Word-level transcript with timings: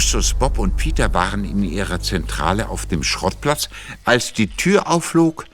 Justus, 0.00 0.32
Bob 0.32 0.58
und 0.58 0.78
Peter 0.78 1.12
waren 1.12 1.44
in 1.44 1.62
ihrer 1.62 2.00
Zentrale 2.00 2.70
auf 2.70 2.86
dem 2.86 3.02
Schrottplatz, 3.02 3.68
als 4.06 4.32
die 4.32 4.46
Tür 4.46 4.88
auflog 4.88 5.44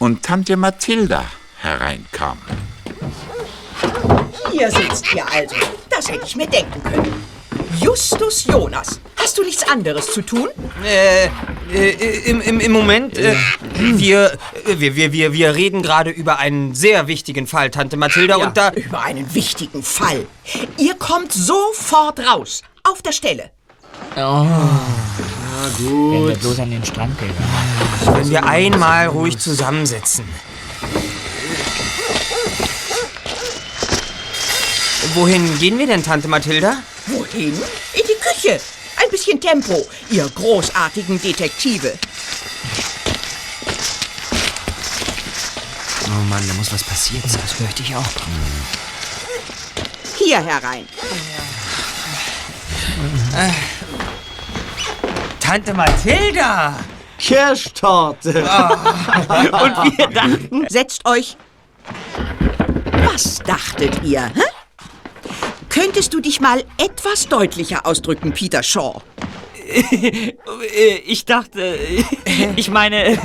und 0.00 0.24
Tante 0.24 0.56
Mathilda 0.56 1.24
hereinkam. 1.60 2.36
Hier 4.50 4.72
sitzt 4.72 5.14
ihr 5.14 5.24
also. 5.30 5.54
Das 5.88 6.10
hätte 6.10 6.26
ich 6.26 6.34
mir 6.34 6.48
denken 6.48 6.82
können. 6.82 7.24
Justus 7.78 8.44
Jonas, 8.44 8.98
hast 9.14 9.38
du 9.38 9.44
nichts 9.44 9.62
anderes 9.70 10.12
zu 10.12 10.22
tun? 10.22 10.48
Äh, 10.84 11.26
äh 11.72 12.28
im, 12.28 12.40
im, 12.40 12.58
im 12.58 12.72
Moment, 12.72 13.16
äh, 13.16 13.36
wir, 13.78 14.36
wir, 14.66 14.96
wir, 14.96 15.12
wir, 15.12 15.32
wir 15.32 15.54
reden 15.54 15.80
gerade 15.80 16.10
über 16.10 16.40
einen 16.40 16.74
sehr 16.74 17.06
wichtigen 17.06 17.46
Fall, 17.46 17.70
Tante 17.70 17.96
Mathilda, 17.96 18.36
Ja, 18.36 18.48
und 18.48 18.56
da... 18.56 18.72
über 18.72 19.02
einen 19.02 19.32
wichtigen 19.32 19.84
Fall. 19.84 20.26
Ihr 20.76 20.96
kommt 20.96 21.32
sofort 21.32 22.18
raus. 22.18 22.62
Auf 22.82 23.00
der 23.00 23.12
Stelle. 23.12 23.52
Wenn 24.14 24.24
wir 26.28 26.36
bloß 26.36 26.60
an 26.60 26.70
den 26.70 26.84
Strand 26.84 27.18
gehen. 27.18 27.34
Wenn 28.04 28.30
wir 28.30 28.44
einmal 28.44 29.08
ruhig 29.08 29.38
zusammensitzen. 29.38 30.24
Wohin 35.14 35.58
gehen 35.58 35.78
wir 35.78 35.86
denn, 35.86 36.02
Tante 36.02 36.28
Mathilda? 36.28 36.76
Wohin? 37.06 37.54
In 37.54 38.02
die 38.06 38.18
Küche. 38.20 38.60
Ein 39.02 39.08
bisschen 39.10 39.40
Tempo, 39.40 39.86
ihr 40.10 40.28
großartigen 40.28 41.18
Detektive. 41.20 41.98
Oh 46.06 46.10
Mann, 46.28 46.46
da 46.46 46.54
muss 46.54 46.72
was 46.72 46.84
passiert 46.84 47.28
sein. 47.28 47.40
Das 47.42 47.52
fürchte 47.52 47.82
ich 47.82 47.96
auch. 47.96 48.04
Hier 50.18 50.42
herein. 50.42 50.86
Tante 55.52 55.74
Mathilda! 55.74 56.74
Kirschtorte. 57.18 58.38
Und 58.38 59.98
wir 59.98 60.06
dachten... 60.06 60.66
Setzt 60.70 61.06
euch. 61.06 61.36
Was 63.04 63.38
dachtet 63.40 64.02
ihr? 64.02 64.24
Hä? 64.34 64.40
Könntest 65.68 66.14
du 66.14 66.20
dich 66.20 66.40
mal 66.40 66.64
etwas 66.78 67.28
deutlicher 67.28 67.84
ausdrücken, 67.84 68.32
Peter 68.32 68.62
Shaw? 68.62 69.02
Äh, 69.72 70.32
Ich 71.06 71.24
dachte, 71.24 71.78
ich 72.56 72.70
meine, 72.70 73.18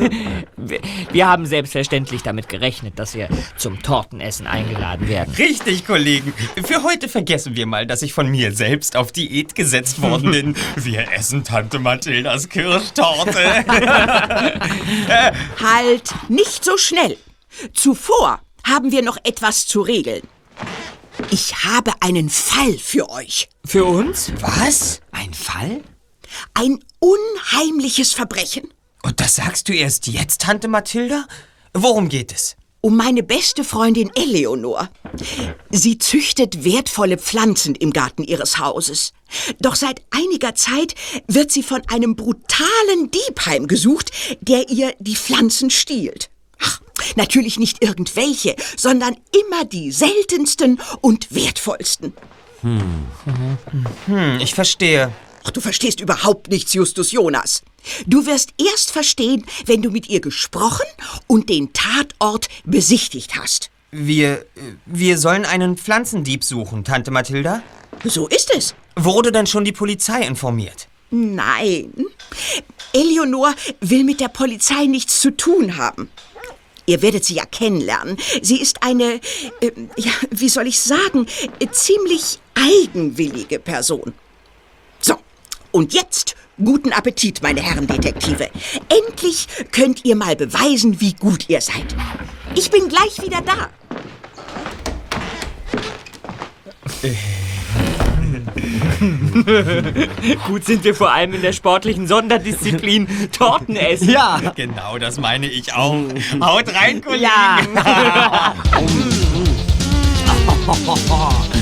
wir- 0.57 0.79
wir 1.11 1.27
haben 1.27 1.45
selbstverständlich 1.45 2.21
damit 2.23 2.49
gerechnet, 2.49 2.97
dass 2.99 3.13
wir 3.15 3.29
zum 3.57 3.81
Tortenessen 3.81 4.47
eingeladen 4.47 5.07
werden. 5.07 5.33
Richtig, 5.37 5.85
Kollegen. 5.85 6.33
Für 6.65 6.83
heute 6.83 7.07
vergessen 7.09 7.55
wir 7.55 7.65
mal, 7.65 7.85
dass 7.87 8.01
ich 8.01 8.13
von 8.13 8.27
mir 8.29 8.51
selbst 8.51 8.95
auf 8.95 9.11
Diät 9.11 9.55
gesetzt 9.55 10.01
worden 10.01 10.31
bin. 10.31 10.55
Wir 10.75 11.11
essen 11.13 11.43
Tante 11.43 11.79
Mathildas 11.79 12.49
Kirschtorte. 12.49 13.65
Halt, 15.61 16.13
nicht 16.29 16.63
so 16.65 16.77
schnell. 16.77 17.17
Zuvor 17.73 18.41
haben 18.65 18.91
wir 18.91 19.01
noch 19.01 19.17
etwas 19.23 19.65
zu 19.67 19.81
regeln. 19.81 20.21
Ich 21.31 21.55
habe 21.63 21.91
einen 22.01 22.29
Fall 22.29 22.73
für 22.77 23.09
euch. 23.09 23.49
Für 23.65 23.85
uns? 23.85 24.31
Was? 24.39 25.01
Ein 25.11 25.33
Fall? 25.33 25.81
Ein 26.53 26.79
unheimliches 26.99 28.13
Verbrechen. 28.13 28.73
Und 29.03 29.19
das 29.19 29.35
sagst 29.35 29.69
du 29.69 29.73
erst 29.73 30.07
jetzt, 30.07 30.41
Tante 30.41 30.67
Mathilda? 30.67 31.25
Worum 31.73 32.09
geht 32.09 32.33
es? 32.33 32.55
Um 32.81 32.95
meine 32.95 33.23
beste 33.23 33.63
Freundin 33.63 34.11
Eleonor. 34.15 34.89
Sie 35.69 35.97
züchtet 35.97 36.63
wertvolle 36.63 37.17
Pflanzen 37.17 37.75
im 37.75 37.91
Garten 37.91 38.23
ihres 38.23 38.59
Hauses. 38.59 39.13
Doch 39.59 39.75
seit 39.75 40.01
einiger 40.11 40.55
Zeit 40.55 40.95
wird 41.27 41.51
sie 41.51 41.63
von 41.63 41.81
einem 41.87 42.15
brutalen 42.15 43.11
Dieb 43.11 43.45
heimgesucht, 43.45 44.11
der 44.41 44.69
ihr 44.69 44.93
die 44.99 45.15
Pflanzen 45.15 45.69
stiehlt. 45.69 46.29
Ach, 46.59 46.81
natürlich 47.15 47.59
nicht 47.59 47.83
irgendwelche, 47.83 48.55
sondern 48.77 49.15
immer 49.43 49.65
die 49.65 49.91
seltensten 49.91 50.79
und 51.01 51.33
wertvollsten. 51.33 52.13
Hm, 52.61 53.07
ich 54.39 54.53
verstehe. 54.53 55.11
Ach, 55.47 55.51
du 55.51 55.61
verstehst 55.61 56.01
überhaupt 56.01 56.49
nichts, 56.49 56.73
Justus 56.73 57.13
Jonas. 57.13 57.61
Du 58.05 58.25
wirst 58.25 58.49
erst 58.57 58.91
verstehen, 58.91 59.45
wenn 59.65 59.81
du 59.81 59.91
mit 59.91 60.09
ihr 60.09 60.19
gesprochen 60.19 60.85
und 61.25 61.47
den 61.47 61.71
Tatort 61.71 62.49
besichtigt 62.65 63.37
hast. 63.39 63.69
Wir, 63.89 64.45
wir 64.85 65.17
sollen 65.17 65.45
einen 65.45 65.77
Pflanzendieb 65.77 66.43
suchen, 66.43 66.83
Tante 66.83 67.11
Mathilda. 67.11 67.63
So 68.03 68.27
ist 68.27 68.53
es. 68.53 68.75
Wurde 68.97 69.31
denn 69.31 69.47
schon 69.47 69.63
die 69.63 69.71
Polizei 69.71 70.21
informiert? 70.23 70.89
Nein. 71.11 71.93
Eleonor 72.91 73.53
will 73.79 74.03
mit 74.03 74.19
der 74.19 74.27
Polizei 74.27 74.85
nichts 74.85 75.21
zu 75.21 75.31
tun 75.31 75.77
haben. 75.77 76.09
Ihr 76.87 77.01
werdet 77.01 77.23
sie 77.23 77.35
ja 77.35 77.45
kennenlernen. 77.45 78.17
Sie 78.41 78.59
ist 78.59 78.83
eine, 78.83 79.21
äh, 79.61 79.71
ja, 79.95 80.11
wie 80.29 80.49
soll 80.49 80.67
ich 80.67 80.81
sagen, 80.81 81.25
ziemlich 81.71 82.39
eigenwillige 82.53 83.59
Person. 83.59 84.13
Und 85.71 85.93
jetzt 85.93 86.35
guten 86.63 86.91
Appetit, 86.91 87.41
meine 87.41 87.61
Herren 87.61 87.87
Detektive. 87.87 88.49
Endlich 88.89 89.47
könnt 89.71 90.05
ihr 90.05 90.15
mal 90.15 90.35
beweisen, 90.35 90.99
wie 91.01 91.13
gut 91.13 91.49
ihr 91.49 91.61
seid. 91.61 91.95
Ich 92.55 92.71
bin 92.71 92.87
gleich 92.89 93.21
wieder 93.21 93.41
da. 93.41 93.69
Gut 100.47 100.65
sind 100.65 100.83
wir 100.83 100.95
vor 100.95 101.11
allem 101.11 101.33
in 101.33 101.41
der 101.41 101.53
sportlichen 101.53 102.07
Sonderdisziplin 102.07 103.29
Tortenessen. 103.37 104.09
Ja. 104.09 104.39
Genau, 104.55 104.97
das 104.97 105.19
meine 105.19 105.47
ich 105.47 105.73
auch. 105.73 106.03
Haut 106.41 106.73
rein, 106.73 107.01
Kollegen. 107.01 107.23
Ja. 107.23 107.57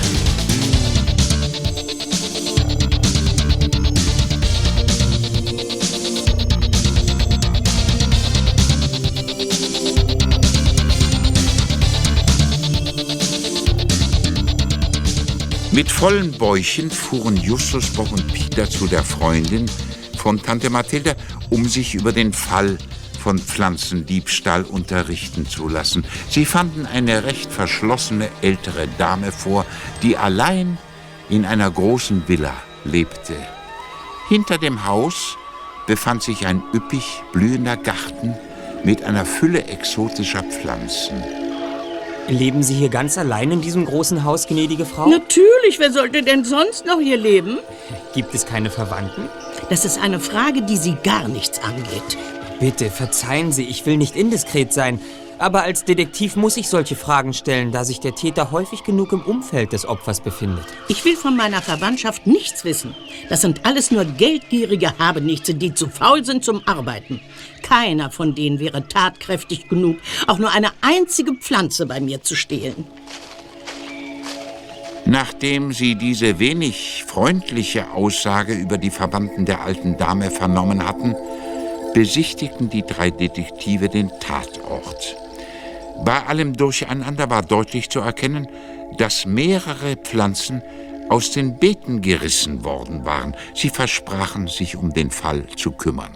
Mit 15.75 15.91
vollen 15.91 16.31
Bäuchen 16.31 16.89
fuhren 16.89 17.35
Justus, 17.35 17.89
Bob 17.89 18.09
und 18.13 18.33
Peter 18.33 18.69
zu 18.69 18.87
der 18.87 19.03
Freundin 19.03 19.65
von 20.17 20.41
Tante 20.41 20.69
Mathilda, 20.69 21.15
um 21.49 21.65
sich 21.65 21.95
über 21.95 22.13
den 22.13 22.31
Fall 22.31 22.77
von 23.21 23.37
Pflanzendiebstahl 23.37 24.63
unterrichten 24.63 25.45
zu 25.45 25.67
lassen. 25.67 26.05
Sie 26.29 26.45
fanden 26.45 26.85
eine 26.85 27.25
recht 27.25 27.51
verschlossene 27.51 28.29
ältere 28.41 28.87
Dame 28.97 29.33
vor, 29.33 29.65
die 30.01 30.15
allein 30.15 30.77
in 31.29 31.43
einer 31.43 31.69
großen 31.69 32.25
Villa 32.25 32.53
lebte. 32.85 33.35
Hinter 34.29 34.57
dem 34.57 34.85
Haus 34.85 35.35
befand 35.87 36.23
sich 36.23 36.47
ein 36.47 36.63
üppig 36.73 37.21
blühender 37.33 37.75
Garten 37.75 38.33
mit 38.85 39.03
einer 39.03 39.25
Fülle 39.25 39.65
exotischer 39.65 40.43
Pflanzen. 40.43 41.44
Leben 42.27 42.63
Sie 42.63 42.73
hier 42.73 42.89
ganz 42.89 43.17
allein 43.17 43.51
in 43.51 43.61
diesem 43.61 43.85
großen 43.85 44.23
Haus, 44.23 44.47
gnädige 44.47 44.85
Frau? 44.85 45.07
Natürlich, 45.07 45.77
wer 45.77 45.91
sollte 45.91 46.23
denn 46.23 46.43
sonst 46.43 46.85
noch 46.85 46.99
hier 46.99 47.17
leben? 47.17 47.59
Gibt 48.13 48.33
es 48.33 48.45
keine 48.45 48.71
Verwandten? 48.71 49.29
Das 49.69 49.85
ist 49.85 49.99
eine 50.01 50.19
Frage, 50.19 50.63
die 50.63 50.77
Sie 50.77 50.95
gar 51.03 51.27
nichts 51.27 51.59
angeht. 51.63 52.17
Bitte, 52.59 52.89
verzeihen 52.89 53.51
Sie, 53.51 53.65
ich 53.65 53.85
will 53.85 53.97
nicht 53.97 54.15
indiskret 54.15 54.73
sein. 54.73 54.99
Aber 55.37 55.63
als 55.63 55.83
Detektiv 55.83 56.37
muss 56.37 56.55
ich 56.55 56.69
solche 56.69 56.95
Fragen 56.95 57.33
stellen, 57.33 57.71
da 57.71 57.83
sich 57.83 57.99
der 57.99 58.15
Täter 58.15 58.51
häufig 58.51 58.83
genug 58.83 59.11
im 59.11 59.21
Umfeld 59.21 59.73
des 59.73 59.85
Opfers 59.85 60.21
befindet. 60.21 60.65
Ich 60.87 61.03
will 61.03 61.17
von 61.17 61.35
meiner 61.35 61.61
Verwandtschaft 61.61 62.25
nichts 62.25 62.63
wissen. 62.63 62.95
Das 63.27 63.41
sind 63.41 63.65
alles 63.65 63.91
nur 63.91 64.05
geldgierige 64.05 64.97
Habenichtse, 64.97 65.53
die 65.53 65.73
zu 65.73 65.89
faul 65.89 66.23
sind 66.23 66.45
zum 66.45 66.65
Arbeiten. 66.65 67.19
Keiner 67.63 68.11
von 68.11 68.33
denen 68.33 68.59
wäre 68.59 68.87
tatkräftig 68.87 69.67
genug, 69.67 69.97
auch 70.27 70.37
nur 70.37 70.51
eine 70.51 70.69
einzige 70.81 71.33
Pflanze 71.33 71.85
bei 71.85 71.99
mir 71.99 72.21
zu 72.21 72.35
stehlen. 72.35 72.85
Nachdem 75.05 75.71
sie 75.71 75.95
diese 75.95 76.39
wenig 76.39 77.03
freundliche 77.05 77.91
Aussage 77.91 78.53
über 78.53 78.77
die 78.77 78.89
Verwandten 78.89 79.45
der 79.45 79.61
alten 79.61 79.97
Dame 79.97 80.31
vernommen 80.31 80.87
hatten, 80.87 81.15
besichtigten 81.93 82.69
die 82.69 82.81
drei 82.81 83.11
Detektive 83.11 83.87
den 83.87 84.09
Tatort. 84.19 85.15
Bei 86.03 86.25
allem 86.25 86.53
Durcheinander 86.53 87.29
war 87.29 87.41
deutlich 87.41 87.89
zu 87.89 87.99
erkennen, 87.99 88.47
dass 88.97 89.25
mehrere 89.25 89.95
Pflanzen 89.95 90.61
aus 91.09 91.31
den 91.31 91.57
Beeten 91.57 92.01
gerissen 92.01 92.63
worden 92.63 93.05
waren. 93.05 93.35
Sie 93.53 93.69
versprachen, 93.69 94.47
sich 94.47 94.75
um 94.75 94.91
den 94.91 95.11
Fall 95.11 95.45
zu 95.55 95.71
kümmern. 95.71 96.11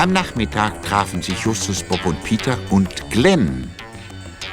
Am 0.00 0.14
Nachmittag 0.14 0.82
trafen 0.82 1.20
sich 1.20 1.40
Justus, 1.40 1.82
Bob 1.82 2.06
und 2.06 2.24
Peter 2.24 2.56
und 2.70 3.10
Glenn, 3.10 3.70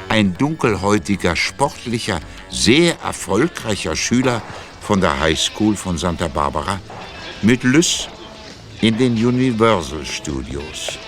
ein 0.09 0.37
dunkelhäutiger, 0.37 1.37
sportlicher, 1.37 2.19
sehr 2.49 2.99
erfolgreicher 2.99 3.95
Schüler 3.95 4.41
von 4.81 4.99
der 4.99 5.17
High 5.17 5.39
School 5.39 5.77
von 5.77 5.97
Santa 5.97 6.27
Barbara, 6.27 6.81
mit 7.43 7.63
Lys 7.63 8.09
in 8.81 8.97
den 8.97 9.13
Universal 9.13 10.05
Studios. 10.05 10.99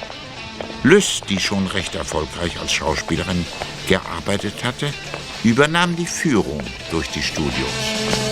Lys, 0.83 1.19
die 1.27 1.37
schon 1.37 1.67
recht 1.67 1.95
erfolgreich 1.95 2.57
als 2.61 2.71
Schauspielerin 2.71 3.45
gearbeitet 3.89 4.63
hatte, 4.63 4.93
übernahm 5.43 5.97
die 5.97 6.07
Führung 6.07 6.63
durch 6.91 7.09
die 7.09 7.21
Studios. 7.21 8.28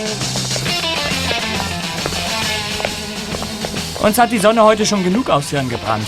Uns 4.02 4.18
hat 4.18 4.32
die 4.32 4.38
Sonne 4.38 4.64
heute 4.64 4.86
schon 4.86 5.04
genug 5.04 5.30
aufs 5.30 5.50
Hirn 5.50 5.70
gebrannt. 5.70 6.08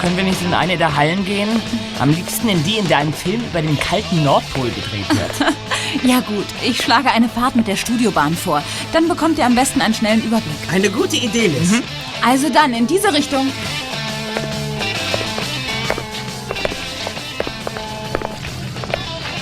Können 0.00 0.16
wir 0.16 0.24
nicht 0.24 0.40
in 0.42 0.54
eine 0.54 0.76
der 0.76 0.96
Hallen 0.96 1.24
gehen? 1.24 1.48
Am 1.98 2.10
liebsten 2.10 2.48
in 2.48 2.62
die, 2.64 2.76
in 2.76 2.88
der 2.88 2.98
ein 2.98 3.12
Film 3.12 3.42
über 3.44 3.62
den 3.62 3.78
kalten 3.78 4.24
Nordpol 4.24 4.70
gedreht 4.70 5.08
wird. 5.08 5.54
Ja 6.02 6.20
gut, 6.20 6.44
ich 6.62 6.82
schlage 6.82 7.10
eine 7.10 7.28
Fahrt 7.28 7.56
mit 7.56 7.68
der 7.68 7.76
Studiobahn 7.76 8.36
vor. 8.36 8.62
Dann 8.92 9.08
bekommt 9.08 9.38
ihr 9.38 9.46
am 9.46 9.54
besten 9.54 9.80
einen 9.80 9.94
schnellen 9.94 10.22
Überblick. 10.22 10.56
Eine 10.70 10.90
gute 10.90 11.16
Idee, 11.16 11.46
Liz. 11.46 11.80
Also 12.26 12.50
dann, 12.50 12.74
in 12.74 12.86
diese 12.86 13.12
Richtung. 13.14 13.50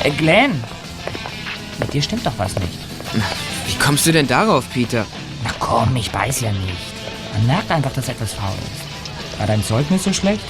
Äh, 0.05 0.11
Glenn, 0.11 0.63
mit 1.81 1.93
dir 1.93 2.03
stimmt 2.03 2.25
doch 2.25 2.35
was 2.37 2.55
nicht. 2.57 2.79
Wie 3.67 3.75
kommst 3.77 4.07
du 4.07 4.13
denn 4.13 4.29
darauf, 4.29 4.65
Peter? 4.73 5.07
Na 5.43 5.51
komm, 5.59 5.97
ich 5.97 6.13
weiß 6.13 6.43
ja 6.43 6.53
nicht. 6.53 6.94
Man 7.35 7.47
merkt 7.47 7.71
einfach, 7.71 7.93
dass 7.93 8.09
etwas 8.09 8.33
faul 8.33 8.55
ist. 8.73 9.39
War 9.39 9.47
dein 9.47 9.63
Zeugnis 9.63 10.05
so 10.05 10.13
schlecht? 10.13 10.45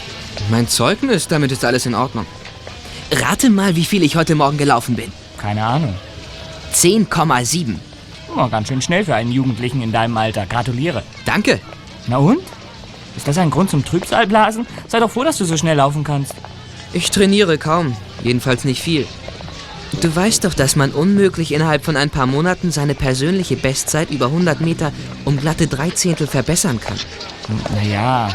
Mein 0.51 0.69
Zeugnis, 0.69 1.29
damit 1.29 1.51
ist 1.53 1.65
alles 1.65 1.87
in 1.87 1.95
Ordnung. 1.95 2.27
Rate 3.11 3.51
mal, 3.51 3.77
wie 3.77 3.85
viel 3.85 4.03
ich 4.03 4.17
heute 4.17 4.35
Morgen 4.35 4.59
gelaufen 4.59 4.95
bin. 4.95 5.13
Keine 5.39 5.65
Ahnung. 5.65 5.95
10,7. 6.73 7.77
Oh, 8.37 8.49
ganz 8.49 8.69
schön 8.69 8.83
schnell 8.83 9.05
für 9.05 9.15
einen 9.15 9.33
Jugendlichen 9.33 9.81
in 9.83 9.93
deinem 9.93 10.17
Alter. 10.17 10.47
Gratuliere. 10.47 11.03
Danke. 11.25 11.61
Na 12.07 12.19
und? 12.19 12.41
Ist 13.17 13.29
das 13.29 13.39
ein 13.39 13.51
Grund 13.51 13.71
zum 13.71 13.85
Trübsalblasen? 13.85 14.67
Sei 14.89 14.99
doch 14.99 15.11
froh, 15.11 15.25
dass 15.25 15.39
du 15.39 15.45
so 15.45 15.57
schnell 15.57 15.77
laufen 15.77 16.05
kannst. 16.05 16.35
Ich 16.93 17.11
trainiere 17.11 17.59
kaum. 17.59 17.97
Jedenfalls 18.23 18.65
nicht 18.65 18.83
viel. 18.83 19.07
Du 20.01 20.15
weißt 20.15 20.45
doch, 20.45 20.55
dass 20.55 20.77
man 20.77 20.93
unmöglich 20.93 21.53
innerhalb 21.53 21.85
von 21.85 21.97
ein 21.97 22.11
paar 22.11 22.27
Monaten 22.27 22.71
seine 22.71 22.95
persönliche 22.95 23.57
Bestzeit 23.57 24.11
über 24.11 24.27
100 24.27 24.61
Meter 24.61 24.93
um 25.25 25.39
glatte 25.39 25.67
drei 25.67 25.91
Zehntel 25.91 26.27
verbessern 26.27 26.81
kann. 26.81 26.99
Naja, 27.75 28.29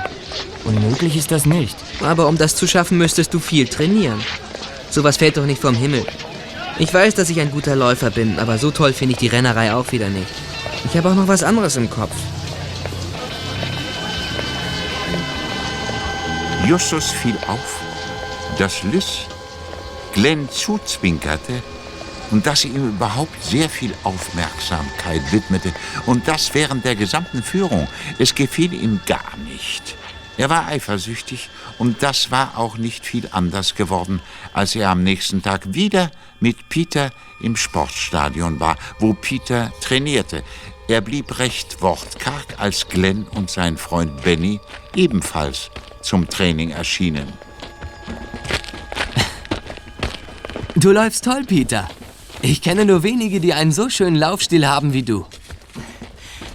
unmöglich 0.66 1.16
ist 1.16 1.32
das 1.32 1.46
nicht. 1.46 1.76
Aber 2.02 2.28
um 2.28 2.38
das 2.38 2.56
zu 2.56 2.68
schaffen, 2.68 2.98
müsstest 2.98 3.34
du 3.34 3.40
viel 3.40 3.68
trainieren. 3.68 4.22
Sowas 4.90 5.18
fällt 5.18 5.38
doch 5.38 5.46
nicht 5.46 5.62
vom 5.62 5.76
Himmel. 5.76 6.06
Ich 6.80 6.94
weiß, 6.94 7.16
dass 7.16 7.30
ich 7.30 7.40
ein 7.40 7.52
guter 7.52 7.76
Läufer 7.76 8.10
bin, 8.10 8.40
aber 8.40 8.58
so 8.58 8.72
toll 8.72 8.94
finde 8.94 9.14
ich 9.14 9.20
die 9.20 9.28
Rennerei 9.28 9.74
auch 9.74 9.92
wieder 9.92 10.10
nicht. 10.10 10.32
Ich 10.86 10.96
habe 10.98 11.10
auch 11.10 11.16
noch 11.16 11.28
was 11.28 11.44
anderes 11.44 11.76
im 11.76 11.90
Kopf. 11.90 12.16
Justus 16.68 17.12
fiel 17.12 17.36
auf, 17.48 17.82
dass 18.58 18.84
Lys 18.84 19.29
Glenn 20.20 20.50
zuzwinkerte 20.50 21.64
und 22.32 22.46
dass 22.46 22.60
sie 22.62 22.68
ihm 22.68 22.90
überhaupt 22.90 23.42
sehr 23.42 23.70
viel 23.70 23.94
Aufmerksamkeit 24.04 25.22
widmete 25.32 25.72
und 26.08 26.28
das 26.28 26.54
während 26.54 26.84
der 26.84 26.98
gesamten 26.98 27.42
Führung. 27.42 27.88
Es 28.18 28.36
gefiel 28.36 28.74
ihm 28.74 29.00
gar 29.06 29.38
nicht. 29.50 29.96
Er 30.36 30.50
war 30.50 30.68
eifersüchtig 30.68 31.50
und 31.78 32.04
das 32.04 32.32
war 32.32 32.58
auch 32.58 32.78
nicht 32.78 33.06
viel 33.06 33.30
anders 33.32 33.76
geworden, 33.76 34.22
als 34.52 34.76
er 34.76 34.90
am 34.90 35.04
nächsten 35.04 35.42
Tag 35.42 35.74
wieder 35.74 36.12
mit 36.42 36.68
Peter 36.68 37.12
im 37.42 37.56
Sportstadion 37.56 38.60
war, 38.60 38.76
wo 39.00 39.14
Peter 39.14 39.72
trainierte. 39.80 40.44
Er 40.90 41.00
blieb 41.00 41.40
recht 41.40 41.82
wortkarg, 41.82 42.56
als 42.58 42.90
Glenn 42.90 43.24
und 43.24 43.50
sein 43.50 43.78
Freund 43.78 44.22
Benny 44.24 44.60
ebenfalls 44.98 45.72
zum 46.02 46.28
Training 46.28 46.72
erschienen. 46.72 47.32
Du 50.80 50.92
läufst 50.92 51.26
toll, 51.26 51.44
Peter. 51.46 51.90
Ich 52.42 52.62
kenne 52.62 52.86
nur 52.86 53.04
wenige, 53.04 53.42
die 53.42 53.54
einen 53.54 53.74
so 53.74 53.90
schönen 53.90 54.16
Laufstil 54.16 54.66
haben 54.66 54.94
wie 54.94 55.04
du. 55.04 55.26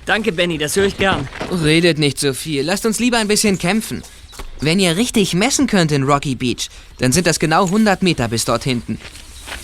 Danke, 0.07 0.33
Benny, 0.33 0.57
das 0.57 0.77
höre 0.77 0.87
ich 0.87 0.97
gern. 0.97 1.29
Redet 1.51 1.99
nicht 1.99 2.19
so 2.19 2.33
viel. 2.33 2.63
Lasst 2.63 2.87
uns 2.87 2.99
lieber 2.99 3.19
ein 3.19 3.29
bisschen 3.29 3.59
kämpfen. 3.59 4.03
Wenn 4.61 4.81
ihr 4.81 4.97
richtig 4.97 5.35
messen 5.35 5.67
könnt 5.67 5.93
in 5.93 6.05
Rocky 6.05 6.37
Beach, 6.37 6.71
dann 7.01 7.13
sind 7.13 7.27
das 7.27 7.39
genau 7.39 7.67
100 7.67 8.03
Meter 8.03 8.29
bis 8.29 8.47
dort 8.47 8.65
hinten. 8.65 8.99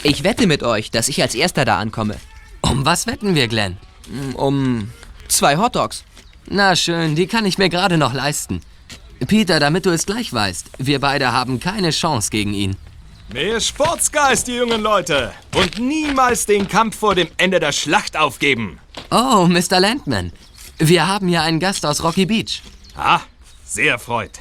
Ich 0.02 0.24
wette 0.24 0.46
mit 0.46 0.62
euch, 0.62 0.90
dass 0.90 1.08
ich 1.08 1.22
als 1.22 1.34
Erster 1.34 1.64
da 1.64 1.78
ankomme. 1.78 2.16
Um 2.60 2.84
was 2.84 3.06
wetten 3.06 3.34
wir, 3.34 3.48
Glenn? 3.48 3.78
Um 4.34 4.90
zwei 5.28 5.56
Hotdogs. 5.56 6.04
Na 6.50 6.76
schön, 6.76 7.14
die 7.14 7.28
kann 7.28 7.46
ich 7.46 7.56
mir 7.56 7.70
gerade 7.70 7.96
noch 7.96 8.12
leisten. 8.12 8.60
Peter, 9.26 9.58
damit 9.58 9.86
du 9.86 9.90
es 9.90 10.04
gleich 10.04 10.30
weißt, 10.34 10.66
wir 10.76 11.00
beide 11.00 11.32
haben 11.32 11.60
keine 11.60 11.92
Chance 11.92 12.28
gegen 12.28 12.52
ihn. 12.52 12.76
Mehr 13.32 13.60
Sportsgeist, 13.60 14.48
die 14.48 14.56
jungen 14.56 14.80
Leute. 14.80 15.32
Und 15.54 15.78
niemals 15.78 16.46
den 16.46 16.66
Kampf 16.66 16.98
vor 16.98 17.14
dem 17.14 17.28
Ende 17.36 17.60
der 17.60 17.70
Schlacht 17.70 18.16
aufgeben. 18.16 18.80
Oh, 19.12 19.46
Mr. 19.46 19.78
Landman. 19.78 20.32
Wir 20.78 21.06
haben 21.06 21.28
hier 21.28 21.42
einen 21.42 21.60
Gast 21.60 21.86
aus 21.86 22.02
Rocky 22.02 22.26
Beach. 22.26 22.60
Ah, 22.96 23.20
sehr 23.64 24.00
freut. 24.00 24.40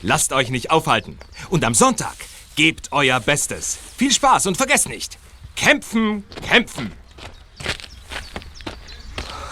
Lasst 0.00 0.32
euch 0.32 0.48
nicht 0.48 0.70
aufhalten. 0.70 1.18
Und 1.50 1.62
am 1.62 1.74
Sonntag 1.74 2.14
gebt 2.56 2.90
euer 2.92 3.20
Bestes. 3.20 3.78
Viel 3.98 4.12
Spaß 4.12 4.46
und 4.46 4.56
vergesst 4.56 4.88
nicht. 4.88 5.18
Kämpfen, 5.54 6.24
kämpfen. 6.48 6.92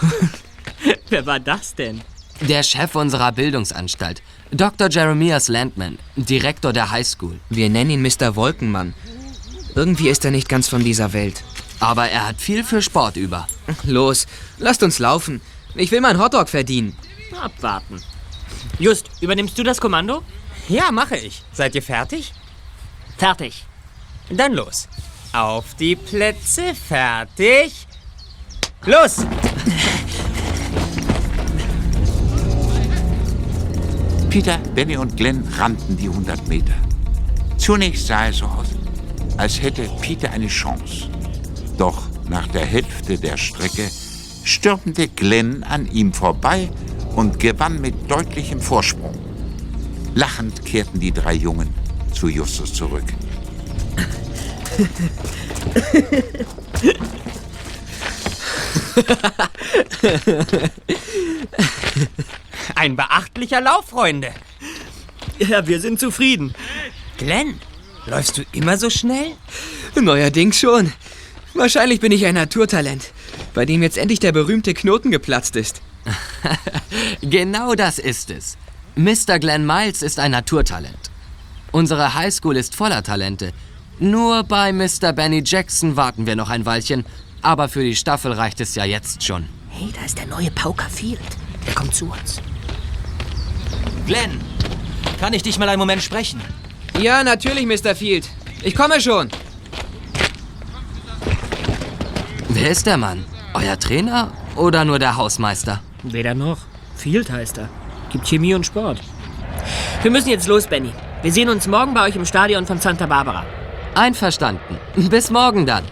Wer 1.09 1.25
war 1.27 1.39
das 1.39 1.75
denn? 1.75 2.01
Der 2.41 2.63
Chef 2.63 2.95
unserer 2.95 3.31
Bildungsanstalt, 3.31 4.23
Dr. 4.53 4.89
Jeremias 4.89 5.47
Landman, 5.47 5.97
Direktor 6.17 6.73
der 6.73 6.91
High 6.91 7.07
School. 7.07 7.39
Wir 7.49 7.69
nennen 7.69 7.91
ihn 7.91 8.01
Mr. 8.01 8.35
Wolkenmann. 8.35 8.93
Irgendwie 9.75 10.09
ist 10.09 10.25
er 10.25 10.31
nicht 10.31 10.49
ganz 10.49 10.67
von 10.67 10.83
dieser 10.83 11.13
Welt. 11.13 11.41
Aber 11.79 12.09
er 12.09 12.27
hat 12.27 12.41
viel 12.41 12.65
für 12.65 12.81
Sport 12.81 13.15
über. 13.15 13.47
Los, 13.83 14.27
lasst 14.57 14.83
uns 14.83 14.99
laufen. 14.99 15.39
Ich 15.75 15.89
will 15.91 16.01
meinen 16.01 16.19
Hotdog 16.19 16.49
verdienen. 16.49 16.97
Abwarten. 17.41 18.01
Just, 18.77 19.09
übernimmst 19.21 19.57
du 19.57 19.63
das 19.63 19.79
Kommando? 19.79 20.21
Ja, 20.67 20.91
mache 20.91 21.15
ich. 21.15 21.43
Seid 21.53 21.73
ihr 21.75 21.81
fertig? 21.81 22.33
Fertig. 23.17 23.63
Dann 24.29 24.53
los. 24.53 24.89
Auf 25.31 25.75
die 25.75 25.95
Plätze, 25.95 26.75
fertig. 26.75 27.87
Los! 28.85 29.25
Peter, 34.31 34.57
Benny 34.73 34.95
und 34.95 35.17
Glenn 35.17 35.43
rannten 35.57 35.97
die 35.97 36.07
100 36.07 36.47
Meter. 36.47 36.73
Zunächst 37.57 38.07
sah 38.07 38.29
es 38.29 38.37
so 38.37 38.45
aus, 38.45 38.67
als 39.35 39.61
hätte 39.61 39.89
Peter 39.99 40.31
eine 40.31 40.47
Chance. 40.47 41.09
Doch 41.77 42.03
nach 42.29 42.47
der 42.47 42.65
Hälfte 42.65 43.17
der 43.17 43.35
Strecke 43.35 43.89
stürmte 44.45 45.09
Glenn 45.09 45.63
an 45.63 45.85
ihm 45.91 46.13
vorbei 46.13 46.69
und 47.17 47.41
gewann 47.41 47.81
mit 47.81 48.09
deutlichem 48.09 48.61
Vorsprung. 48.61 49.17
Lachend 50.15 50.63
kehrten 50.63 51.01
die 51.01 51.11
drei 51.11 51.33
Jungen 51.33 51.67
zu 52.13 52.29
Justus 52.29 52.73
zurück. 52.73 53.03
Ein 62.75 62.95
beachtlicher 62.95 63.61
Lauf, 63.61 63.87
Freunde. 63.89 64.31
Ja, 65.39 65.67
wir 65.67 65.79
sind 65.79 65.99
zufrieden. 65.99 66.53
Glenn, 67.17 67.59
läufst 68.05 68.37
du 68.37 68.43
immer 68.51 68.77
so 68.77 68.89
schnell? 68.89 69.33
Neuerdings 69.95 70.59
schon. 70.59 70.91
Wahrscheinlich 71.53 71.99
bin 71.99 72.11
ich 72.11 72.25
ein 72.25 72.35
Naturtalent, 72.35 73.11
bei 73.53 73.65
dem 73.65 73.83
jetzt 73.83 73.97
endlich 73.97 74.19
der 74.19 74.31
berühmte 74.31 74.73
Knoten 74.73 75.11
geplatzt 75.11 75.55
ist. 75.55 75.81
Genau 77.21 77.75
das 77.75 77.99
ist 77.99 78.31
es. 78.31 78.57
Mr. 78.95 79.39
Glenn 79.39 79.65
Miles 79.65 80.01
ist 80.01 80.19
ein 80.19 80.31
Naturtalent. 80.31 81.11
Unsere 81.71 82.13
Highschool 82.15 82.57
ist 82.57 82.75
voller 82.75 83.03
Talente. 83.03 83.53
Nur 83.99 84.43
bei 84.43 84.73
Mr. 84.73 85.13
Benny 85.13 85.41
Jackson 85.45 85.95
warten 85.95 86.25
wir 86.25 86.35
noch 86.35 86.49
ein 86.49 86.65
Weilchen, 86.65 87.05
aber 87.41 87.69
für 87.69 87.83
die 87.83 87.95
Staffel 87.95 88.33
reicht 88.33 88.59
es 88.59 88.75
ja 88.75 88.83
jetzt 88.83 89.23
schon. 89.23 89.47
Hey, 89.69 89.89
da 89.97 90.03
ist 90.03 90.17
der 90.17 90.27
neue 90.27 90.51
Pauker 90.51 90.89
Field. 90.89 91.19
Der 91.65 91.75
kommt 91.75 91.95
zu 91.95 92.11
uns. 92.11 92.41
Glenn, 94.05 94.39
kann 95.19 95.33
ich 95.33 95.43
dich 95.43 95.59
mal 95.59 95.69
einen 95.69 95.79
Moment 95.79 96.01
sprechen? 96.01 96.41
Ja, 96.99 97.23
natürlich, 97.23 97.65
Mr. 97.65 97.95
Field. 97.95 98.27
Ich 98.63 98.75
komme 98.75 98.99
schon. 99.01 99.29
Wer 102.49 102.69
ist 102.69 102.85
der 102.85 102.97
Mann? 102.97 103.25
Euer 103.53 103.79
Trainer 103.79 104.31
oder 104.55 104.85
nur 104.85 104.99
der 104.99 105.17
Hausmeister? 105.17 105.81
Weder 106.03 106.33
noch. 106.33 106.57
Field 106.95 107.31
heißt 107.31 107.57
er. 107.57 107.69
Gibt 108.11 108.27
Chemie 108.27 108.53
und 108.53 108.65
Sport. 108.65 108.99
Wir 110.01 110.11
müssen 110.11 110.29
jetzt 110.29 110.47
los, 110.47 110.67
Benny. 110.67 110.91
Wir 111.21 111.31
sehen 111.31 111.49
uns 111.49 111.67
morgen 111.67 111.93
bei 111.93 112.07
euch 112.07 112.15
im 112.15 112.25
Stadion 112.25 112.65
von 112.65 112.79
Santa 112.79 113.05
Barbara. 113.05 113.45
Einverstanden. 113.95 114.77
Bis 114.95 115.29
morgen 115.31 115.65
dann. 115.65 115.83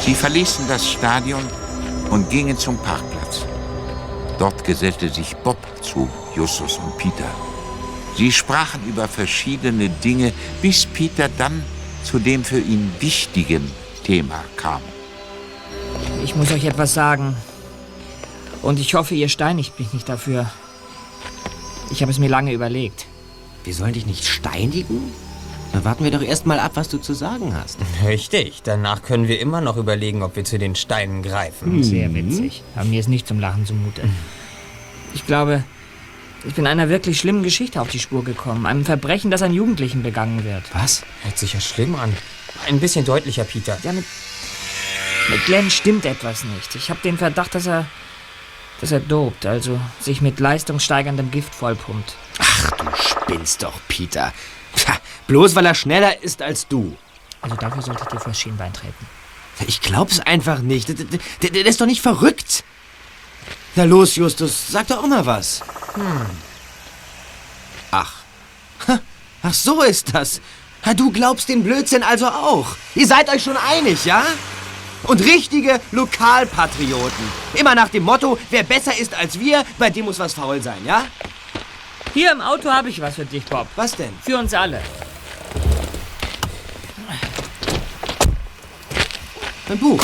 Sie 0.00 0.14
verließen 0.14 0.66
das 0.68 0.88
Stadion 0.88 1.42
und 2.10 2.30
gingen 2.30 2.56
zum 2.56 2.78
Parkplatz. 2.78 3.44
Dort 4.38 4.64
gesellte 4.64 5.08
sich 5.08 5.34
Bob 5.36 5.58
zu 5.82 6.08
Justus 6.36 6.78
und 6.78 6.96
Peter. 6.98 7.30
Sie 8.16 8.30
sprachen 8.30 8.80
über 8.86 9.08
verschiedene 9.08 9.88
Dinge, 9.88 10.32
bis 10.62 10.86
Peter 10.86 11.28
dann 11.36 11.64
zu 12.04 12.18
dem 12.18 12.44
für 12.44 12.58
ihn 12.58 12.92
wichtigen 13.00 13.70
Thema 14.04 14.44
kam. 14.56 14.80
Ich 16.22 16.36
muss 16.36 16.52
euch 16.52 16.64
etwas 16.64 16.94
sagen. 16.94 17.36
Und 18.62 18.78
ich 18.78 18.94
hoffe, 18.94 19.14
ihr 19.14 19.28
steinigt 19.28 19.78
mich 19.78 19.92
nicht 19.92 20.08
dafür. 20.08 20.50
Ich 21.90 22.02
habe 22.02 22.10
es 22.10 22.18
mir 22.18 22.28
lange 22.28 22.52
überlegt. 22.52 23.06
Wir 23.64 23.74
sollen 23.74 23.92
dich 23.92 24.06
nicht 24.06 24.24
steinigen? 24.24 25.12
Dann 25.72 25.84
warten 25.84 26.04
wir 26.04 26.10
doch 26.10 26.22
erst 26.22 26.46
mal 26.46 26.58
ab, 26.58 26.72
was 26.74 26.88
du 26.88 26.98
zu 26.98 27.12
sagen 27.12 27.54
hast. 27.54 27.78
Richtig. 28.04 28.62
Danach 28.62 29.02
können 29.02 29.28
wir 29.28 29.40
immer 29.40 29.60
noch 29.60 29.76
überlegen, 29.76 30.22
ob 30.22 30.36
wir 30.36 30.44
zu 30.44 30.58
den 30.58 30.74
Steinen 30.74 31.22
greifen. 31.22 31.72
Hm. 31.72 31.82
Sehr 31.82 32.14
witzig. 32.14 32.62
Aber 32.74 32.84
mir 32.86 33.00
ist 33.00 33.08
nicht 33.08 33.26
zum 33.26 33.40
Lachen 33.40 33.66
zumute. 33.66 34.08
Ich 35.14 35.26
glaube, 35.26 35.64
ich 36.46 36.54
bin 36.54 36.66
einer 36.66 36.88
wirklich 36.88 37.18
schlimmen 37.18 37.42
Geschichte 37.42 37.80
auf 37.80 37.88
die 37.88 37.98
Spur 37.98 38.24
gekommen. 38.24 38.66
Einem 38.66 38.84
Verbrechen, 38.84 39.30
das 39.30 39.42
an 39.42 39.52
Jugendlichen 39.52 40.02
begangen 40.02 40.44
wird. 40.44 40.62
Was? 40.72 41.02
Hört 41.22 41.38
sich 41.38 41.54
ja 41.54 41.60
schlimm 41.60 41.96
an. 41.96 42.16
Ein 42.68 42.80
bisschen 42.80 43.04
deutlicher, 43.04 43.44
Peter. 43.44 43.76
Ja, 43.82 43.92
mit, 43.92 44.04
mit 45.28 45.44
Glenn 45.44 45.70
stimmt 45.70 46.06
etwas 46.06 46.44
nicht. 46.44 46.74
Ich 46.76 46.88
habe 46.88 47.00
den 47.02 47.18
Verdacht, 47.18 47.54
dass 47.54 47.66
er, 47.66 47.86
dass 48.80 48.92
er 48.92 49.00
dopt, 49.00 49.44
also 49.44 49.80
sich 50.00 50.20
mit 50.20 50.38
leistungssteigerndem 50.38 51.30
Gift 51.30 51.54
vollpumpt. 51.54 52.14
Ach, 52.38 52.70
du 52.70 52.86
spinnst 52.96 53.62
doch, 53.62 53.80
Peter. 53.88 54.32
Pah, 54.84 54.98
bloß 55.26 55.56
weil 55.56 55.66
er 55.66 55.74
schneller 55.74 56.22
ist 56.22 56.42
als 56.42 56.68
du. 56.68 56.96
Also 57.40 57.56
dafür 57.56 57.82
sollte 57.82 58.02
ich 58.04 58.08
dir 58.08 58.20
vors 58.20 58.38
Schienbein 58.38 58.72
treten. 58.72 59.06
Ich 59.66 59.80
glaub's 59.80 60.20
einfach 60.20 60.60
nicht. 60.60 60.88
Der, 60.88 60.94
der, 61.42 61.50
der 61.50 61.66
ist 61.66 61.80
doch 61.80 61.86
nicht 61.86 62.02
verrückt. 62.02 62.64
Na 63.76 63.84
los, 63.84 64.16
Justus, 64.16 64.68
sag 64.70 64.86
doch 64.88 65.02
auch 65.02 65.06
mal 65.06 65.24
was. 65.26 65.60
Hm. 65.94 66.26
Ach. 67.90 68.12
Ha, 68.88 68.98
Ach, 69.42 69.54
so 69.54 69.82
ist 69.82 70.14
das. 70.14 70.40
Ha, 70.84 70.94
Du 70.94 71.10
glaubst 71.12 71.48
den 71.50 71.62
Blödsinn 71.62 72.02
also 72.02 72.26
auch. 72.26 72.76
Ihr 72.94 73.06
seid 73.06 73.28
euch 73.28 73.42
schon 73.42 73.56
einig, 73.56 74.04
ja? 74.06 74.24
Und 75.02 75.20
richtige 75.22 75.78
Lokalpatrioten. 75.92 77.24
Immer 77.54 77.74
nach 77.74 77.90
dem 77.90 78.04
Motto, 78.04 78.38
wer 78.50 78.62
besser 78.62 78.96
ist 78.98 79.14
als 79.14 79.38
wir, 79.38 79.62
bei 79.78 79.90
dem 79.90 80.06
muss 80.06 80.18
was 80.18 80.32
faul 80.32 80.62
sein, 80.62 80.84
ja? 80.86 81.04
Hier 82.14 82.32
im 82.32 82.40
Auto 82.40 82.70
habe 82.70 82.88
ich 82.88 83.00
was 83.02 83.16
für 83.16 83.26
dich, 83.26 83.44
Bob. 83.44 83.66
Was 83.76 83.92
denn? 83.92 84.12
Für 84.22 84.38
uns 84.38 84.54
alle. 84.54 84.80
Ein 89.68 89.78
Buch. 89.78 90.00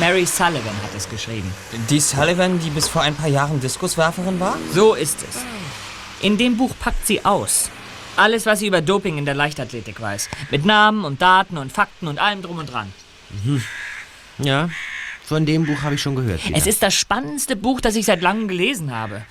Mary 0.00 0.24
Sullivan 0.24 0.74
hat 0.82 0.94
es 0.96 1.08
geschrieben. 1.08 1.52
Die 1.90 2.00
Sullivan, 2.00 2.58
die 2.58 2.70
bis 2.70 2.88
vor 2.88 3.02
ein 3.02 3.14
paar 3.14 3.28
Jahren 3.28 3.60
Diskuswerferin 3.60 4.40
war? 4.40 4.56
So 4.72 4.94
ist 4.94 5.18
es. 5.28 5.38
In 6.20 6.38
dem 6.38 6.56
Buch 6.56 6.74
packt 6.80 7.06
sie 7.06 7.24
aus. 7.24 7.68
Alles, 8.16 8.46
was 8.46 8.60
sie 8.60 8.66
über 8.66 8.80
Doping 8.80 9.18
in 9.18 9.24
der 9.24 9.34
Leichtathletik 9.34 10.00
weiß. 10.00 10.28
Mit 10.50 10.64
Namen 10.64 11.04
und 11.04 11.20
Daten 11.20 11.58
und 11.58 11.72
Fakten 11.72 12.08
und 12.08 12.18
allem 12.18 12.42
drum 12.42 12.58
und 12.58 12.72
dran. 12.72 12.92
Mhm. 13.44 13.62
Ja, 14.38 14.70
von 15.24 15.46
dem 15.46 15.66
Buch 15.66 15.82
habe 15.82 15.94
ich 15.94 16.02
schon 16.02 16.14
gehört. 16.16 16.42
Peter. 16.42 16.56
Es 16.56 16.66
ist 16.66 16.82
das 16.82 16.94
spannendste 16.94 17.56
Buch, 17.56 17.80
das 17.80 17.94
ich 17.96 18.06
seit 18.06 18.22
langem 18.22 18.48
gelesen 18.48 18.94
habe. 18.94 19.24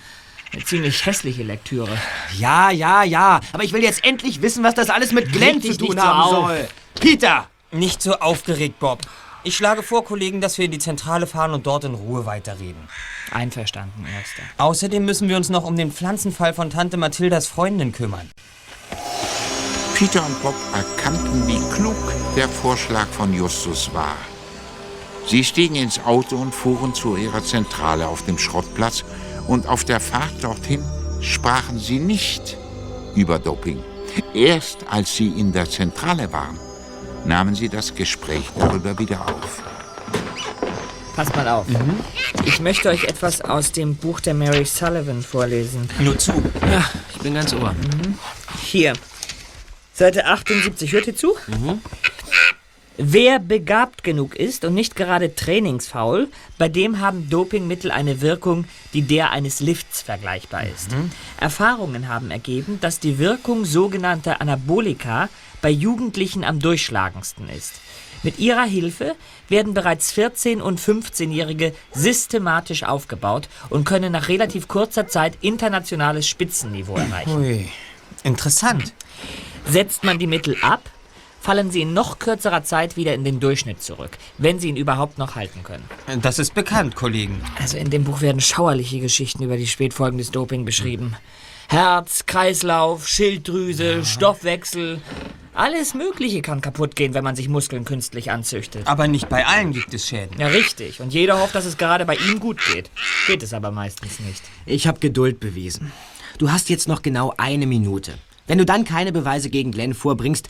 Eine 0.53 0.63
ziemlich 0.63 1.05
hässliche 1.05 1.43
Lektüre. 1.43 1.97
Ja, 2.37 2.71
ja, 2.71 3.03
ja. 3.03 3.39
Aber 3.53 3.63
ich 3.63 3.73
will 3.73 3.83
jetzt 3.83 4.03
endlich 4.03 4.41
wissen, 4.41 4.63
was 4.63 4.75
das 4.75 4.89
alles 4.89 5.11
mit 5.11 5.31
Glenn 5.31 5.61
zu 5.61 5.75
tun 5.77 5.95
so 5.95 6.01
haben 6.01 6.19
auf. 6.19 6.47
soll. 6.47 6.67
Peter! 6.99 7.47
Nicht 7.71 8.01
so 8.01 8.15
aufgeregt, 8.15 8.79
Bob. 8.79 8.99
Ich 9.43 9.55
schlage 9.55 9.81
vor, 9.81 10.05
Kollegen, 10.05 10.39
dass 10.39 10.60
wir 10.60 10.65
in 10.65 10.71
die 10.71 10.77
Zentrale 10.77 11.25
fahren 11.25 11.53
und 11.53 11.65
dort 11.65 11.83
in 11.83 11.95
Ruhe 11.95 12.27
weiterreden. 12.27 12.88
Einverstanden, 13.31 14.05
Erster. 14.05 14.43
Außerdem 14.57 15.03
müssen 15.03 15.29
wir 15.29 15.38
uns 15.38 15.50
noch 15.50 15.63
um 15.63 15.75
den 15.75 15.91
Pflanzenfall 15.91 16.53
von 16.53 16.69
Tante 16.69 16.98
Mathildas 16.98 17.48
Freundin 17.48 17.91
kümmern. 17.91 18.29
Peter 19.95 20.24
und 20.24 20.41
Bob 20.43 20.55
erkannten, 20.74 21.48
wie 21.48 21.60
klug 21.75 21.95
der 22.36 22.48
Vorschlag 22.48 23.07
von 23.07 23.33
Justus 23.33 23.91
war. 23.93 24.15
Sie 25.25 25.43
stiegen 25.43 25.75
ins 25.75 26.00
Auto 26.03 26.36
und 26.36 26.53
fuhren 26.53 26.93
zu 26.93 27.15
ihrer 27.15 27.43
Zentrale 27.43 28.07
auf 28.07 28.24
dem 28.25 28.38
Schrottplatz 28.38 29.03
und 29.48 29.67
auf 29.67 29.83
der 29.86 30.00
Fahrt 30.00 30.43
dorthin 30.43 30.83
sprachen 31.19 31.79
sie 31.79 32.00
nicht 32.00 32.57
über 33.15 33.39
Doping. 33.39 33.83
Erst 34.33 34.86
als 34.89 35.15
sie 35.15 35.27
in 35.27 35.51
der 35.51 35.69
Zentrale 35.69 36.31
waren, 36.31 36.60
nahmen 37.25 37.55
sie 37.55 37.69
das 37.69 37.93
Gespräch 37.95 38.49
darüber 38.57 38.97
wieder 38.97 39.21
auf. 39.21 39.63
Passt 41.15 41.35
mal 41.35 41.47
auf. 41.47 41.65
Ich 42.45 42.59
möchte 42.59 42.89
euch 42.89 43.03
etwas 43.03 43.41
aus 43.41 43.71
dem 43.71 43.95
Buch 43.95 44.19
der 44.19 44.33
Mary 44.33 44.65
Sullivan 44.65 45.21
vorlesen. 45.21 45.89
Nur 45.99 46.17
zu. 46.17 46.31
Ja, 46.71 46.89
ich 47.13 47.21
bin 47.21 47.33
ganz 47.33 47.53
ohr. 47.53 47.75
Hier. 48.63 48.93
Seite 49.93 50.25
78. 50.25 50.91
Hört 50.93 51.07
ihr 51.07 51.15
zu? 51.15 51.35
Wer 52.97 53.39
begabt 53.39 54.03
genug 54.03 54.35
ist 54.35 54.63
und 54.63 54.73
nicht 54.73 54.95
gerade 54.95 55.35
trainingsfaul, 55.35 56.27
bei 56.57 56.69
dem 56.69 56.99
haben 56.99 57.29
Dopingmittel 57.29 57.89
eine 57.89 58.21
Wirkung, 58.21 58.65
die 58.93 59.01
der 59.01 59.31
eines 59.31 59.59
Lifts 59.59 60.01
vergleichbar 60.01 60.65
ist. 60.67 60.89
Erfahrungen 61.39 62.07
haben 62.07 62.31
ergeben, 62.31 62.79
dass 62.79 62.99
die 62.99 63.17
Wirkung 63.17 63.65
sogenannter 63.65 64.39
Anabolika 64.39 65.29
bei 65.61 65.69
Jugendlichen 65.69 66.43
am 66.43 66.59
durchschlagendsten 66.59 67.49
ist. 67.49 67.73
Mit 68.23 68.37
ihrer 68.37 68.65
Hilfe 68.65 69.15
werden 69.49 69.73
bereits 69.73 70.13
14- 70.13 70.61
und 70.61 70.79
15-Jährige 70.79 71.73
systematisch 71.93 72.83
aufgebaut 72.83 73.49
und 73.69 73.83
können 73.83 74.11
nach 74.11 74.27
relativ 74.27 74.67
kurzer 74.67 75.07
Zeit 75.07 75.37
internationales 75.41 76.27
Spitzenniveau 76.27 76.97
erreichen. 76.97 77.37
Ui, 77.37 77.69
interessant. 78.23 78.93
Setzt 79.67 80.03
man 80.03 80.19
die 80.19 80.27
Mittel 80.27 80.55
ab, 80.61 80.87
fallen 81.41 81.71
sie 81.71 81.81
in 81.81 81.93
noch 81.93 82.19
kürzerer 82.19 82.63
Zeit 82.63 82.95
wieder 82.95 83.15
in 83.15 83.23
den 83.23 83.39
Durchschnitt 83.39 83.81
zurück, 83.81 84.17
wenn 84.37 84.59
sie 84.59 84.69
ihn 84.69 84.77
überhaupt 84.77 85.17
noch 85.17 85.35
halten 85.35 85.63
können. 85.63 85.83
Das 86.21 86.37
ist 86.37 86.53
bekannt, 86.53 86.95
Kollegen. 86.95 87.41
Also 87.59 87.77
in 87.77 87.89
dem 87.89 88.03
Buch 88.03 88.21
werden 88.21 88.41
schauerliche 88.41 88.99
Geschichten 88.99 89.43
über 89.43 89.57
die 89.57 89.67
Spätfolgen 89.67 90.19
des 90.19 90.29
Doping 90.29 90.63
beschrieben. 90.65 91.15
Herz, 91.71 92.25
Kreislauf, 92.25 93.07
Schilddrüse, 93.07 94.03
Stoffwechsel. 94.03 94.99
Alles 95.53 95.93
Mögliche 95.93 96.41
kann 96.41 96.59
kaputt 96.59 96.97
gehen, 96.97 97.13
wenn 97.13 97.23
man 97.23 97.37
sich 97.37 97.47
Muskeln 97.47 97.85
künstlich 97.85 98.29
anzüchtet. 98.29 98.87
Aber 98.87 99.07
nicht 99.07 99.29
bei 99.29 99.45
allen 99.45 99.71
gibt 99.71 99.93
es 99.93 100.05
Schäden. 100.05 100.37
Ja, 100.37 100.47
richtig. 100.47 100.99
Und 100.99 101.13
jeder 101.13 101.39
hofft, 101.39 101.55
dass 101.55 101.63
es 101.63 101.77
gerade 101.77 102.05
bei 102.05 102.17
ihm 102.17 102.41
gut 102.41 102.59
geht. 102.73 102.91
Geht 103.25 103.41
es 103.41 103.53
aber 103.53 103.71
meistens 103.71 104.19
nicht. 104.19 104.43
Ich 104.65 104.85
habe 104.85 104.99
Geduld 104.99 105.39
bewiesen. 105.39 105.93
Du 106.39 106.51
hast 106.51 106.69
jetzt 106.69 106.89
noch 106.89 107.03
genau 107.03 107.33
eine 107.37 107.67
Minute. 107.67 108.15
Wenn 108.48 108.57
du 108.57 108.65
dann 108.65 108.86
keine 108.86 109.12
Beweise 109.12 109.50
gegen 109.50 109.71
Glenn 109.71 109.93
vorbringst, 109.93 110.48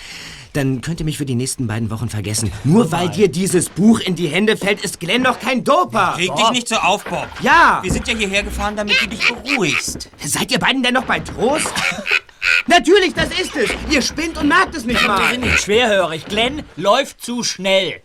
dann 0.54 0.82
könnt 0.82 1.00
ihr 1.00 1.06
mich 1.06 1.18
für 1.18 1.26
die 1.26 1.36
nächsten 1.36 1.68
beiden 1.68 1.90
Wochen 1.90 2.10
vergessen. 2.10 2.52
Nur 2.64 2.92
weil 2.92 3.10
dir 3.10 3.28
dieses 3.28 3.70
Buch 3.70 4.00
in 4.00 4.16
die 4.16 4.28
Hände 4.28 4.58
fällt, 4.58 4.84
ist 4.84 5.00
Glenn 5.00 5.24
doch 5.24 5.40
kein 5.40 5.64
Doper. 5.64 6.16
Reg 6.18 6.36
dich 6.36 6.52
nicht 6.52 6.68
so 6.68 6.76
auf, 6.76 7.04
Bob. 7.06 7.28
Ja! 7.42 7.80
Wir 7.84 7.92
sind 7.92 8.08
ja 8.08 8.16
hierher 8.16 8.44
gefahren, 8.44 8.76
damit 8.76 9.00
du 9.02 9.08
dich 9.08 9.28
beruhigst. 9.28 10.10
Seid 10.24 10.52
ihr 10.52 10.60
beiden 10.60 10.84
denn 10.84 10.94
noch 10.94 11.06
bei 11.06 11.20
Trost? 11.20 11.72
Natürlich, 12.68 13.14
das 13.14 13.30
ist 13.40 13.56
es. 13.56 13.70
Ihr 13.90 14.02
spinnt 14.02 14.38
und 14.38 14.48
merkt 14.48 14.76
es 14.76 14.86
nicht 14.86 15.02
Wir 15.02 15.08
mal. 15.08 15.32
sind 15.32 15.42
nicht 15.42 15.60
schwerhörig. 15.60 16.26
Glenn 16.26 16.64
läuft 16.76 17.22
zu 17.22 17.44
schnell. 17.44 18.02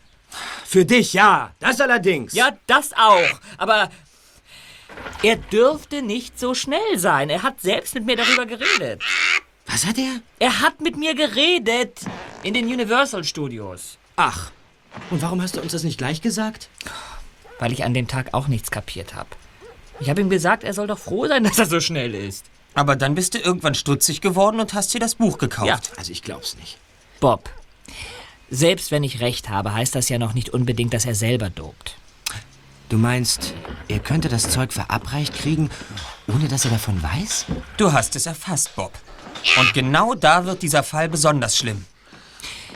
Für 0.65 0.85
dich, 0.85 1.13
ja. 1.13 1.53
Das 1.61 1.81
allerdings. 1.81 2.33
Ja, 2.35 2.51
das 2.67 2.93
auch. 2.93 3.41
Aber 3.59 3.91
er 5.23 5.37
dürfte 5.37 6.03
nicht 6.03 6.39
so 6.39 6.55
schnell 6.55 6.97
sein. 6.99 7.31
Er 7.31 7.43
hat 7.43 7.61
selbst 7.61 7.95
mit 7.95 8.05
mir 8.07 8.17
darüber 8.17 8.47
geredet. 8.47 9.03
Was 9.67 9.85
hat 9.85 9.99
er? 9.99 10.21
Er 10.39 10.61
hat 10.61 10.81
mit 10.81 10.97
mir 10.97 11.15
geredet. 11.15 12.01
In 12.43 12.55
den 12.55 12.67
Universal 12.67 13.25
Studios. 13.25 13.99
Ach. 14.17 14.51
Und 15.11 15.23
warum 15.23 15.43
hast 15.43 15.57
du 15.57 15.61
uns 15.61 15.73
das 15.73 15.83
nicht 15.83 15.99
gleich 15.99 16.23
gesagt? 16.23 16.69
Weil 17.59 17.73
ich 17.73 17.85
an 17.85 17.95
dem 17.95 18.07
Tag 18.07 18.33
auch 18.33 18.49
nichts 18.49 18.71
kapiert 18.71 19.15
habe. 19.15 19.29
Ich 20.01 20.11
habe 20.11 20.21
ihm 20.21 20.31
gesagt, 20.31 20.65
er 20.65 20.75
soll 20.75 20.87
doch 20.87 20.99
froh 20.99 21.27
sein, 21.27 21.45
dass 21.45 21.59
er 21.59 21.67
so 21.67 21.81
schnell 21.81 22.15
ist. 22.15 22.47
Aber 22.75 22.97
dann 22.97 23.15
bist 23.15 23.35
du 23.35 23.39
irgendwann 23.39 23.75
stutzig 23.75 24.21
geworden 24.21 24.61
und 24.61 24.75
hast 24.75 24.93
dir 24.95 25.01
das 25.01 25.15
Buch 25.15 25.39
gekauft. 25.39 25.67
Ja. 25.69 25.81
Also 25.97 26.13
ich 26.13 26.23
glaub's 26.23 26.57
nicht. 26.57 26.79
Bob, 27.21 27.49
selbst 28.51 28.91
wenn 28.91 29.03
ich 29.03 29.21
recht 29.21 29.49
habe, 29.49 29.75
heißt 29.75 29.95
das 29.95 30.09
ja 30.09 30.19
noch 30.19 30.35
nicht 30.35 30.51
unbedingt, 30.51 30.95
dass 30.95 31.07
er 31.07 31.15
selber 31.15 31.51
dopt. 31.51 31.97
Du 32.89 32.99
meinst, 32.99 33.55
er 33.89 33.99
könnte 33.99 34.29
das 34.29 34.49
Zeug 34.51 34.73
verabreicht 34.73 35.35
kriegen, 35.35 35.71
ohne 36.29 36.47
dass 36.47 36.65
er 36.65 36.71
davon 36.71 37.03
weiß? 37.03 37.47
Du 37.79 37.93
hast 37.93 38.15
es 38.15 38.27
erfasst, 38.27 38.77
Bob. 38.77 38.93
Und 39.59 39.75
genau 39.75 40.15
da 40.15 40.45
wird 40.45 40.63
dieser 40.63 40.83
Fall 40.83 41.09
besonders 41.09 41.57
schlimm. 41.57 41.85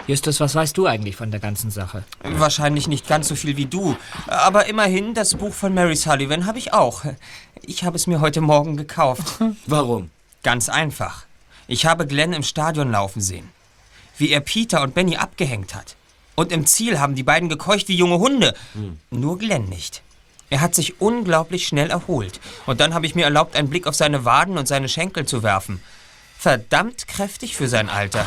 Justus, 0.07 0.41
was 0.41 0.55
weißt 0.55 0.77
du 0.77 0.87
eigentlich 0.87 1.17
von 1.17 1.31
der 1.31 1.41
ganzen 1.41 1.71
Sache? 1.71 2.05
Wahrscheinlich 2.23 2.89
nicht 2.89 3.07
ganz 3.07 3.29
so 3.29 3.35
viel 3.35 3.57
wie 3.57 3.67
du. 3.67 3.97
Aber 4.27 4.67
immerhin, 4.67 5.15
das 5.15 5.35
Buch 5.35 5.53
von 5.53 5.75
Mary 5.75 5.95
Sullivan 5.95 6.47
habe 6.47 6.59
ich 6.59 6.73
auch. 6.73 7.05
Ich 7.63 7.85
habe 7.85 7.97
es 7.97 8.07
mir 8.07 8.21
heute 8.21 8.41
Morgen 8.41 8.77
gekauft. 8.77 9.39
Warum? 9.67 10.11
Ganz 10.43 10.69
einfach. 10.69 11.27
Ich 11.69 11.87
habe 11.87 12.07
Glenn 12.07 12.33
im 12.33 12.43
Stadion 12.43 12.91
laufen 12.91 13.21
sehen. 13.21 13.49
Wie 14.17 14.31
er 14.31 14.41
Peter 14.41 14.83
und 14.83 14.95
Benny 14.95 15.17
abgehängt 15.17 15.75
hat. 15.75 15.97
Und 16.35 16.53
im 16.53 16.67
Ziel 16.67 16.99
haben 16.99 17.15
die 17.15 17.23
beiden 17.23 17.49
gekeucht 17.49 17.89
wie 17.89 17.97
junge 17.97 18.19
Hunde. 18.19 18.55
Nur 19.11 19.39
Glenn 19.39 19.69
nicht. 19.69 20.03
Er 20.49 20.61
hat 20.61 20.75
sich 20.75 21.01
unglaublich 21.01 21.67
schnell 21.67 21.91
erholt. 21.91 22.41
Und 22.67 22.81
dann 22.81 22.95
habe 22.95 23.07
ich 23.07 23.15
mir 23.15 23.25
erlaubt, 23.25 23.55
einen 23.55 23.71
Blick 23.71 23.87
auf 23.87 23.95
seine 23.95 24.25
Waden 24.25 24.59
und 24.59 24.67
seine 24.67 24.89
Schenkel 24.89 25.27
zu 25.27 25.43
werfen. 25.43 25.81
Verdammt 26.41 27.07
kräftig 27.07 27.55
für 27.55 27.69
sein 27.69 27.91
Alter. 27.91 28.27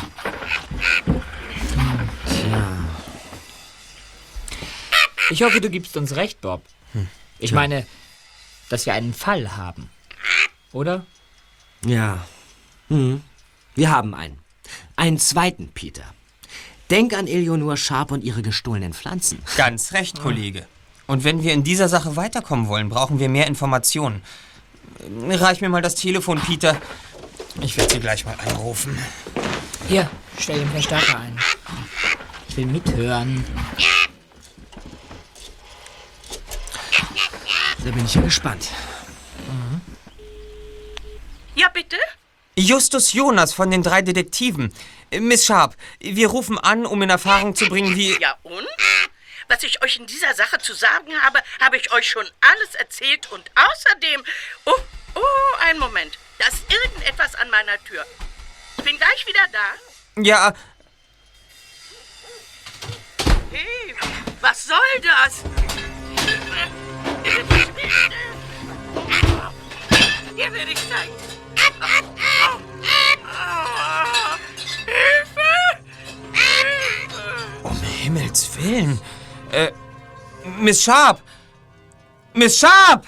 Ich 5.30 5.42
hoffe, 5.42 5.60
du 5.60 5.68
gibst 5.68 5.96
uns 5.96 6.14
recht, 6.14 6.40
Bob. 6.40 6.62
Ich 7.40 7.50
Tja. 7.50 7.56
meine, 7.56 7.84
dass 8.68 8.86
wir 8.86 8.94
einen 8.94 9.14
Fall 9.14 9.56
haben. 9.56 9.90
Oder? 10.72 11.04
Ja. 11.84 12.24
Hm. 12.86 13.20
Wir 13.74 13.90
haben 13.90 14.14
einen. 14.14 14.38
Einen 14.94 15.18
zweiten 15.18 15.72
Peter. 15.74 16.04
Denk 16.90 17.14
an 17.14 17.26
Eleonore 17.26 17.76
Sharp 17.76 18.12
und 18.12 18.22
ihre 18.22 18.42
gestohlenen 18.42 18.92
Pflanzen. 18.92 19.42
Ganz 19.56 19.92
recht, 19.92 20.20
Kollege. 20.20 20.68
Und 21.08 21.24
wenn 21.24 21.42
wir 21.42 21.52
in 21.52 21.64
dieser 21.64 21.88
Sache 21.88 22.14
weiterkommen 22.14 22.68
wollen, 22.68 22.90
brauchen 22.90 23.18
wir 23.18 23.28
mehr 23.28 23.48
Informationen. 23.48 24.22
Reich 25.28 25.60
mir 25.60 25.68
mal 25.68 25.82
das 25.82 25.96
Telefon, 25.96 26.40
Peter. 26.40 26.80
Ich 27.60 27.76
werde 27.76 27.94
sie 27.94 28.00
gleich 28.00 28.24
mal 28.24 28.36
anrufen. 28.46 28.98
Hier, 29.88 30.10
stell 30.38 30.58
den 30.58 30.70
Verstärker 30.70 31.20
ein. 31.20 31.38
Ich 32.48 32.56
will 32.56 32.66
mithören. 32.66 33.44
Da 37.84 37.90
bin 37.90 38.04
ich 38.04 38.14
ja 38.14 38.22
gespannt. 38.22 38.68
Ja, 41.54 41.68
bitte? 41.68 41.96
Justus 42.56 43.12
Jonas 43.12 43.52
von 43.52 43.70
den 43.70 43.82
drei 43.82 44.02
Detektiven. 44.02 44.72
Miss 45.12 45.44
Sharp, 45.44 45.76
wir 46.00 46.28
rufen 46.28 46.58
an, 46.58 46.86
um 46.86 47.02
in 47.02 47.10
Erfahrung 47.10 47.54
zu 47.54 47.66
bringen, 47.66 47.96
wie... 47.96 48.18
Ja, 48.20 48.36
und? 48.42 48.66
Was 49.48 49.62
ich 49.62 49.82
euch 49.82 49.96
in 49.96 50.06
dieser 50.06 50.34
Sache 50.34 50.58
zu 50.58 50.72
sagen 50.72 51.12
habe, 51.20 51.40
habe 51.60 51.76
ich 51.76 51.92
euch 51.92 52.08
schon 52.08 52.24
alles 52.40 52.74
erzählt 52.76 53.30
und 53.30 53.50
außerdem. 53.54 54.24
Oh, 54.64 54.72
oh, 55.14 55.56
einen 55.60 55.78
Moment. 55.78 56.18
Da 56.38 56.48
ist 56.48 56.64
irgendetwas 56.70 57.34
an 57.36 57.50
meiner 57.50 57.82
Tür. 57.84 58.04
Ich 58.78 58.84
bin 58.84 58.96
gleich 58.96 59.26
wieder 59.26 59.46
da. 59.52 60.22
Ja, 60.22 60.54
Hey, 63.54 63.94
was 64.40 64.64
soll 64.64 64.76
das? 65.00 65.44
Hier 70.34 70.52
will 70.52 70.68
ich 70.68 70.78
sein. 70.80 71.08
um 77.62 77.80
Himmels 77.80 78.56
Willen. 78.56 79.00
Äh, 79.52 79.70
Miss 80.58 80.82
Sharp! 80.82 81.22
Miss 82.32 82.58
Sharp! 82.58 83.06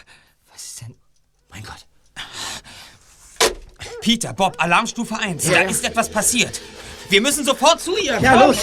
Was 0.53 0.65
ist 0.65 0.81
denn... 0.83 0.95
Mein 1.49 1.65
Gott. 1.65 1.86
Peter, 4.07 4.33
Bob, 4.33 4.55
Alarmstufe 4.59 5.19
1. 5.19 5.51
Da 5.51 5.63
ist 5.63 5.85
etwas 5.85 6.09
passiert. 6.09 6.61
Wir 7.09 7.21
müssen 7.21 7.45
sofort 7.45 7.81
zu 7.81 7.97
ihr. 7.97 8.21
Ja, 8.21 8.47
los. 8.47 8.59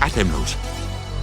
Atemlos. 0.00 0.56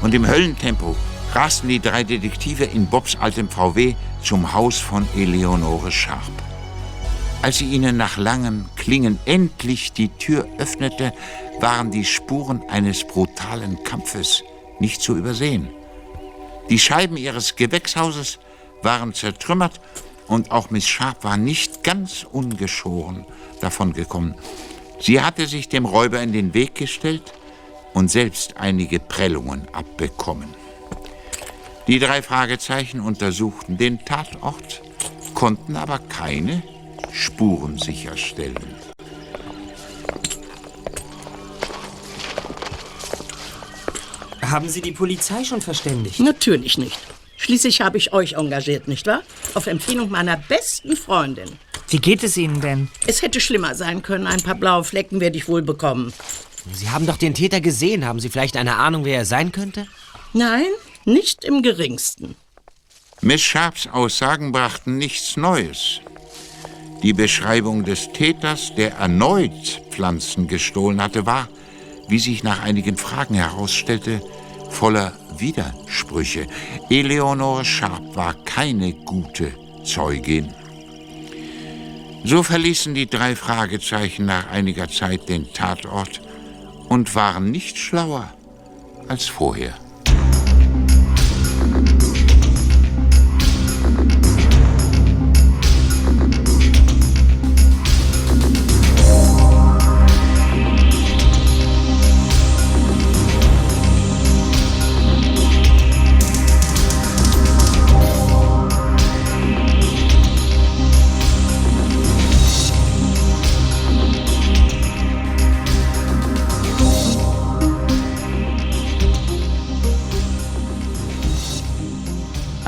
Und 0.03 0.13
im 0.13 0.27
Höllentempo 0.27 0.95
rasten 1.35 1.67
die 1.67 1.81
drei 1.81 2.05
Detektive 2.05 2.63
in 2.63 2.87
Bobs 2.87 3.17
altem 3.17 3.49
VW 3.49 3.95
zum 4.23 4.53
Haus 4.53 4.79
von 4.79 5.05
Eleonore 5.17 5.91
Sharp. 5.91 6.31
Als 7.41 7.57
sie 7.57 7.65
ihnen 7.65 7.97
nach 7.97 8.17
langem 8.17 8.65
Klingen 8.77 9.19
endlich 9.25 9.91
die 9.91 10.07
Tür 10.07 10.47
öffnete, 10.57 11.13
waren 11.59 11.91
die 11.91 12.05
Spuren 12.05 12.63
eines 12.69 13.05
brutalen 13.05 13.83
Kampfes 13.83 14.43
nicht 14.79 15.01
zu 15.01 15.15
übersehen. 15.15 15.67
Die 16.69 16.79
Scheiben 16.79 17.17
ihres 17.17 17.57
Gewächshauses 17.57 18.39
waren 18.81 19.13
zertrümmert 19.13 19.81
und 20.27 20.51
auch 20.51 20.69
Miss 20.69 20.87
Sharp 20.87 21.23
war 21.25 21.37
nicht 21.37 21.83
ganz 21.83 22.25
ungeschoren 22.31 23.25
davongekommen. 23.59 24.35
Sie 24.99 25.21
hatte 25.21 25.47
sich 25.47 25.67
dem 25.67 25.85
Räuber 25.85 26.21
in 26.21 26.31
den 26.31 26.53
Weg 26.53 26.75
gestellt 26.75 27.33
und 27.93 28.09
selbst 28.09 28.55
einige 28.57 28.99
Prellungen 28.99 29.67
abbekommen. 29.73 30.64
Die 31.87 31.99
drei 31.99 32.23
Fragezeichen 32.23 32.99
untersuchten 32.99 33.77
den 33.77 34.03
Tatort, 34.03 34.81
konnten 35.35 35.75
aber 35.75 35.99
keine 35.99 36.63
Spuren 37.11 37.77
sicherstellen. 37.77 38.75
Haben 44.41 44.69
Sie 44.69 44.81
die 44.81 44.93
Polizei 44.93 45.43
schon 45.43 45.61
verständigt? 45.61 46.19
Natürlich 46.19 46.77
nicht. 46.79 46.97
Schließlich 47.37 47.81
habe 47.81 47.97
ich 47.97 48.13
euch 48.13 48.33
engagiert, 48.33 48.87
nicht 48.87 49.05
wahr? 49.05 49.21
Auf 49.53 49.67
Empfehlung 49.67 50.09
meiner 50.09 50.37
besten 50.37 50.95
Freundin. 50.95 51.49
Wie 51.89 51.99
geht 51.99 52.23
es 52.23 52.35
Ihnen 52.35 52.61
denn? 52.61 52.87
Es 53.05 53.21
hätte 53.21 53.39
schlimmer 53.39 53.75
sein 53.75 54.01
können. 54.01 54.25
Ein 54.25 54.41
paar 54.41 54.55
blaue 54.55 54.83
Flecken 54.83 55.19
werde 55.19 55.37
ich 55.37 55.47
wohl 55.47 55.61
bekommen. 55.61 56.13
Sie 56.73 56.89
haben 56.89 57.05
doch 57.05 57.17
den 57.17 57.35
Täter 57.35 57.61
gesehen. 57.61 58.05
Haben 58.05 58.19
Sie 58.19 58.29
vielleicht 58.29 58.57
eine 58.57 58.77
Ahnung, 58.77 59.05
wer 59.05 59.17
er 59.17 59.25
sein 59.25 59.51
könnte? 59.51 59.85
Nein, 60.33 60.65
nicht 61.05 61.45
im 61.45 61.61
geringsten. 61.61 62.35
Miss 63.21 63.41
Sharps 63.41 63.87
Aussagen 63.87 64.51
brachten 64.51 64.97
nichts 64.97 65.37
Neues. 65.37 66.01
Die 67.03 67.13
Beschreibung 67.13 67.85
des 67.85 68.11
Täters, 68.11 68.73
der 68.75 68.93
erneut 68.95 69.81
Pflanzen 69.89 70.47
gestohlen 70.47 71.01
hatte, 71.01 71.25
war, 71.25 71.47
wie 72.07 72.19
sich 72.19 72.43
nach 72.43 72.61
einigen 72.61 72.97
Fragen 72.97 73.35
herausstellte, 73.35 74.21
voller 74.69 75.13
Widersprüche. 75.37 76.47
Eleonore 76.89 77.63
Sharp 77.65 78.15
war 78.15 78.33
keine 78.45 78.93
gute 78.93 79.53
Zeugin. 79.83 80.53
So 82.23 82.41
verließen 82.41 82.95
die 82.95 83.07
drei 83.07 83.35
Fragezeichen 83.35 84.25
nach 84.25 84.49
einiger 84.49 84.89
Zeit 84.89 85.29
den 85.29 85.53
Tatort 85.53 86.21
und 86.89 87.13
waren 87.13 87.51
nicht 87.51 87.77
schlauer 87.77 88.33
als 89.07 89.25
vorher. 89.25 89.75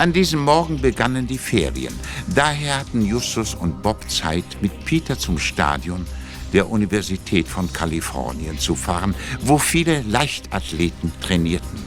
An 0.08 0.14
diesem 0.14 0.40
Morgen 0.40 0.80
begannen 0.80 1.28
die 1.28 1.38
Ferien. 1.38 1.94
Daher 2.34 2.80
hatten 2.80 3.06
Justus 3.06 3.54
und 3.54 3.84
Bob 3.84 4.10
Zeit, 4.10 4.46
mit 4.62 4.86
Peter 4.86 5.20
zum 5.20 5.38
Stadion 5.38 6.08
der 6.54 6.70
Universität 6.70 7.46
von 7.46 7.74
Kalifornien 7.74 8.58
zu 8.58 8.74
fahren, 8.74 9.14
wo 9.42 9.58
viele 9.58 10.04
Leichtathleten 10.04 11.12
trainierten. 11.20 11.84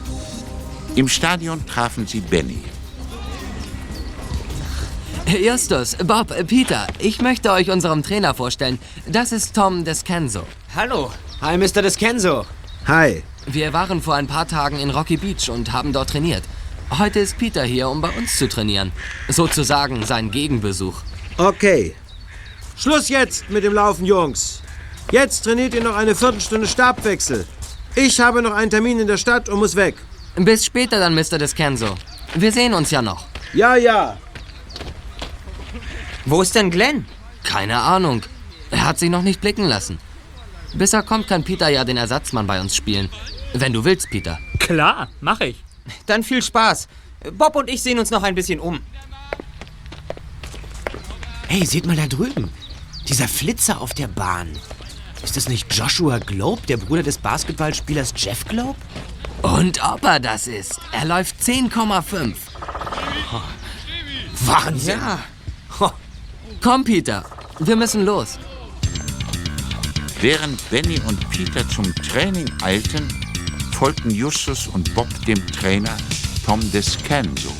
Im 0.93 1.07
Stadion 1.07 1.65
trafen 1.65 2.05
sie 2.05 2.19
Benny. 2.19 2.61
Justus, 5.25 5.97
Bob, 6.05 6.31
Peter, 6.45 6.85
ich 6.99 7.23
möchte 7.23 7.51
euch 7.51 7.71
unserem 7.71 8.03
Trainer 8.03 8.35
vorstellen. 8.35 8.77
Das 9.07 9.31
ist 9.31 9.55
Tom 9.55 9.83
Descanso. 9.83 10.43
Hallo. 10.75 11.11
Hi, 11.41 11.57
Mr. 11.57 11.81
Descanso. 11.81 12.45
Hi. 12.85 13.23
Wir 13.47 13.73
waren 13.73 13.99
vor 13.99 14.13
ein 14.13 14.27
paar 14.27 14.47
Tagen 14.47 14.77
in 14.77 14.91
Rocky 14.91 15.17
Beach 15.17 15.49
und 15.49 15.71
haben 15.71 15.91
dort 15.91 16.11
trainiert. 16.11 16.43
Heute 16.97 17.19
ist 17.19 17.37
Peter 17.37 17.63
hier, 17.63 17.87
um 17.87 18.01
bei 18.01 18.09
uns 18.09 18.37
zu 18.37 18.49
trainieren. 18.49 18.91
Sozusagen 19.29 20.05
sein 20.05 20.29
Gegenbesuch. 20.29 21.01
Okay. 21.37 21.95
Schluss 22.77 23.07
jetzt 23.07 23.49
mit 23.49 23.63
dem 23.63 23.73
Laufen, 23.73 24.05
Jungs. 24.05 24.61
Jetzt 25.09 25.43
trainiert 25.43 25.73
ihr 25.73 25.83
noch 25.83 25.95
eine 25.95 26.15
Viertelstunde 26.15 26.67
Stabwechsel. 26.67 27.45
Ich 27.95 28.19
habe 28.19 28.41
noch 28.41 28.53
einen 28.53 28.69
Termin 28.69 28.99
in 28.99 29.07
der 29.07 29.17
Stadt 29.17 29.47
und 29.47 29.59
muss 29.59 29.75
weg. 29.75 29.95
Bis 30.35 30.65
später 30.65 30.99
dann, 30.99 31.15
Mr. 31.15 31.37
Descanso. 31.37 31.95
Wir 32.35 32.51
sehen 32.51 32.73
uns 32.73 32.91
ja 32.91 33.01
noch. 33.01 33.25
Ja, 33.53 33.75
ja. 33.75 34.17
Wo 36.25 36.41
ist 36.41 36.55
denn 36.55 36.71
Glenn? 36.71 37.05
Keine 37.43 37.79
Ahnung. 37.79 38.21
Er 38.69 38.85
hat 38.85 38.99
sich 38.99 39.09
noch 39.09 39.21
nicht 39.21 39.41
blicken 39.41 39.65
lassen. 39.65 39.97
Bis 40.73 40.93
er 40.93 41.03
kommt, 41.03 41.27
kann 41.27 41.43
Peter 41.43 41.69
ja 41.69 41.83
den 41.83 41.97
Ersatzmann 41.97 42.47
bei 42.47 42.59
uns 42.59 42.75
spielen. 42.75 43.09
Wenn 43.53 43.73
du 43.73 43.83
willst, 43.83 44.09
Peter. 44.09 44.39
Klar, 44.59 45.09
mach 45.19 45.41
ich. 45.41 45.63
Dann 46.05 46.23
viel 46.23 46.41
Spaß. 46.41 46.87
Bob 47.33 47.55
und 47.55 47.69
ich 47.69 47.81
sehen 47.81 47.99
uns 47.99 48.11
noch 48.11 48.23
ein 48.23 48.35
bisschen 48.35 48.59
um. 48.59 48.79
Hey, 51.47 51.65
seht 51.65 51.85
mal 51.85 51.95
da 51.95 52.07
drüben. 52.07 52.49
Dieser 53.07 53.27
Flitzer 53.27 53.81
auf 53.81 53.93
der 53.93 54.07
Bahn. 54.07 54.49
Ist 55.23 55.37
das 55.37 55.49
nicht 55.49 55.71
Joshua 55.73 56.17
Globe, 56.17 56.61
der 56.67 56.77
Bruder 56.77 57.03
des 57.03 57.17
Basketballspielers 57.17 58.13
Jeff 58.15 58.45
Globe? 58.45 58.79
Und 59.41 59.83
ob 59.83 60.03
er 60.03 60.19
das 60.19 60.47
ist. 60.47 60.79
Er 60.91 61.05
läuft 61.05 61.41
10,5. 61.41 62.35
Wahnsinn. 64.45 64.99
Ja. 64.99 65.19
Komm, 66.61 66.83
Peter. 66.83 67.25
Wir 67.59 67.75
müssen 67.75 68.05
los. 68.05 68.37
Während 70.19 70.69
Benny 70.69 70.99
und 71.07 71.27
Peter 71.31 71.67
zum 71.67 71.93
Training 71.95 72.49
eilten, 72.61 73.07
folgten 73.81 74.11
Justus 74.11 74.67
und 74.67 74.93
Bob 74.93 75.07
dem 75.25 75.43
Trainer 75.47 75.97
Tom 76.45 76.59
Descanso. 76.71 77.51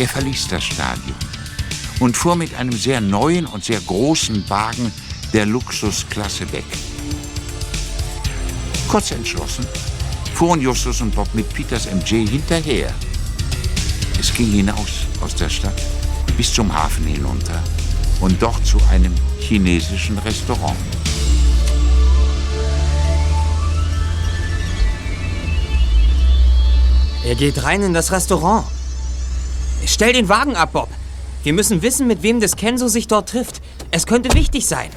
Er 0.00 0.08
verließ 0.08 0.48
das 0.48 0.64
Stadion 0.64 1.14
und 2.00 2.16
fuhr 2.16 2.34
mit 2.34 2.52
einem 2.56 2.72
sehr 2.72 3.00
neuen 3.00 3.46
und 3.46 3.64
sehr 3.64 3.78
großen 3.78 4.50
Wagen 4.50 4.90
der 5.32 5.46
Luxusklasse 5.46 6.50
weg. 6.50 6.64
Kurz 8.88 9.12
entschlossen 9.12 9.64
fuhren 10.34 10.60
Justus 10.60 11.00
und 11.00 11.14
Bob 11.14 11.32
mit 11.32 11.48
Peters 11.54 11.86
MJ 11.86 12.26
hinterher. 12.26 12.92
Es 14.18 14.34
ging 14.34 14.50
hinaus 14.50 15.06
aus 15.20 15.36
der 15.36 15.48
Stadt 15.48 15.80
bis 16.36 16.52
zum 16.52 16.74
Hafen 16.74 17.06
hinunter 17.06 17.62
und 18.20 18.42
dort 18.42 18.66
zu 18.66 18.78
einem 18.90 19.14
chinesischen 19.38 20.18
Restaurant. 20.18 21.03
Er 27.24 27.34
geht 27.34 27.62
rein 27.62 27.82
in 27.82 27.94
das 27.94 28.12
Restaurant. 28.12 28.64
Stell 29.86 30.12
den 30.12 30.28
Wagen 30.28 30.56
ab, 30.56 30.72
Bob. 30.72 30.88
Wir 31.42 31.54
müssen 31.54 31.80
wissen, 31.82 32.06
mit 32.06 32.22
wem 32.22 32.40
das 32.40 32.56
Kenzo 32.56 32.88
sich 32.88 33.06
dort 33.06 33.30
trifft. 33.30 33.62
Es 33.90 34.06
könnte 34.06 34.34
wichtig 34.34 34.66
sein. 34.66 34.90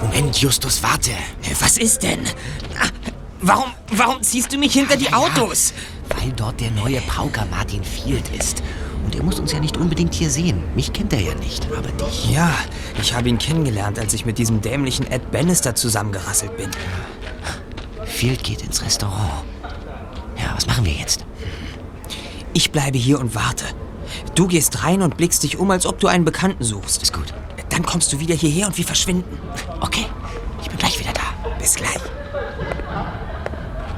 Moment, 0.00 0.36
Justus, 0.36 0.82
warte. 0.82 1.12
Was 1.60 1.78
ist 1.78 2.02
denn? 2.02 2.20
Warum, 3.40 3.72
warum 3.92 4.22
ziehst 4.22 4.52
du 4.52 4.58
mich 4.58 4.72
hinter 4.72 4.96
die 4.96 5.12
Autos? 5.12 5.72
Weil 6.08 6.32
dort 6.32 6.60
der 6.60 6.70
neue 6.72 7.00
Pauker 7.02 7.46
Martin 7.50 7.84
Field 7.84 8.24
ist. 8.36 8.62
Und 9.04 9.14
er 9.14 9.22
muss 9.22 9.38
uns 9.38 9.52
ja 9.52 9.60
nicht 9.60 9.76
unbedingt 9.76 10.14
hier 10.14 10.30
sehen. 10.30 10.62
Mich 10.74 10.92
kennt 10.92 11.12
er 11.12 11.20
ja 11.20 11.34
nicht, 11.34 11.66
aber 11.76 11.88
dich. 12.04 12.30
Ja, 12.30 12.52
ich 13.00 13.14
habe 13.14 13.28
ihn 13.28 13.38
kennengelernt, 13.38 13.98
als 13.98 14.12
ich 14.12 14.24
mit 14.24 14.38
diesem 14.38 14.60
dämlichen 14.60 15.10
Ed 15.10 15.30
Bannister 15.30 15.74
zusammengerasselt 15.74 16.56
bin. 16.56 16.70
Field 18.22 18.44
geht 18.44 18.62
ins 18.62 18.82
Restaurant. 18.82 19.42
Ja, 20.38 20.54
was 20.54 20.68
machen 20.68 20.84
wir 20.84 20.92
jetzt? 20.92 21.26
Ich 22.52 22.70
bleibe 22.70 22.96
hier 22.96 23.18
und 23.18 23.34
warte. 23.34 23.64
Du 24.36 24.46
gehst 24.46 24.84
rein 24.84 25.02
und 25.02 25.16
blickst 25.16 25.42
dich 25.42 25.58
um, 25.58 25.68
als 25.72 25.86
ob 25.86 25.98
du 25.98 26.06
einen 26.06 26.24
Bekannten 26.24 26.62
suchst. 26.62 27.02
Ist 27.02 27.12
gut. 27.12 27.34
Dann 27.70 27.84
kommst 27.84 28.12
du 28.12 28.20
wieder 28.20 28.36
hierher 28.36 28.68
und 28.68 28.78
wir 28.78 28.84
verschwinden. 28.84 29.40
Okay, 29.80 30.06
ich 30.60 30.68
bin 30.68 30.78
gleich 30.78 31.00
wieder 31.00 31.12
da. 31.12 31.56
Bis 31.58 31.74
gleich. 31.74 31.98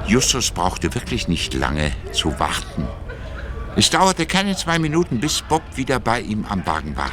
Justus 0.06 0.52
brauchte 0.52 0.94
wirklich 0.94 1.28
nicht 1.28 1.52
lange 1.52 1.92
zu 2.12 2.38
warten. 2.38 2.88
Es 3.76 3.90
dauerte 3.90 4.24
keine 4.24 4.56
zwei 4.56 4.78
Minuten, 4.78 5.20
bis 5.20 5.42
Bob 5.42 5.60
wieder 5.74 6.00
bei 6.00 6.22
ihm 6.22 6.46
am 6.48 6.64
Wagen 6.64 6.96
war. 6.96 7.10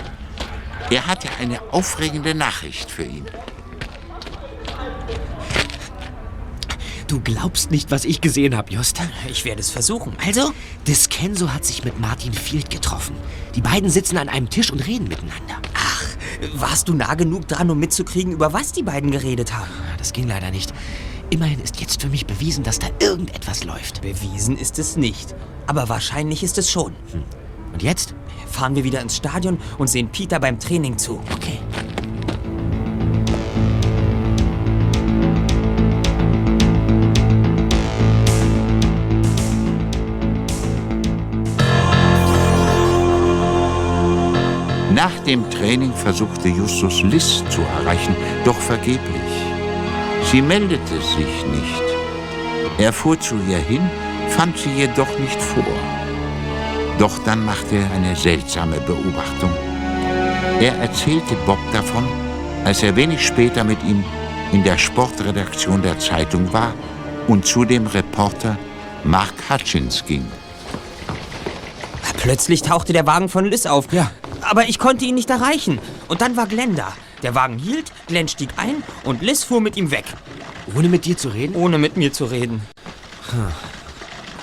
Er 0.89 1.07
hatte 1.07 1.27
eine 1.41 1.61
aufregende 1.73 2.35
Nachricht 2.35 2.89
für 2.89 3.03
ihn. 3.03 3.25
Du 7.11 7.19
glaubst 7.19 7.71
nicht, 7.71 7.91
was 7.91 8.05
ich 8.05 8.21
gesehen 8.21 8.55
habe, 8.55 8.71
Just. 8.71 9.01
Ich 9.29 9.43
werde 9.43 9.59
es 9.59 9.69
versuchen. 9.69 10.13
Also? 10.25 10.53
Descenso 10.87 11.53
hat 11.53 11.65
sich 11.65 11.83
mit 11.83 11.99
Martin 11.99 12.31
Field 12.31 12.69
getroffen. 12.69 13.17
Die 13.53 13.59
beiden 13.59 13.89
sitzen 13.89 14.15
an 14.15 14.29
einem 14.29 14.49
Tisch 14.49 14.71
und 14.71 14.87
reden 14.87 15.09
miteinander. 15.09 15.55
Ach, 15.73 16.05
warst 16.53 16.87
du 16.87 16.93
nah 16.93 17.15
genug 17.15 17.49
dran, 17.49 17.69
um 17.69 17.77
mitzukriegen, 17.77 18.31
über 18.31 18.53
was 18.53 18.71
die 18.71 18.83
beiden 18.83 19.11
geredet 19.11 19.53
haben? 19.53 19.69
Das 19.97 20.13
ging 20.13 20.25
leider 20.25 20.51
nicht. 20.51 20.73
Immerhin 21.29 21.59
ist 21.59 21.81
jetzt 21.81 22.01
für 22.01 22.07
mich 22.07 22.27
bewiesen, 22.27 22.63
dass 22.63 22.79
da 22.79 22.87
irgendetwas 23.01 23.65
läuft. 23.65 23.99
Bewiesen 23.99 24.57
ist 24.57 24.79
es 24.79 24.95
nicht. 24.95 25.35
Aber 25.67 25.89
wahrscheinlich 25.89 26.43
ist 26.43 26.57
es 26.59 26.71
schon. 26.71 26.95
Hm. 27.11 27.23
Und 27.73 27.83
jetzt? 27.83 28.15
Fahren 28.49 28.77
wir 28.77 28.85
wieder 28.85 29.01
ins 29.01 29.17
Stadion 29.17 29.57
und 29.77 29.89
sehen 29.89 30.07
Peter 30.13 30.39
beim 30.39 30.61
Training 30.61 30.97
zu. 30.97 31.21
Okay. 31.33 31.59
Nach 45.03 45.19
dem 45.21 45.49
Training 45.49 45.91
versuchte 45.95 46.47
Justus 46.47 47.01
Liz 47.01 47.43
zu 47.49 47.61
erreichen, 47.61 48.15
doch 48.45 48.59
vergeblich. 48.59 49.31
Sie 50.31 50.43
meldete 50.43 51.01
sich 51.01 51.43
nicht. 51.49 51.83
Er 52.77 52.93
fuhr 52.93 53.19
zu 53.19 53.33
ihr 53.49 53.57
hin, 53.57 53.81
fand 54.29 54.55
sie 54.59 54.69
jedoch 54.69 55.17
nicht 55.17 55.41
vor. 55.41 55.73
Doch 56.99 57.17
dann 57.25 57.43
machte 57.43 57.77
er 57.77 57.91
eine 57.93 58.15
seltsame 58.15 58.79
Beobachtung. 58.81 59.49
Er 60.59 60.77
erzählte 60.77 61.33
Bob 61.47 61.57
davon, 61.73 62.07
als 62.63 62.83
er 62.83 62.95
wenig 62.95 63.25
später 63.25 63.63
mit 63.63 63.81
ihm 63.81 64.03
in 64.51 64.63
der 64.63 64.77
Sportredaktion 64.77 65.81
der 65.81 65.97
Zeitung 65.97 66.53
war 66.53 66.75
und 67.27 67.47
zu 67.47 67.65
dem 67.65 67.87
Reporter 67.87 68.55
Mark 69.03 69.33
Hutchins 69.49 70.05
ging. 70.05 70.27
Plötzlich 72.17 72.61
tauchte 72.61 72.93
der 72.93 73.07
Wagen 73.07 73.29
von 73.29 73.45
Liz 73.45 73.65
auf. 73.65 73.91
Ja. 73.91 74.11
Aber 74.51 74.67
ich 74.67 74.79
konnte 74.79 75.05
ihn 75.05 75.15
nicht 75.15 75.29
erreichen. 75.29 75.79
Und 76.09 76.19
dann 76.19 76.35
war 76.35 76.45
Glenn 76.45 76.75
da. 76.75 76.91
Der 77.23 77.35
Wagen 77.35 77.57
hielt, 77.57 77.89
Glenn 78.07 78.27
stieg 78.27 78.49
ein 78.57 78.83
und 79.05 79.21
Liz 79.21 79.45
fuhr 79.45 79.61
mit 79.61 79.77
ihm 79.77 79.91
weg. 79.91 80.03
Ohne 80.75 80.89
mit 80.89 81.05
dir 81.05 81.15
zu 81.15 81.29
reden? 81.29 81.55
Ohne 81.55 81.77
mit 81.77 81.95
mir 81.95 82.11
zu 82.11 82.25
reden. 82.25 82.61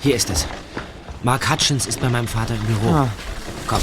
Hier 0.01 0.17
ist 0.17 0.31
es. 0.31 0.47
Mark 1.23 1.51
Hutchins 1.51 1.85
ist 1.85 2.01
bei 2.01 2.09
meinem 2.09 2.27
Vater 2.27 2.55
im 2.55 2.63
Büro. 2.63 2.89
Ah. 2.89 3.09
Komm. 3.67 3.81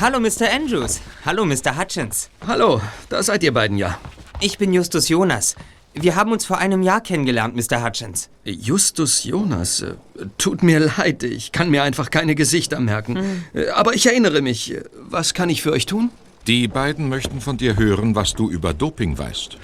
Hallo, 0.00 0.18
Mr. 0.18 0.52
Andrews. 0.52 1.00
Hallo, 1.24 1.44
Mr. 1.44 1.78
Hutchins. 1.78 2.28
Hallo, 2.44 2.80
da 3.08 3.22
seid 3.22 3.44
ihr 3.44 3.54
beiden 3.54 3.78
ja. 3.78 3.98
Ich 4.40 4.58
bin 4.58 4.72
Justus 4.72 5.08
Jonas. 5.08 5.54
Wir 5.94 6.16
haben 6.16 6.32
uns 6.32 6.44
vor 6.44 6.58
einem 6.58 6.82
Jahr 6.82 7.00
kennengelernt, 7.00 7.54
Mr. 7.54 7.84
Hutchins. 7.84 8.28
Justus 8.44 9.22
Jonas. 9.24 9.80
äh, 9.82 9.94
Tut 10.38 10.62
mir 10.62 10.80
leid, 10.80 11.22
ich 11.22 11.52
kann 11.52 11.70
mir 11.70 11.82
einfach 11.84 12.10
keine 12.10 12.34
Gesichter 12.34 12.80
merken. 12.80 13.44
Äh, 13.54 13.68
Aber 13.68 13.94
ich 13.94 14.06
erinnere 14.06 14.42
mich. 14.42 14.74
Was 15.08 15.34
kann 15.34 15.48
ich 15.50 15.62
für 15.62 15.70
euch 15.72 15.86
tun? 15.86 16.10
Die 16.48 16.66
beiden 16.68 17.08
möchten 17.08 17.40
von 17.40 17.56
dir 17.56 17.76
hören, 17.76 18.14
was 18.16 18.34
du 18.34 18.50
über 18.50 18.74
Doping 18.74 19.16
weißt. 19.16 19.56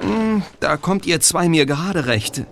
Hm, 0.00 0.42
Da 0.60 0.76
kommt 0.76 1.06
ihr 1.06 1.20
zwei 1.20 1.48
mir 1.48 1.66
gerade 1.66 2.06
recht. 2.06 2.42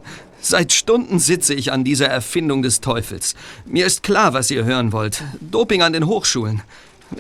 Seit 0.41 0.73
Stunden 0.73 1.19
sitze 1.19 1.55
ich 1.55 1.73
an 1.73 1.85
dieser 1.85 2.09
Erfindung 2.09 2.63
des 2.63 2.81
Teufels. 2.81 3.35
Mir 3.65 3.87
ist 3.87 4.03
klar, 4.03 4.35
was 4.35 4.51
ihr 4.51 4.65
hören 4.65 4.93
wollt. 4.93 5.23
Doping 5.41 5.83
an 5.83 5.93
den 5.93 6.07
Hochschulen. 6.07 6.63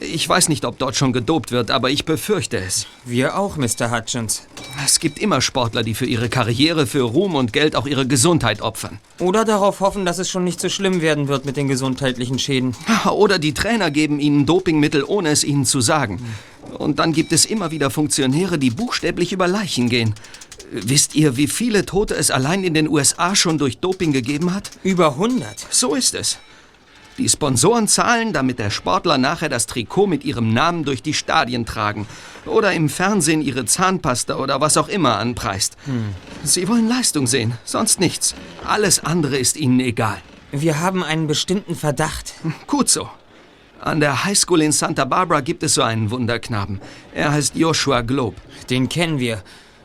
Ich 0.00 0.28
weiß 0.28 0.48
nicht, 0.48 0.64
ob 0.64 0.78
dort 0.78 0.96
schon 0.96 1.12
gedopt 1.12 1.52
wird, 1.52 1.70
aber 1.70 1.90
ich 1.90 2.04
befürchte 2.04 2.56
es. 2.56 2.86
Wir 3.04 3.38
auch, 3.38 3.56
Mr. 3.56 3.90
Hutchins. 3.90 4.42
Es 4.84 5.00
gibt 5.00 5.18
immer 5.18 5.40
Sportler, 5.40 5.82
die 5.82 5.94
für 5.94 6.06
ihre 6.06 6.28
Karriere, 6.28 6.86
für 6.86 7.02
Ruhm 7.02 7.34
und 7.34 7.52
Geld 7.52 7.76
auch 7.76 7.86
ihre 7.86 8.06
Gesundheit 8.06 8.62
opfern. 8.62 8.98
Oder 9.18 9.44
darauf 9.44 9.80
hoffen, 9.80 10.04
dass 10.04 10.18
es 10.18 10.30
schon 10.30 10.44
nicht 10.44 10.60
so 10.60 10.68
schlimm 10.68 11.00
werden 11.02 11.28
wird 11.28 11.44
mit 11.44 11.56
den 11.56 11.68
gesundheitlichen 11.68 12.38
Schäden. 12.38 12.74
Oder 13.10 13.38
die 13.38 13.54
Trainer 13.54 13.90
geben 13.90 14.20
ihnen 14.20 14.46
Dopingmittel, 14.46 15.04
ohne 15.04 15.30
es 15.30 15.44
ihnen 15.44 15.64
zu 15.64 15.80
sagen. 15.80 16.20
Und 16.78 16.98
dann 16.98 17.12
gibt 17.12 17.32
es 17.32 17.44
immer 17.44 17.70
wieder 17.70 17.90
Funktionäre, 17.90 18.58
die 18.58 18.70
buchstäblich 18.70 19.32
über 19.32 19.48
Leichen 19.48 19.88
gehen. 19.88 20.14
Wisst 20.70 21.14
ihr, 21.14 21.36
wie 21.36 21.48
viele 21.48 21.84
Tote 21.84 22.14
es 22.14 22.30
allein 22.30 22.64
in 22.64 22.72
den 22.72 22.88
USA 22.88 23.36
schon 23.36 23.58
durch 23.58 23.78
Doping 23.78 24.12
gegeben 24.12 24.54
hat? 24.54 24.70
Über 24.82 25.08
100. 25.10 25.66
So 25.70 25.94
ist 25.94 26.14
es. 26.14 26.38
Die 27.18 27.28
Sponsoren 27.28 27.88
zahlen, 27.88 28.32
damit 28.32 28.58
der 28.58 28.70
Sportler 28.70 29.18
nachher 29.18 29.48
das 29.48 29.66
Trikot 29.66 30.06
mit 30.06 30.24
ihrem 30.24 30.52
Namen 30.52 30.84
durch 30.84 31.02
die 31.02 31.14
Stadien 31.14 31.66
tragen 31.66 32.06
oder 32.46 32.72
im 32.72 32.88
Fernsehen 32.88 33.42
ihre 33.42 33.64
Zahnpasta 33.66 34.36
oder 34.36 34.60
was 34.60 34.76
auch 34.76 34.88
immer 34.88 35.18
anpreist. 35.18 35.76
Sie 36.42 36.68
wollen 36.68 36.88
Leistung 36.88 37.26
sehen, 37.26 37.52
sonst 37.64 38.00
nichts. 38.00 38.34
Alles 38.66 39.04
andere 39.04 39.36
ist 39.36 39.56
ihnen 39.56 39.80
egal. 39.80 40.18
Wir 40.52 40.80
haben 40.80 41.02
einen 41.02 41.26
bestimmten 41.26 41.74
Verdacht. 41.74 42.34
Gut 42.66 42.88
so. 42.88 43.08
An 43.80 44.00
der 44.00 44.24
Highschool 44.24 44.62
in 44.62 44.72
Santa 44.72 45.04
Barbara 45.04 45.40
gibt 45.40 45.62
es 45.62 45.74
so 45.74 45.82
einen 45.82 46.10
Wunderknaben. 46.10 46.80
Er 47.14 47.32
heißt 47.32 47.56
Joshua 47.56 48.02
Globe. 48.02 48.36
Den 48.70 48.88
kennen 48.88 49.18
wir. 49.18 49.42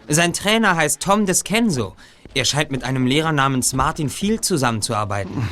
Sein 0.07 0.33
Trainer 0.33 0.75
heißt 0.75 1.01
Tom 1.01 1.25
Descenso. 1.25 1.95
Er 2.33 2.45
scheint 2.45 2.69
mit 2.69 2.83
einem 2.83 3.07
Lehrer 3.07 3.31
namens 3.31 3.73
Martin 3.73 4.09
Field 4.09 4.45
zusammenzuarbeiten. 4.45 5.49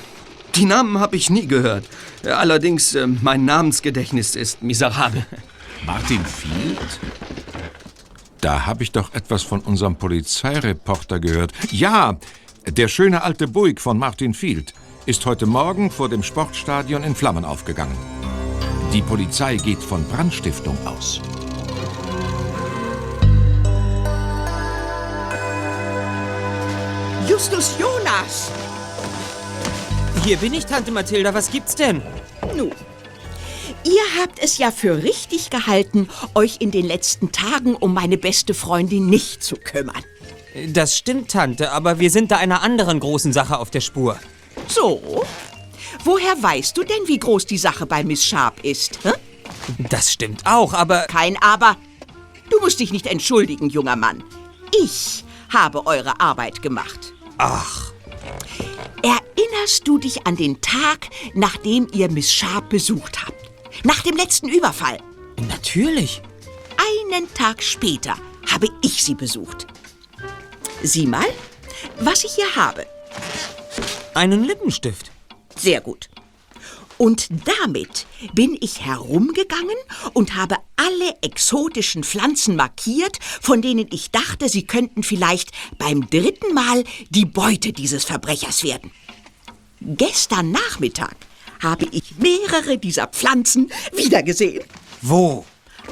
Die 0.55 0.63
Namen 0.63 0.99
habe 0.99 1.17
ich 1.17 1.29
nie 1.29 1.47
gehört. 1.47 1.85
Allerdings, 2.23 2.95
äh, 2.95 3.07
mein 3.07 3.43
Namensgedächtnis 3.43 4.37
ist 4.37 4.63
miserabel. 4.63 5.25
Martin 5.85 6.23
Field? 6.25 6.99
Da 8.39 8.65
habe 8.65 8.83
ich 8.83 8.93
doch 8.93 9.13
etwas 9.13 9.43
von 9.43 9.59
unserem 9.59 9.97
Polizeireporter 9.97 11.19
gehört. 11.19 11.51
Ja, 11.71 12.17
der 12.67 12.87
schöne 12.87 13.23
alte 13.23 13.47
Buick 13.47 13.81
von 13.81 13.97
Martin 13.97 14.33
Field 14.33 14.73
ist 15.05 15.25
heute 15.25 15.45
Morgen 15.45 15.91
vor 15.91 16.07
dem 16.07 16.23
Sportstadion 16.23 17.03
in 17.03 17.15
Flammen 17.15 17.43
aufgegangen. 17.43 17.97
Die 18.93 19.01
Polizei 19.01 19.57
geht 19.57 19.83
von 19.83 20.05
Brandstiftung 20.05 20.77
aus. 20.85 21.21
Justus 27.27 27.75
Jonas! 27.77 28.51
Hier 30.25 30.37
bin 30.37 30.55
ich, 30.55 30.65
Tante 30.65 30.89
Mathilda. 30.89 31.35
Was 31.35 31.51
gibt's 31.51 31.75
denn? 31.75 32.01
Nun, 32.57 32.71
ihr 33.83 34.01
habt 34.19 34.39
es 34.39 34.57
ja 34.57 34.71
für 34.71 35.03
richtig 35.03 35.51
gehalten, 35.51 36.09
euch 36.33 36.57
in 36.61 36.71
den 36.71 36.87
letzten 36.87 37.31
Tagen 37.31 37.75
um 37.75 37.93
meine 37.93 38.17
beste 38.17 38.55
Freundin 38.55 39.05
nicht 39.05 39.43
zu 39.43 39.55
kümmern. 39.55 40.03
Das 40.69 40.97
stimmt, 40.97 41.29
Tante, 41.29 41.71
aber 41.71 41.99
wir 41.99 42.09
sind 42.09 42.31
da 42.31 42.37
einer 42.37 42.63
anderen 42.63 42.99
großen 42.99 43.33
Sache 43.33 43.59
auf 43.59 43.69
der 43.69 43.81
Spur. 43.81 44.17
So? 44.67 45.23
Woher 46.03 46.41
weißt 46.41 46.75
du 46.75 46.83
denn, 46.83 47.05
wie 47.05 47.19
groß 47.19 47.45
die 47.45 47.59
Sache 47.59 47.85
bei 47.85 48.03
Miss 48.03 48.25
Sharp 48.25 48.63
ist? 48.63 48.97
Hä? 49.03 49.11
Das 49.77 50.11
stimmt 50.11 50.47
auch, 50.47 50.73
aber... 50.73 51.01
Kein 51.01 51.37
Aber. 51.39 51.77
Du 52.49 52.59
musst 52.61 52.79
dich 52.79 52.91
nicht 52.91 53.05
entschuldigen, 53.05 53.69
junger 53.69 53.95
Mann. 53.95 54.23
Ich 54.83 55.23
habe 55.53 55.85
eure 55.85 56.19
Arbeit 56.19 56.63
gemacht. 56.63 57.13
Ach. 57.37 57.91
Erinnerst 59.05 59.87
du 59.87 59.99
dich 59.99 60.25
an 60.25 60.35
den 60.35 60.61
Tag, 60.61 61.09
nachdem 61.35 61.87
ihr 61.93 62.09
Miss 62.09 62.33
Sharp 62.33 62.69
besucht 62.69 63.23
habt? 63.23 63.51
Nach 63.83 64.01
dem 64.01 64.17
letzten 64.17 64.49
Überfall? 64.49 64.97
Natürlich. 65.47 66.23
Einen 67.11 67.31
Tag 67.35 67.61
später 67.61 68.15
habe 68.49 68.67
ich 68.81 69.03
sie 69.03 69.13
besucht. 69.13 69.67
Sieh 70.81 71.05
mal, 71.05 71.27
was 71.99 72.23
ich 72.23 72.33
hier 72.33 72.55
habe. 72.55 72.87
Einen 74.15 74.43
Lippenstift. 74.43 75.11
Sehr 75.55 75.81
gut. 75.81 76.09
Und 76.97 77.27
damit 77.45 78.05
bin 78.33 78.57
ich 78.59 78.85
herumgegangen 78.85 79.75
und 80.13 80.35
habe 80.35 80.57
alle 80.77 81.13
exotischen 81.21 82.03
Pflanzen 82.03 82.55
markiert, 82.55 83.17
von 83.41 83.61
denen 83.61 83.87
ich 83.91 84.11
dachte, 84.11 84.47
sie 84.47 84.65
könnten 84.65 85.03
vielleicht 85.03 85.51
beim 85.77 86.09
dritten 86.09 86.53
Mal 86.53 86.83
die 87.09 87.25
Beute 87.25 87.73
dieses 87.73 88.05
Verbrechers 88.05 88.63
werden. 88.63 88.91
Gestern 89.81 90.51
Nachmittag 90.51 91.15
habe 91.61 91.85
ich 91.91 92.15
mehrere 92.17 92.77
dieser 92.77 93.07
Pflanzen 93.07 93.71
wiedergesehen. 93.93 94.63
Wo? 95.01 95.45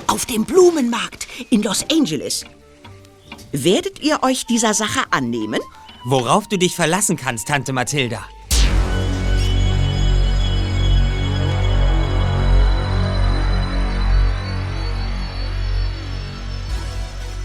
Auf 0.08 0.26
dem 0.26 0.46
Blumenmarkt 0.46 1.28
in 1.50 1.64
Los 1.64 1.86
Angeles. 1.92 2.46
Werdet 3.52 4.02
ihr 4.02 4.24
euch 4.24 4.46
dieser 4.46 4.74
Sache 4.74 5.02
annehmen? 5.12 5.60
Worauf 6.06 6.48
du 6.48 6.58
dich 6.58 6.76
verlassen 6.76 7.18
kannst, 7.18 7.48
Tante 7.48 7.72
Mathilda. 7.72 8.28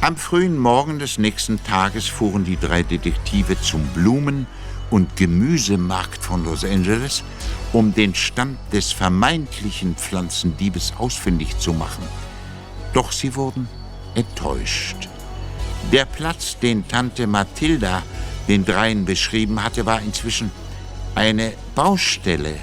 Am 0.00 0.16
frühen 0.16 0.56
Morgen 0.56 1.00
des 1.00 1.18
nächsten 1.18 1.60
Tages 1.64 2.06
fuhren 2.06 2.44
die 2.44 2.56
drei 2.56 2.84
Detektive 2.84 3.60
zum 3.60 3.84
Blumen- 3.88 4.46
und 4.90 5.16
Gemüsemarkt 5.16 6.22
von 6.22 6.44
Los 6.44 6.64
Angeles, 6.64 7.24
um 7.72 7.92
den 7.92 8.14
Stand 8.14 8.58
des 8.72 8.92
vermeintlichen 8.92 9.96
Pflanzendiebes 9.96 10.92
ausfindig 10.98 11.58
zu 11.58 11.72
machen. 11.72 12.04
Doch 12.94 13.10
sie 13.10 13.34
wurden 13.34 13.68
enttäuscht. 14.14 15.08
Der 15.90 16.04
Platz, 16.04 16.56
den 16.60 16.86
Tante 16.86 17.26
Mathilda 17.26 18.04
den 18.46 18.64
dreien 18.64 19.04
beschrieben 19.04 19.64
hatte, 19.64 19.84
war 19.84 20.00
inzwischen 20.00 20.52
eine 21.16 21.54
Baustelle. 21.74 22.54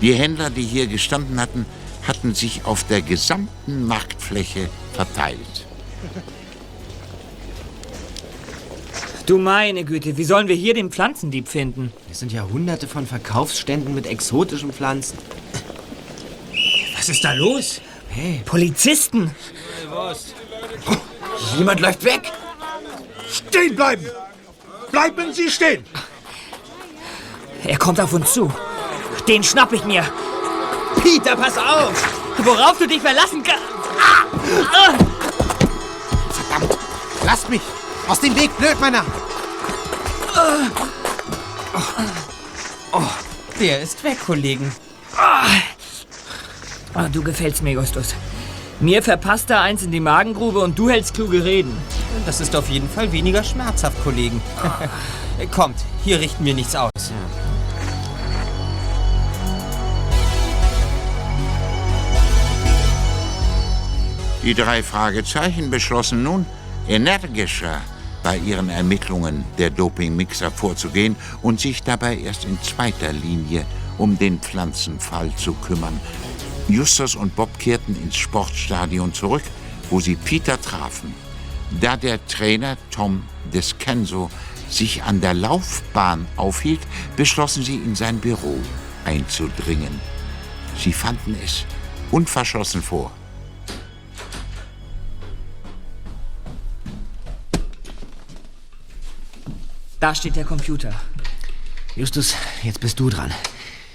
Die 0.00 0.14
Händler, 0.14 0.48
die 0.48 0.62
hier 0.62 0.86
gestanden 0.86 1.38
hatten, 1.38 1.66
hatten 2.08 2.34
sich 2.34 2.64
auf 2.64 2.84
der 2.84 3.02
gesamten 3.02 3.86
Marktfläche 3.86 4.70
verteilt. 4.94 5.66
Du 9.26 9.38
meine 9.38 9.84
Güte, 9.84 10.18
wie 10.18 10.24
sollen 10.24 10.48
wir 10.48 10.54
hier 10.54 10.74
den 10.74 10.90
Pflanzendieb 10.90 11.48
finden? 11.48 11.90
Es 12.10 12.20
sind 12.20 12.30
ja 12.30 12.42
hunderte 12.42 12.86
von 12.86 13.06
Verkaufsständen 13.06 13.94
mit 13.94 14.06
exotischen 14.06 14.70
Pflanzen. 14.70 15.16
Was 16.94 17.08
ist 17.08 17.24
da 17.24 17.32
los? 17.32 17.80
Hey. 18.10 18.42
Polizisten! 18.44 19.30
Jemand 21.56 21.80
läuft 21.80 22.04
weg! 22.04 22.30
Stehen 23.32 23.74
bleiben! 23.74 24.04
Bleiben 24.92 25.32
Sie 25.32 25.50
stehen! 25.50 25.84
Er 27.64 27.78
kommt 27.78 28.00
auf 28.00 28.12
uns 28.12 28.34
zu. 28.34 28.52
Den 29.26 29.42
schnapp 29.42 29.72
ich 29.72 29.84
mir. 29.84 30.04
Peter, 31.02 31.34
pass 31.34 31.56
auf! 31.56 32.20
Worauf 32.44 32.76
du 32.76 32.86
dich 32.86 33.00
verlassen 33.00 33.42
kannst. 33.42 33.62
Ah! 33.98 34.26
Ah! 34.70 34.94
Verdammt! 36.30 36.78
Lasst 37.24 37.48
mich! 37.48 37.62
Aus 38.06 38.20
dem 38.20 38.36
Weg, 38.36 38.56
Blödmänner! 38.58 39.04
Oh, 42.92 43.02
der 43.58 43.80
ist 43.80 44.04
weg, 44.04 44.18
Kollegen. 44.24 44.70
Ah, 45.16 47.08
du 47.08 47.22
gefällst 47.22 47.62
mir, 47.62 47.72
Justus. 47.72 48.14
Mir 48.80 49.02
verpasst 49.02 49.48
er 49.50 49.62
eins 49.62 49.82
in 49.82 49.90
die 49.90 50.00
Magengrube 50.00 50.58
und 50.58 50.78
du 50.78 50.90
hältst 50.90 51.14
kluge 51.14 51.44
Reden. 51.44 51.74
Das 52.26 52.40
ist 52.40 52.54
auf 52.54 52.68
jeden 52.68 52.88
Fall 52.90 53.10
weniger 53.10 53.42
schmerzhaft, 53.42 53.96
Kollegen. 54.04 54.42
Kommt, 55.50 55.76
hier 56.04 56.20
richten 56.20 56.44
wir 56.44 56.54
nichts 56.54 56.76
aus. 56.76 56.90
Die 64.42 64.54
drei 64.54 64.82
Fragezeichen 64.82 65.70
beschlossen 65.70 66.22
nun, 66.22 66.44
energischer 66.86 67.80
bei 68.24 68.38
ihren 68.38 68.70
Ermittlungen 68.70 69.44
der 69.58 69.70
Dopingmixer 69.70 70.50
vorzugehen 70.50 71.14
und 71.42 71.60
sich 71.60 71.84
dabei 71.84 72.18
erst 72.18 72.46
in 72.46 72.60
zweiter 72.62 73.12
Linie 73.12 73.64
um 73.98 74.18
den 74.18 74.40
Pflanzenfall 74.40 75.30
zu 75.36 75.52
kümmern. 75.52 76.00
Justus 76.66 77.14
und 77.14 77.36
Bob 77.36 77.58
kehrten 77.58 77.94
ins 78.02 78.16
Sportstadion 78.16 79.12
zurück, 79.12 79.44
wo 79.90 80.00
sie 80.00 80.16
Peter 80.16 80.60
trafen. 80.60 81.14
Da 81.80 81.96
der 81.96 82.24
Trainer 82.26 82.76
Tom 82.90 83.22
Descanso 83.52 84.30
sich 84.68 85.02
an 85.02 85.20
der 85.20 85.34
Laufbahn 85.34 86.26
aufhielt, 86.36 86.80
beschlossen 87.16 87.62
sie, 87.62 87.76
in 87.76 87.94
sein 87.94 88.18
Büro 88.18 88.58
einzudringen. 89.04 90.00
Sie 90.78 90.92
fanden 90.92 91.36
es 91.44 91.64
unverschlossen 92.10 92.82
vor. 92.82 93.12
Da 100.04 100.14
steht 100.14 100.36
der 100.36 100.44
Computer. 100.44 100.92
Justus, 101.96 102.34
jetzt 102.62 102.80
bist 102.80 103.00
du 103.00 103.08
dran. 103.08 103.32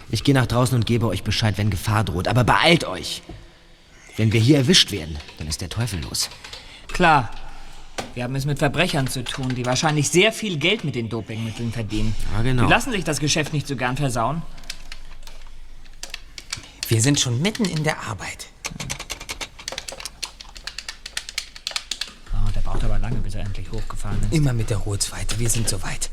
Ich 0.10 0.24
gehe 0.24 0.34
nach 0.34 0.48
draußen 0.48 0.76
und 0.76 0.88
gebe 0.88 1.06
euch 1.06 1.24
Bescheid, 1.24 1.60
wenn 1.60 1.70
Gefahr 1.70 2.04
droht. 2.04 2.28
Aber 2.28 2.44
beeilt 2.44 2.84
euch! 2.84 3.22
Wenn 4.18 4.34
wir 4.34 4.42
hier 4.42 4.58
erwischt 4.58 4.92
werden, 4.92 5.20
dann 5.38 5.46
ist 5.46 5.62
der 5.62 5.70
Teufel 5.70 6.02
los. 6.02 6.32
Klar. 6.88 7.30
Wir 8.16 8.24
haben 8.24 8.34
es 8.34 8.46
mit 8.46 8.58
Verbrechern 8.58 9.06
zu 9.06 9.24
tun, 9.24 9.54
die 9.54 9.68
wahrscheinlich 9.68 10.10
sehr 10.10 10.34
viel 10.34 10.58
Geld 10.58 10.84
mit 10.84 10.96
den 10.96 11.10
Dopingmitteln 11.10 11.72
verdienen. 11.72 12.16
Ja, 12.34 12.42
genau. 12.42 12.64
Die 12.64 12.70
lassen 12.70 12.92
sich 12.92 13.04
das 13.04 13.20
Geschäft 13.20 13.54
nicht 13.54 13.68
so 13.68 13.76
gern 13.76 13.96
versauen. 13.96 14.42
Wir 16.88 17.04
sind 17.04 17.20
schon 17.20 17.40
mitten 17.40 17.66
in 17.66 17.84
der 17.84 18.00
Arbeit. 18.02 18.48
Oh, 22.34 22.50
der 22.56 22.62
braucht 22.62 22.84
aber 22.84 22.98
lange, 22.98 23.18
bis 23.18 23.29
er 23.40 23.46
endlich 23.46 23.72
hochgefahren 23.72 24.20
ist. 24.22 24.34
Immer 24.34 24.54
mit 24.54 24.70
der 24.70 24.78
Ruhe 24.78 25.00
weiter, 25.12 25.40
wir 25.40 25.50
sind 25.50 25.68
soweit. 25.68 26.10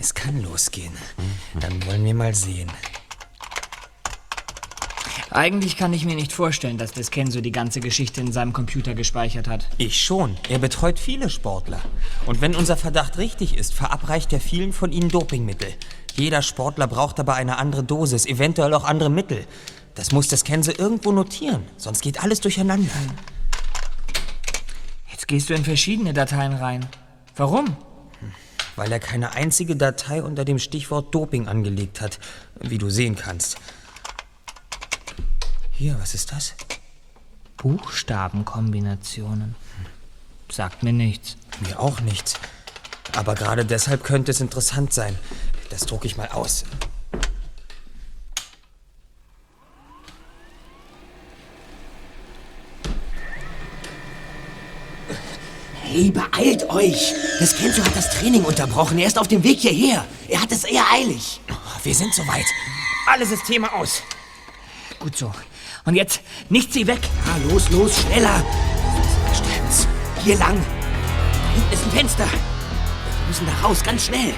Es 0.00 0.14
kann 0.14 0.42
losgehen. 0.42 0.92
Dann 1.60 1.84
wollen 1.86 2.04
wir 2.04 2.14
mal 2.14 2.34
sehen. 2.34 2.70
Eigentlich 5.30 5.78
kann 5.78 5.94
ich 5.94 6.04
mir 6.04 6.14
nicht 6.14 6.32
vorstellen, 6.32 6.76
dass 6.76 6.92
Descenso 6.92 7.40
die 7.40 7.52
ganze 7.52 7.80
Geschichte 7.80 8.20
in 8.20 8.32
seinem 8.32 8.52
Computer 8.52 8.94
gespeichert 8.94 9.48
hat. 9.48 9.66
Ich 9.78 10.02
schon. 10.02 10.36
Er 10.48 10.58
betreut 10.58 10.98
viele 10.98 11.30
Sportler. 11.30 11.80
Und 12.26 12.42
wenn 12.42 12.54
unser 12.54 12.76
Verdacht 12.76 13.16
richtig 13.16 13.56
ist, 13.56 13.72
verabreicht 13.72 14.32
er 14.34 14.40
vielen 14.40 14.74
von 14.74 14.92
ihnen 14.92 15.08
Dopingmittel. 15.08 15.68
Jeder 16.16 16.42
Sportler 16.42 16.86
braucht 16.86 17.18
aber 17.18 17.34
eine 17.34 17.56
andere 17.56 17.82
Dosis, 17.82 18.26
eventuell 18.26 18.74
auch 18.74 18.84
andere 18.84 19.08
Mittel. 19.08 19.46
Das 19.94 20.12
muss 20.12 20.28
Descenso 20.28 20.72
irgendwo 20.76 21.12
notieren, 21.12 21.62
sonst 21.78 22.02
geht 22.02 22.22
alles 22.22 22.40
durcheinander. 22.40 22.92
Jetzt 25.22 25.28
gehst 25.28 25.50
du 25.50 25.54
in 25.54 25.62
verschiedene 25.64 26.12
Dateien 26.12 26.52
rein. 26.52 26.84
Warum? 27.36 27.76
Weil 28.74 28.90
er 28.90 28.98
keine 28.98 29.34
einzige 29.34 29.76
Datei 29.76 30.20
unter 30.20 30.44
dem 30.44 30.58
Stichwort 30.58 31.14
Doping 31.14 31.46
angelegt 31.46 32.00
hat, 32.00 32.18
wie 32.58 32.76
du 32.76 32.90
sehen 32.90 33.14
kannst. 33.14 33.56
Hier, 35.70 35.96
was 36.00 36.14
ist 36.14 36.32
das? 36.32 36.54
Buchstabenkombinationen. 37.56 39.54
Sagt 40.50 40.82
mir 40.82 40.92
nichts. 40.92 41.36
Mir 41.60 41.78
auch 41.78 42.00
nichts. 42.00 42.34
Aber 43.14 43.36
gerade 43.36 43.64
deshalb 43.64 44.02
könnte 44.02 44.32
es 44.32 44.40
interessant 44.40 44.92
sein. 44.92 45.16
Das 45.70 45.86
drucke 45.86 46.08
ich 46.08 46.16
mal 46.16 46.30
aus. 46.30 46.64
Hey, 55.92 56.10
beeilt 56.10 56.70
euch! 56.70 57.12
Das 57.38 57.54
Kenzo 57.54 57.84
hat 57.84 57.94
das 57.94 58.08
Training 58.08 58.42
unterbrochen. 58.44 58.98
Er 58.98 59.06
ist 59.06 59.18
auf 59.18 59.28
dem 59.28 59.44
Weg 59.44 59.60
hierher. 59.60 60.06
Er 60.26 60.40
hat 60.40 60.50
es 60.50 60.64
eher 60.64 60.90
eilig. 60.90 61.38
Wir 61.84 61.94
sind 61.94 62.14
soweit. 62.14 62.46
Alle 63.06 63.26
Systeme 63.26 63.70
aus. 63.70 64.02
Gut 64.98 65.14
so. 65.14 65.30
Und 65.84 65.94
jetzt 65.94 66.22
nicht 66.48 66.72
sie 66.72 66.86
weg. 66.86 67.00
Ja, 67.26 67.52
los, 67.52 67.68
los, 67.68 68.00
schneller. 68.00 68.42
Stimmt's. 69.34 69.86
Hier 70.24 70.38
lang. 70.38 70.56
Da 70.56 71.50
hinten 71.52 71.72
ist 71.74 71.84
ein 71.84 71.90
Fenster. 71.90 72.24
Wir 72.24 73.28
müssen 73.28 73.46
da 73.46 73.68
raus, 73.68 73.82
ganz 73.82 74.06
schnell. 74.06 74.32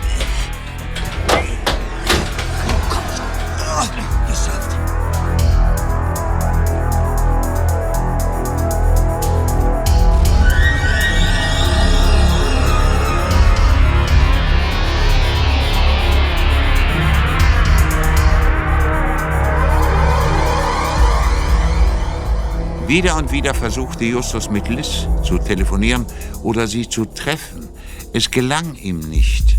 Wieder 22.86 23.16
und 23.16 23.32
wieder 23.32 23.54
versuchte 23.54 24.04
Justus 24.04 24.50
mit 24.50 24.68
Liz 24.68 25.08
zu 25.22 25.38
telefonieren 25.38 26.04
oder 26.42 26.66
sie 26.66 26.86
zu 26.86 27.06
treffen. 27.06 27.66
Es 28.12 28.30
gelang 28.30 28.74
ihm 28.74 29.00
nicht. 29.00 29.56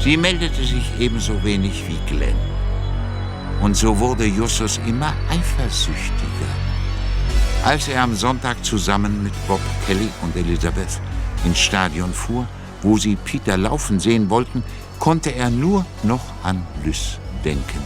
Sie 0.00 0.16
meldete 0.16 0.64
sich 0.64 0.92
ebenso 1.00 1.42
wenig 1.42 1.82
wie 1.88 1.98
Glenn. 2.06 2.36
Und 3.60 3.76
so 3.76 3.98
wurde 3.98 4.26
Justus 4.26 4.78
immer 4.86 5.12
eifersüchtiger. 5.28 6.54
Als 7.64 7.88
er 7.88 8.04
am 8.04 8.14
Sonntag 8.14 8.64
zusammen 8.64 9.24
mit 9.24 9.32
Bob 9.48 9.60
Kelly 9.84 10.08
und 10.22 10.34
Elizabeth 10.36 11.00
ins 11.44 11.58
Stadion 11.58 12.14
fuhr, 12.14 12.46
wo 12.82 12.96
sie 12.96 13.16
Peter 13.16 13.56
laufen 13.56 13.98
sehen 13.98 14.30
wollten, 14.30 14.62
konnte 15.00 15.34
er 15.34 15.50
nur 15.50 15.84
noch 16.04 16.22
an 16.44 16.64
Lys 16.84 17.18
denken. 17.44 17.82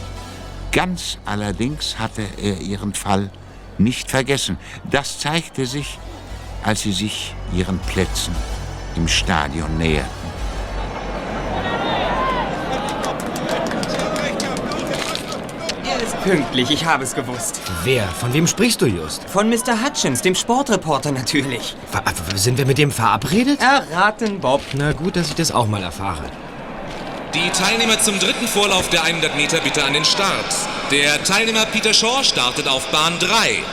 Ganz 0.71 1.17
allerdings 1.25 1.97
hatte 1.97 2.21
er 2.37 2.61
ihren 2.61 2.93
Fall 2.93 3.31
nicht 3.77 4.09
vergessen. 4.09 4.57
Das 4.89 5.19
zeigte 5.19 5.65
sich, 5.65 5.99
als 6.63 6.81
sie 6.81 6.93
sich 6.93 7.35
ihren 7.53 7.79
Plätzen 7.79 8.35
im 8.95 9.07
Stadion 9.07 9.77
näherten. 9.77 10.09
Er 15.87 16.01
ist 16.03 16.21
pünktlich, 16.23 16.71
ich 16.71 16.85
habe 16.85 17.03
es 17.03 17.13
gewusst. 17.13 17.61
Wer? 17.83 18.07
Von 18.07 18.33
wem 18.33 18.47
sprichst 18.47 18.81
du, 18.81 18.85
Just? 18.85 19.29
Von 19.29 19.49
Mr. 19.49 19.83
Hutchins, 19.83 20.21
dem 20.21 20.35
Sportreporter 20.35 21.11
natürlich. 21.11 21.75
Ver 21.91 22.03
sind 22.35 22.57
wir 22.57 22.65
mit 22.65 22.77
dem 22.77 22.91
verabredet? 22.91 23.59
Erraten, 23.61 24.39
Bob. 24.39 24.61
Na 24.73 24.93
gut, 24.93 25.15
dass 25.15 25.29
ich 25.29 25.35
das 25.35 25.51
auch 25.51 25.67
mal 25.67 25.83
erfahre. 25.83 26.23
Die 27.33 27.49
Teilnehmer 27.49 27.99
zum 27.99 28.17
dritten 28.17 28.47
Vorlauf 28.47 28.89
der 28.89 29.03
100 29.03 29.35
Meter 29.35 29.59
bitte 29.59 29.83
an 29.83 29.93
den 29.93 30.05
Start. 30.05 30.55
Der 30.91 31.23
Teilnehmer 31.23 31.65
Peter 31.65 31.93
Shaw 31.93 32.23
startet 32.23 32.67
auf 32.67 32.85
Bahn 32.91 33.17
3. 33.17 33.63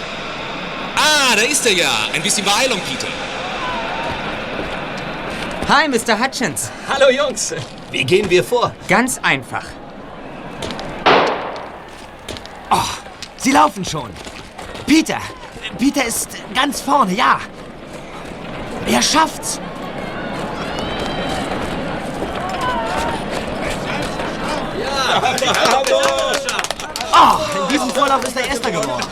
Ah, 0.97 1.37
da 1.37 1.43
ist 1.43 1.67
er 1.67 1.73
ja. 1.73 1.91
Ein 2.15 2.23
bisschen 2.23 2.43
Beeilung, 2.43 2.81
Peter. 2.89 3.07
Hi, 5.69 5.89
Mr. 5.89 6.19
Hutchins. 6.19 6.71
Hallo 6.89 7.11
Jungs. 7.11 7.55
Wie 7.91 8.05
gehen 8.05 8.31
wir 8.31 8.43
vor? 8.43 8.75
Ganz 8.89 9.21
einfach. 9.23 9.65
Oh, 12.71 12.79
sie 13.37 13.51
laufen 13.53 13.85
schon. 13.85 14.09
Peter. 14.87 15.19
Peter 15.79 16.07
ist 16.07 16.31
ganz 16.55 16.81
vorne, 16.81 17.13
ja. 17.13 17.39
Er 18.87 19.03
schafft's. 19.03 19.61
Oh, 27.13 27.63
in 27.63 27.69
diesem 27.69 27.91
Vorlauf 27.91 28.25
ist 28.25 28.37
er 28.37 28.47
Erster 28.47 28.71
geworden. 28.71 29.05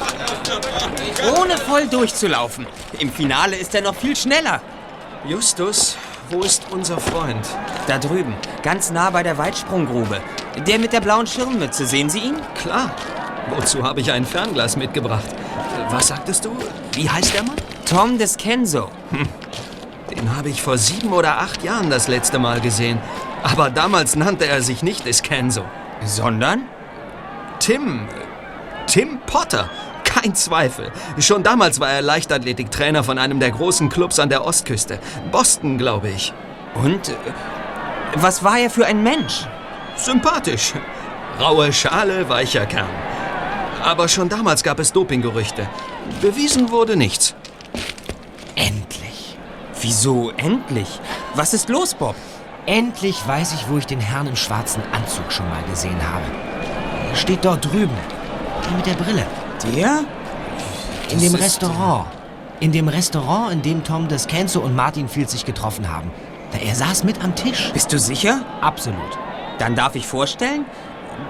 Ohne 1.39 1.57
voll 1.59 1.87
durchzulaufen. 1.87 2.67
Im 2.99 3.13
Finale 3.13 3.57
ist 3.57 3.75
er 3.75 3.83
noch 3.83 3.95
viel 3.95 4.17
schneller. 4.17 4.61
Justus, 5.27 5.97
wo 6.31 6.41
ist 6.41 6.63
unser 6.71 6.99
Freund? 6.99 7.47
Da 7.87 7.99
drüben, 7.99 8.35
ganz 8.63 8.91
nah 8.91 9.11
bei 9.11 9.23
der 9.23 9.37
Weitsprunggrube. 9.37 10.21
Der 10.67 10.79
mit 10.79 10.93
der 10.93 11.01
blauen 11.01 11.27
Schirmmütze, 11.27 11.87
sehen 11.87 12.09
Sie 12.09 12.21
ihn? 12.21 12.37
Klar. 12.55 12.91
Wozu 13.51 13.83
habe 13.83 14.01
ich 14.01 14.11
ein 14.11 14.25
Fernglas 14.25 14.77
mitgebracht? 14.77 15.25
Was 15.91 16.09
sagtest 16.09 16.45
du? 16.45 16.57
Wie 16.93 17.11
heißt 17.11 17.35
der 17.35 17.43
Mann? 17.43 17.57
Tom 17.85 18.17
Descenso. 18.17 18.91
Hm. 19.11 19.29
Den 20.11 20.37
habe 20.37 20.49
ich 20.49 20.63
vor 20.63 20.79
sieben 20.79 21.13
oder 21.13 21.39
acht 21.39 21.63
Jahren 21.63 21.91
das 21.91 22.09
letzte 22.09 22.39
Mal 22.39 22.61
gesehen. 22.61 22.99
Aber 23.43 23.71
damals 23.71 24.17
nannte 24.17 24.47
er 24.47 24.63
sich 24.63 24.83
nicht 24.83 25.05
Descenso. 25.05 25.65
Sondern? 26.05 26.63
Tim. 27.71 28.01
Tim 28.89 29.21
Potter. 29.27 29.71
Kein 30.03 30.35
Zweifel. 30.35 30.91
Schon 31.21 31.45
damals 31.45 31.79
war 31.79 31.89
er 31.89 32.03
Leichtathletiktrainer 32.03 33.05
von 33.05 33.17
einem 33.17 33.39
der 33.39 33.53
großen 33.53 33.89
Clubs 33.89 34.19
an 34.19 34.29
der 34.29 34.45
Ostküste. 34.45 34.99
Boston, 35.31 35.79
glaube 35.79 36.09
ich. 36.09 36.35
Und 36.75 37.11
äh, 37.11 37.15
was 38.17 38.43
war 38.43 38.59
er 38.59 38.71
für 38.71 38.87
ein 38.87 39.05
Mensch? 39.05 39.47
Sympathisch. 39.95 40.73
Raue 41.39 41.73
Schale, 41.73 42.29
weicher 42.29 42.66
Kern. 42.66 42.91
Aber 43.85 44.09
schon 44.09 44.29
damals 44.29 44.64
gab 44.64 44.81
es 44.81 44.93
Dopinggerüchte. 44.93 45.68
Bewiesen 46.21 46.73
wurde 46.73 46.97
nichts. 46.97 47.37
Endlich. 48.57 49.39
Wieso 49.81 50.33
endlich? 50.39 50.99
Was 51.37 51.55
ist 51.55 51.68
los, 51.68 51.95
Bob? 51.95 52.16
Endlich 52.66 53.29
weiß 53.29 53.55
ich, 53.55 53.68
wo 53.68 53.79
ich 53.79 53.87
den 53.87 54.01
Herrn 54.01 54.27
im 54.27 54.35
schwarzen 54.35 54.83
Anzug 54.91 55.31
schon 55.31 55.49
mal 55.49 55.62
gesehen 55.71 56.01
habe. 56.03 56.60
Er 57.11 57.17
steht 57.17 57.45
dort 57.45 57.65
drüben. 57.65 57.97
Der 58.65 58.77
mit 58.77 58.87
der 58.87 58.95
Brille. 58.95 59.27
Der? 59.75 60.05
In 61.11 61.19
dem 61.19 61.35
Restaurant. 61.35 62.07
In 62.61 62.73
dem 62.73 62.89
Restaurant, 62.89 63.53
in 63.53 63.63
dem 63.63 63.83
Tom 63.85 64.07
Descanso 64.07 64.61
und 64.61 64.77
Martin 64.77 65.09
Field 65.09 65.29
sich 65.31 65.45
getroffen 65.45 65.91
haben. 65.91 66.11
Er 66.53 66.75
saß 66.75 67.05
mit 67.05 67.23
am 67.23 67.35
Tisch. 67.35 67.71
Bist 67.73 67.93
du 67.93 67.99
sicher? 67.99 68.43
Absolut. 68.61 69.19
Dann 69.59 69.75
darf 69.75 69.95
ich 69.95 70.07
vorstellen, 70.07 70.65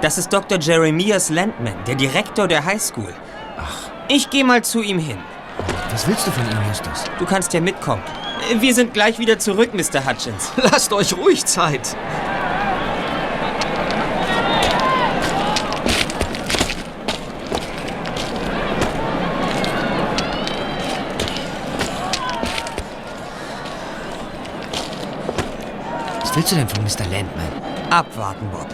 das 0.03 0.19
ist 0.19 0.33
Dr. 0.33 0.59
Jeremias 0.59 1.31
Landman, 1.31 1.75
der 1.87 1.95
Direktor 1.95 2.47
der 2.49 2.65
Highschool. 2.65 3.13
Ach. 3.59 3.91
Ich 4.09 4.31
gehe 4.31 4.45
mal 4.45 4.63
zu 4.63 4.83
ihm 4.83 4.99
hin. 4.99 5.19
Was 5.91 6.07
willst 6.07 6.27
du 6.27 6.31
von 6.31 6.45
ihm, 6.45 6.69
Justus? 6.69 7.05
Du 7.19 7.27
kannst 7.27 7.53
ja 7.53 7.61
mitkommen. 7.61 8.03
Wir 8.59 8.75
sind 8.75 8.95
gleich 8.95 9.19
wieder 9.19 9.39
zurück, 9.39 9.71
Mr. 9.75 10.07
Hutchins. 10.07 10.53
Lasst 10.57 10.93
euch 10.93 11.17
ruhig 11.17 11.45
Zeit. 11.47 11.97
Was 26.31 26.37
willst 26.37 26.53
du 26.53 26.57
denn 26.59 26.69
von 26.69 26.85
Mr. 26.85 27.11
Landman? 27.11 27.51
Abwarten, 27.91 28.49
Bob. 28.53 28.69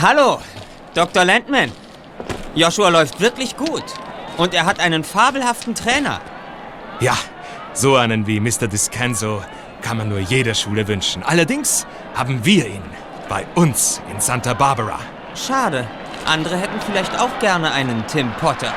Hallo, 0.00 0.38
Dr. 0.94 1.22
Landman. 1.22 1.70
Joshua 2.54 2.88
läuft 2.88 3.20
wirklich 3.20 3.54
gut. 3.54 3.84
Und 4.38 4.54
er 4.54 4.64
hat 4.64 4.80
einen 4.80 5.04
fabelhaften 5.04 5.74
Trainer. 5.74 6.22
Ja, 7.00 7.18
so 7.74 7.96
einen 7.96 8.26
wie 8.26 8.40
Mr. 8.40 8.66
Discanso 8.66 9.42
kann 9.82 9.98
man 9.98 10.08
nur 10.08 10.20
jeder 10.20 10.54
Schule 10.54 10.88
wünschen. 10.88 11.22
Allerdings 11.22 11.86
haben 12.14 12.42
wir 12.46 12.66
ihn 12.66 12.82
bei 13.28 13.44
uns 13.56 14.00
in 14.10 14.18
Santa 14.18 14.54
Barbara. 14.54 14.98
Schade. 15.34 15.86
Andere 16.24 16.56
hätten 16.56 16.80
vielleicht 16.80 17.20
auch 17.20 17.38
gerne 17.40 17.72
einen 17.72 18.06
Tim 18.06 18.32
Potter. 18.40 18.72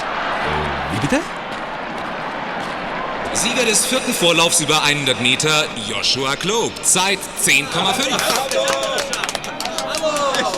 Wie 0.91 0.99
bitte? 0.99 1.21
Sieger 3.37 3.65
des 3.65 3.85
vierten 3.85 4.13
Vorlaufs 4.13 4.61
über 4.61 4.81
100 4.81 5.21
Meter, 5.21 5.65
Joshua 5.87 6.35
Cloak. 6.35 6.71
Zeit 6.83 7.19
10,5. 7.39 7.67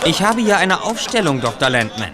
Ich 0.06 0.22
habe 0.22 0.40
hier 0.40 0.56
eine 0.56 0.82
Aufstellung, 0.84 1.42
Dr. 1.42 1.70
Landman. 1.70 2.12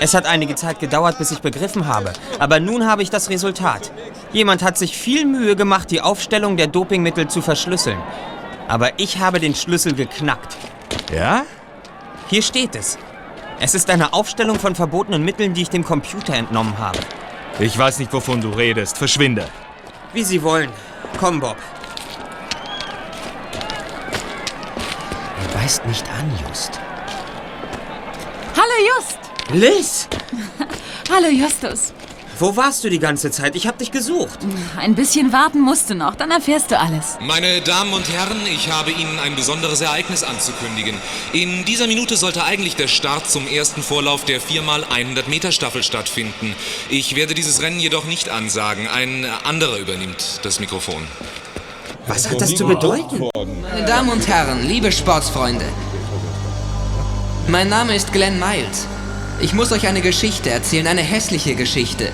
Es 0.00 0.14
hat 0.14 0.24
einige 0.24 0.54
Zeit 0.54 0.78
gedauert, 0.78 1.18
bis 1.18 1.32
ich 1.32 1.40
begriffen 1.40 1.88
habe. 1.88 2.12
Aber 2.38 2.60
nun 2.60 2.86
habe 2.86 3.02
ich 3.02 3.10
das 3.10 3.28
Resultat. 3.28 3.90
Jemand 4.32 4.62
hat 4.62 4.78
sich 4.78 4.96
viel 4.96 5.26
Mühe 5.26 5.56
gemacht, 5.56 5.90
die 5.90 6.00
Aufstellung 6.00 6.56
der 6.56 6.68
Dopingmittel 6.68 7.26
zu 7.26 7.42
verschlüsseln. 7.42 7.98
Aber 8.68 9.00
ich 9.00 9.18
habe 9.18 9.40
den 9.40 9.56
Schlüssel 9.56 9.94
geknackt. 9.94 10.56
Ja? 11.12 11.42
Hier 12.28 12.42
steht 12.42 12.76
es. 12.76 12.98
Es 13.58 13.74
ist 13.74 13.90
eine 13.90 14.12
Aufstellung 14.12 14.60
von 14.60 14.76
verbotenen 14.76 15.24
Mitteln, 15.24 15.54
die 15.54 15.62
ich 15.62 15.70
dem 15.70 15.84
Computer 15.84 16.34
entnommen 16.34 16.78
habe. 16.78 17.00
Ich 17.58 17.76
weiß 17.76 17.98
nicht, 17.98 18.12
wovon 18.12 18.40
du 18.40 18.50
redest. 18.50 18.96
Verschwinde. 18.96 19.44
Wie 20.12 20.24
Sie 20.24 20.42
wollen. 20.42 20.70
Komm, 21.18 21.40
Bob. 21.40 21.56
Er 25.42 25.54
weist 25.62 25.84
nicht 25.86 26.08
an, 26.10 26.30
Just. 26.46 26.80
Hallo 28.56 28.96
Just. 28.96 29.18
Liz! 29.52 30.08
Hallo 31.10 31.28
Justus. 31.28 31.92
Wo 32.40 32.54
warst 32.54 32.84
du 32.84 32.88
die 32.88 33.00
ganze 33.00 33.32
Zeit? 33.32 33.56
Ich 33.56 33.66
habe 33.66 33.78
dich 33.78 33.90
gesucht. 33.90 34.38
Ein 34.76 34.94
bisschen 34.94 35.32
warten 35.32 35.60
musst 35.60 35.90
du 35.90 35.96
noch, 35.96 36.14
dann 36.14 36.30
erfährst 36.30 36.70
du 36.70 36.78
alles. 36.78 37.18
Meine 37.20 37.60
Damen 37.62 37.92
und 37.92 38.08
Herren, 38.08 38.38
ich 38.46 38.70
habe 38.70 38.92
Ihnen 38.92 39.18
ein 39.18 39.34
besonderes 39.34 39.80
Ereignis 39.80 40.22
anzukündigen. 40.22 40.94
In 41.32 41.64
dieser 41.64 41.88
Minute 41.88 42.16
sollte 42.16 42.44
eigentlich 42.44 42.76
der 42.76 42.86
Start 42.86 43.28
zum 43.28 43.48
ersten 43.48 43.82
Vorlauf 43.82 44.24
der 44.24 44.40
4x100 44.40 45.28
Meter 45.28 45.50
Staffel 45.50 45.82
stattfinden. 45.82 46.54
Ich 46.90 47.16
werde 47.16 47.34
dieses 47.34 47.60
Rennen 47.60 47.80
jedoch 47.80 48.04
nicht 48.04 48.28
ansagen. 48.28 48.86
Ein 48.86 49.26
anderer 49.44 49.78
übernimmt 49.78 50.40
das 50.42 50.60
Mikrofon. 50.60 51.02
Was 52.06 52.30
hat 52.30 52.40
das 52.40 52.54
zu 52.54 52.66
bedeuten? 52.66 53.28
Meine 53.34 53.84
Damen 53.84 54.10
und 54.10 54.28
Herren, 54.28 54.64
liebe 54.64 54.92
Sportsfreunde. 54.92 55.66
Mein 57.48 57.68
Name 57.68 57.96
ist 57.96 58.12
Glenn 58.12 58.38
Miles. 58.38 58.86
Ich 59.40 59.52
muss 59.52 59.70
euch 59.70 59.86
eine 59.86 60.00
Geschichte 60.00 60.50
erzählen, 60.50 60.88
eine 60.88 61.02
hässliche 61.02 61.54
Geschichte. 61.54 62.10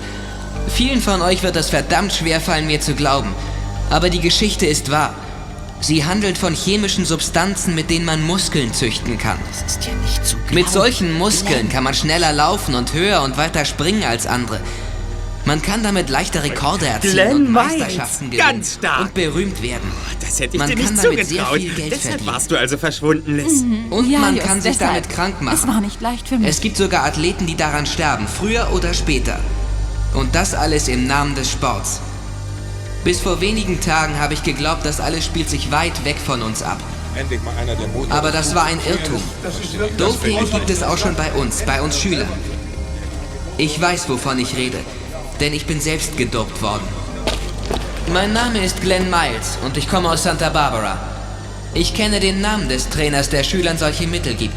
Vielen 0.67 1.01
von 1.01 1.21
euch 1.21 1.41
wird 1.41 1.55
es 1.55 1.69
verdammt 1.69 2.13
schwer 2.13 2.39
fallen, 2.39 2.67
mir 2.67 2.81
zu 2.81 2.93
glauben. 2.93 3.33
Aber 3.89 4.09
die 4.09 4.19
Geschichte 4.19 4.65
ist 4.67 4.91
wahr. 4.91 5.15
Sie 5.81 6.05
handelt 6.05 6.37
von 6.37 6.53
chemischen 6.53 7.05
Substanzen, 7.05 7.75
mit 7.75 7.89
denen 7.89 8.05
man 8.05 8.21
Muskeln 8.21 8.73
züchten 8.73 9.17
kann. 9.17 9.39
Ja. 9.81 9.91
Mit 10.53 10.69
solchen 10.69 11.13
Muskeln 11.17 11.69
kann 11.69 11.83
man 11.83 11.93
schneller 11.93 12.31
laufen 12.31 12.75
und 12.75 12.93
höher 12.93 13.21
und 13.23 13.37
weiter 13.37 13.65
springen 13.65 14.03
als 14.03 14.27
andere. 14.27 14.59
Man 15.45 15.61
kann 15.61 15.83
damit 15.83 16.09
leichte 16.09 16.41
Rekorde 16.41 16.87
erzielen 16.87 17.13
Glenn 17.13 17.31
und 17.35 17.51
Miles, 17.51 17.77
Meisterschaften 17.77 18.31
gewinnen 18.31 18.47
ganz 18.49 18.73
stark. 18.75 19.01
und 19.01 19.13
berühmt 19.13 19.61
werden. 19.61 19.91
Das 20.19 20.39
hätte 20.39 20.55
ich 20.55 20.59
man 20.59 20.69
dir 20.69 20.75
kann 20.75 20.93
nicht 20.93 21.03
damit 21.03 21.17
sehr 21.17 21.25
zugetraut. 21.45 21.57
viel 21.59 21.73
Geld 21.75 21.91
Deshalb 21.91 22.09
verdienen. 22.13 22.33
warst 22.33 22.51
du 22.51 22.57
also 22.57 22.77
verschwunden, 22.79 23.35
Liz. 23.37 23.63
Und 23.91 24.09
Ja, 24.09 24.19
man 24.19 24.39
kann 24.39 24.59
sich 24.61 24.71
deshalb. 24.77 24.93
damit 24.95 25.09
krank 25.09 25.41
machen. 25.41 25.55
Es 25.61 25.67
war 25.67 25.81
nicht 25.81 26.01
leicht 26.01 26.27
für 26.27 26.37
mich. 26.39 26.47
Es 26.49 26.61
gibt 26.61 26.77
sogar 26.77 27.05
Athleten, 27.05 27.45
die 27.45 27.55
daran 27.55 27.85
sterben, 27.85 28.27
früher 28.27 28.69
oder 28.73 28.93
später. 28.95 29.39
Und 30.15 30.33
das 30.33 30.55
alles 30.55 30.87
im 30.87 31.05
Namen 31.05 31.35
des 31.35 31.51
Sports. 31.51 31.99
Bis 33.03 33.19
vor 33.19 33.39
wenigen 33.39 33.79
Tagen 33.81 34.17
habe 34.17 34.33
ich 34.33 34.41
geglaubt, 34.41 34.83
das 34.83 34.99
alles 34.99 35.25
spielt 35.25 35.47
sich 35.49 35.71
weit 35.71 36.05
weg 36.05 36.15
von 36.25 36.41
uns 36.41 36.63
ab. 36.63 36.79
Endlich 37.15 37.41
mal 37.43 37.55
einer, 37.55 37.75
der 37.75 37.87
Motor 37.89 38.11
Aber 38.17 38.31
das 38.31 38.55
war 38.55 38.63
ein 38.63 38.79
Irrtum. 38.89 39.21
Doping 39.97 40.49
gibt 40.51 40.71
es 40.71 40.81
auch 40.81 40.97
schon 40.97 41.13
bei 41.15 41.31
uns, 41.33 41.61
bei 41.61 41.81
uns 41.83 41.99
Schülern. 41.99 42.27
Ich 43.57 43.79
weiß, 43.79 44.09
wovon 44.09 44.39
ich 44.39 44.57
rede, 44.57 44.77
denn 45.39 45.53
ich 45.53 45.65
bin 45.65 45.81
selbst 45.81 46.17
gedopt 46.17 46.61
worden. 46.61 46.87
Mein 48.13 48.33
Name 48.33 48.63
ist 48.63 48.81
Glenn 48.81 49.09
Miles 49.09 49.57
und 49.65 49.77
ich 49.77 49.89
komme 49.89 50.09
aus 50.09 50.23
Santa 50.23 50.49
Barbara. 50.49 50.97
Ich 51.73 51.93
kenne 51.93 52.19
den 52.19 52.39
Namen 52.39 52.69
des 52.69 52.89
Trainers, 52.89 53.29
der 53.29 53.43
Schülern 53.43 53.77
solche 53.77 54.07
Mittel 54.07 54.35
gibt. 54.35 54.55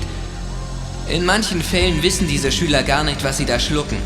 In 1.09 1.25
manchen 1.25 1.63
Fällen 1.63 2.03
wissen 2.03 2.29
diese 2.29 2.53
Schüler 2.53 2.83
gar 2.83 3.03
nicht, 3.03 3.25
was 3.25 3.39
sie 3.39 3.47
da 3.47 3.59
schlucken. 3.59 3.97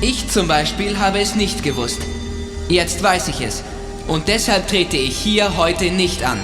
Ich 0.00 0.28
zum 0.28 0.46
Beispiel 0.46 0.98
habe 0.98 1.20
es 1.20 1.34
nicht 1.34 1.62
gewusst. 1.62 2.00
Jetzt 2.68 3.02
weiß 3.02 3.28
ich 3.28 3.40
es. 3.40 3.64
Und 4.06 4.28
deshalb 4.28 4.68
trete 4.68 4.96
ich 4.96 5.16
hier 5.16 5.56
heute 5.56 5.86
nicht 5.90 6.22
an. 6.22 6.38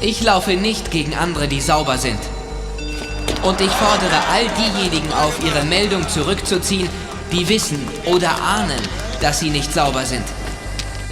Ich 0.00 0.22
laufe 0.22 0.52
nicht 0.52 0.90
gegen 0.90 1.14
andere, 1.14 1.48
die 1.48 1.60
sauber 1.60 1.98
sind. 1.98 2.20
Und 3.42 3.60
ich 3.60 3.70
fordere 3.70 4.16
all 4.32 4.46
diejenigen 4.58 5.12
auf, 5.12 5.38
ihre 5.44 5.64
Meldung 5.64 6.08
zurückzuziehen, 6.08 6.88
die 7.32 7.48
wissen 7.48 7.86
oder 8.04 8.30
ahnen, 8.40 8.80
dass 9.20 9.40
sie 9.40 9.50
nicht 9.50 9.72
sauber 9.72 10.04
sind. 10.04 10.24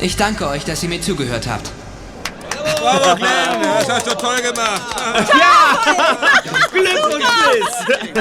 Ich 0.01 0.17
danke 0.17 0.49
euch, 0.49 0.65
dass 0.65 0.83
ihr 0.83 0.89
mir 0.89 1.01
zugehört 1.01 1.47
habt. 1.47 1.71
Bravo, 2.81 3.17
Glenn, 3.17 3.63
das 3.63 3.89
hast 3.89 4.07
du 4.07 4.15
toll 4.15 4.41
gemacht. 4.43 4.83
Glückwunsch, 6.73 7.25
Liz! 7.55 8.15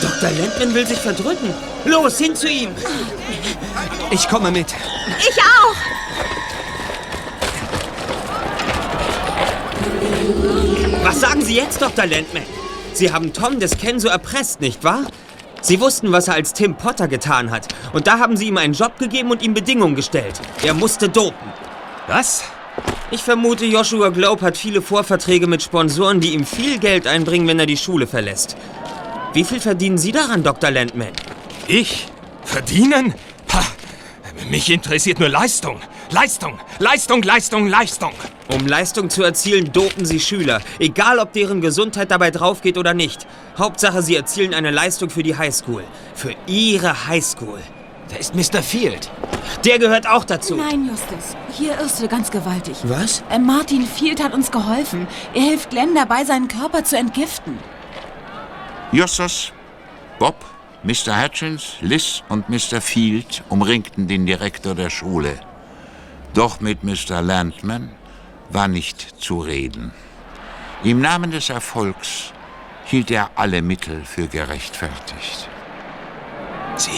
Dr. 0.00 0.30
Landman 0.30 0.74
will 0.74 0.86
sich 0.86 0.98
verdrücken. 0.98 1.52
Los, 1.84 2.18
hin 2.18 2.34
zu 2.34 2.48
ihm! 2.48 2.70
Ich 4.10 4.28
komme 4.28 4.50
mit. 4.50 4.68
Ich 5.18 5.38
auch. 5.42 5.76
Was 11.04 11.20
sagen 11.20 11.42
Sie 11.42 11.56
jetzt, 11.56 11.80
Dr. 11.80 12.06
Landman? 12.06 12.44
Sie 12.92 13.12
haben 13.12 13.32
Tom 13.32 13.60
des 13.60 13.76
Kenzo 13.78 14.08
erpresst, 14.08 14.60
nicht 14.60 14.82
wahr? 14.82 15.02
Sie 15.68 15.80
wussten, 15.80 16.12
was 16.12 16.28
er 16.28 16.34
als 16.34 16.54
Tim 16.54 16.76
Potter 16.76 17.08
getan 17.08 17.50
hat. 17.50 17.68
Und 17.92 18.06
da 18.06 18.18
haben 18.18 18.38
Sie 18.38 18.46
ihm 18.46 18.56
einen 18.56 18.72
Job 18.72 18.98
gegeben 18.98 19.30
und 19.30 19.42
ihm 19.42 19.52
Bedingungen 19.52 19.96
gestellt. 19.96 20.40
Er 20.62 20.72
musste 20.72 21.10
dopen. 21.10 21.52
Was? 22.06 22.42
Ich 23.10 23.22
vermute, 23.22 23.66
Joshua 23.66 24.08
Globe 24.08 24.40
hat 24.46 24.56
viele 24.56 24.80
Vorverträge 24.80 25.46
mit 25.46 25.62
Sponsoren, 25.62 26.20
die 26.20 26.32
ihm 26.32 26.46
viel 26.46 26.78
Geld 26.78 27.06
einbringen, 27.06 27.46
wenn 27.46 27.58
er 27.58 27.66
die 27.66 27.76
Schule 27.76 28.06
verlässt. 28.06 28.56
Wie 29.34 29.44
viel 29.44 29.60
verdienen 29.60 29.98
Sie 29.98 30.10
daran, 30.10 30.42
Dr. 30.42 30.70
Landman? 30.70 31.12
Ich? 31.66 32.06
Verdienen? 32.44 33.12
Ha, 33.52 33.62
mich 34.48 34.70
interessiert 34.70 35.20
nur 35.20 35.28
Leistung. 35.28 35.82
Leistung, 36.10 36.58
Leistung, 36.78 37.22
Leistung, 37.22 37.66
Leistung. 37.68 38.12
Um 38.50 38.66
Leistung 38.66 39.10
zu 39.10 39.22
erzielen, 39.22 39.70
dopen 39.72 40.06
Sie 40.06 40.20
Schüler. 40.20 40.62
Egal, 40.78 41.18
ob 41.18 41.34
deren 41.34 41.60
Gesundheit 41.60 42.10
dabei 42.10 42.30
draufgeht 42.30 42.78
oder 42.78 42.94
nicht. 42.94 43.26
Hauptsache, 43.58 44.00
Sie 44.00 44.16
erzielen 44.16 44.54
eine 44.54 44.70
Leistung 44.70 45.10
für 45.10 45.22
die 45.22 45.36
Highschool. 45.36 45.84
Für 46.14 46.34
Ihre 46.46 47.06
Highschool. 47.06 47.60
Da 48.08 48.16
ist 48.16 48.34
Mr. 48.34 48.62
Field. 48.62 49.10
Der 49.66 49.78
gehört 49.78 50.08
auch 50.08 50.24
dazu. 50.24 50.56
Nein, 50.56 50.88
Justus. 50.88 51.36
Hier 51.52 51.78
irrst 51.78 52.00
du 52.00 52.08
ganz 52.08 52.30
gewaltig. 52.30 52.78
Was? 52.84 53.22
Äh, 53.28 53.38
Martin 53.38 53.86
Field 53.86 54.22
hat 54.22 54.32
uns 54.32 54.50
geholfen. 54.50 55.06
Er 55.34 55.42
hilft 55.42 55.68
Glenn 55.68 55.94
dabei, 55.94 56.24
seinen 56.24 56.48
Körper 56.48 56.84
zu 56.84 56.96
entgiften. 56.96 57.58
Justus, 58.92 59.52
Bob, 60.18 60.36
Mr. 60.82 61.22
Hutchins, 61.22 61.74
Liz 61.82 62.22
und 62.30 62.48
Mr. 62.48 62.80
Field 62.80 63.42
umringten 63.50 64.08
den 64.08 64.24
Direktor 64.24 64.74
der 64.74 64.88
Schule. 64.88 65.38
Doch 66.34 66.60
mit 66.60 66.84
Mr. 66.84 67.22
Landman 67.22 67.90
war 68.50 68.68
nicht 68.68 69.20
zu 69.20 69.40
reden. 69.40 69.92
Im 70.84 71.00
Namen 71.00 71.30
des 71.30 71.50
Erfolgs 71.50 72.32
hielt 72.84 73.10
er 73.10 73.30
alle 73.34 73.62
Mittel 73.62 74.04
für 74.04 74.28
gerechtfertigt. 74.28 75.48
Sie, 76.76 76.90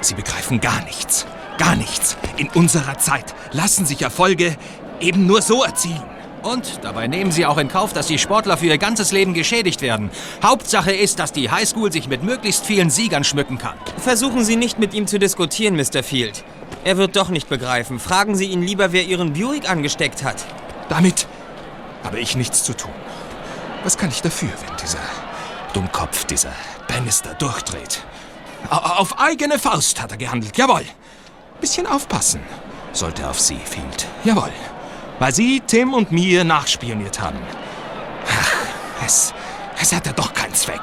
Sie 0.00 0.14
begreifen 0.14 0.60
gar 0.60 0.82
nichts. 0.84 1.26
Gar 1.58 1.76
nichts. 1.76 2.16
In 2.36 2.48
unserer 2.50 2.98
Zeit 2.98 3.34
lassen 3.52 3.86
sich 3.86 4.02
Erfolge 4.02 4.56
eben 5.00 5.26
nur 5.26 5.42
so 5.42 5.62
erzielen. 5.62 6.02
Und 6.42 6.80
dabei 6.82 7.06
nehmen 7.06 7.30
sie 7.30 7.46
auch 7.46 7.58
in 7.58 7.68
Kauf, 7.68 7.92
dass 7.92 8.08
die 8.08 8.18
Sportler 8.18 8.56
für 8.56 8.66
ihr 8.66 8.78
ganzes 8.78 9.12
Leben 9.12 9.32
geschädigt 9.32 9.80
werden. 9.80 10.10
Hauptsache 10.42 10.92
ist, 10.92 11.20
dass 11.20 11.32
die 11.32 11.50
Highschool 11.50 11.92
sich 11.92 12.08
mit 12.08 12.24
möglichst 12.24 12.66
vielen 12.66 12.90
Siegern 12.90 13.22
schmücken 13.22 13.58
kann. 13.58 13.76
Versuchen 13.98 14.44
Sie 14.44 14.56
nicht 14.56 14.78
mit 14.78 14.92
ihm 14.92 15.06
zu 15.06 15.20
diskutieren, 15.20 15.76
Mr. 15.76 16.02
Field. 16.02 16.44
Er 16.84 16.96
wird 16.96 17.16
doch 17.16 17.28
nicht 17.28 17.48
begreifen. 17.48 18.00
Fragen 18.00 18.34
Sie 18.34 18.46
ihn 18.46 18.62
lieber, 18.62 18.92
wer 18.92 19.04
Ihren 19.04 19.32
Buick 19.34 19.68
angesteckt 19.70 20.22
hat. 20.24 20.44
Damit 20.88 21.26
habe 22.04 22.18
ich 22.18 22.34
nichts 22.36 22.64
zu 22.64 22.74
tun. 22.74 22.90
Was 23.84 23.96
kann 23.96 24.10
ich 24.10 24.20
dafür, 24.22 24.48
wenn 24.66 24.76
dieser 24.76 24.98
Dummkopf, 25.74 26.24
dieser 26.24 26.52
Bannister 26.88 27.34
durchdreht? 27.34 28.02
Au- 28.68 28.76
Auf 29.00 29.18
eigene 29.18 29.58
Faust 29.58 30.00
hat 30.02 30.10
er 30.12 30.16
gehandelt, 30.18 30.56
jawohl. 30.56 30.84
Bisschen 31.60 31.86
aufpassen 31.86 32.40
sollte 32.92 33.28
auf 33.28 33.40
Sie, 33.40 33.56
Field, 33.64 34.06
jawohl. 34.24 34.52
Weil 35.18 35.32
Sie 35.32 35.60
Tim 35.66 35.94
und 35.94 36.10
mir 36.10 36.42
nachspioniert 36.44 37.20
haben. 37.20 37.38
Ach, 38.28 39.04
es, 39.06 39.32
es 39.80 39.92
hat 39.92 40.06
ja 40.06 40.12
doch 40.12 40.32
keinen 40.34 40.54
Zweck. 40.54 40.80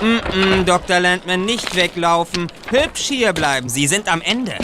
Mm-mm, 0.00 0.64
Dr. 0.64 1.00
Landman, 1.00 1.44
nicht 1.44 1.74
weglaufen. 1.74 2.50
Hübsch 2.70 3.02
hier 3.08 3.32
bleiben. 3.32 3.68
Sie 3.68 3.86
sind 3.86 4.08
am 4.08 4.20
Ende. 4.22 4.54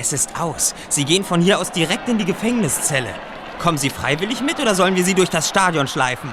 Es 0.00 0.14
ist 0.14 0.40
aus. 0.40 0.74
Sie 0.88 1.04
gehen 1.04 1.24
von 1.24 1.42
hier 1.42 1.58
aus 1.58 1.72
direkt 1.72 2.08
in 2.08 2.16
die 2.16 2.24
Gefängniszelle. 2.24 3.14
Kommen 3.58 3.76
Sie 3.76 3.90
freiwillig 3.90 4.40
mit 4.40 4.58
oder 4.58 4.74
sollen 4.74 4.96
wir 4.96 5.04
Sie 5.04 5.12
durch 5.12 5.28
das 5.28 5.50
Stadion 5.50 5.86
schleifen? 5.86 6.30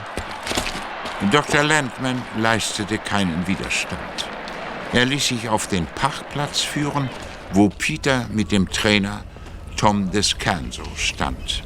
Dr. 1.34 1.64
Landman 1.64 2.22
leistete 2.38 2.98
keinen 2.98 3.46
Widerstand. 3.46 4.26
Er 4.94 5.04
ließ 5.04 5.28
sich 5.28 5.50
auf 5.50 5.68
den 5.68 5.86
Parkplatz 5.86 6.62
führen, 6.62 7.10
wo 7.52 7.68
Peter 7.68 8.28
mit 8.30 8.54
dem 8.54 8.70
Trainer 8.70 9.26
Tom 9.76 10.12
Descanso 10.12 10.84
stand. 10.96 11.62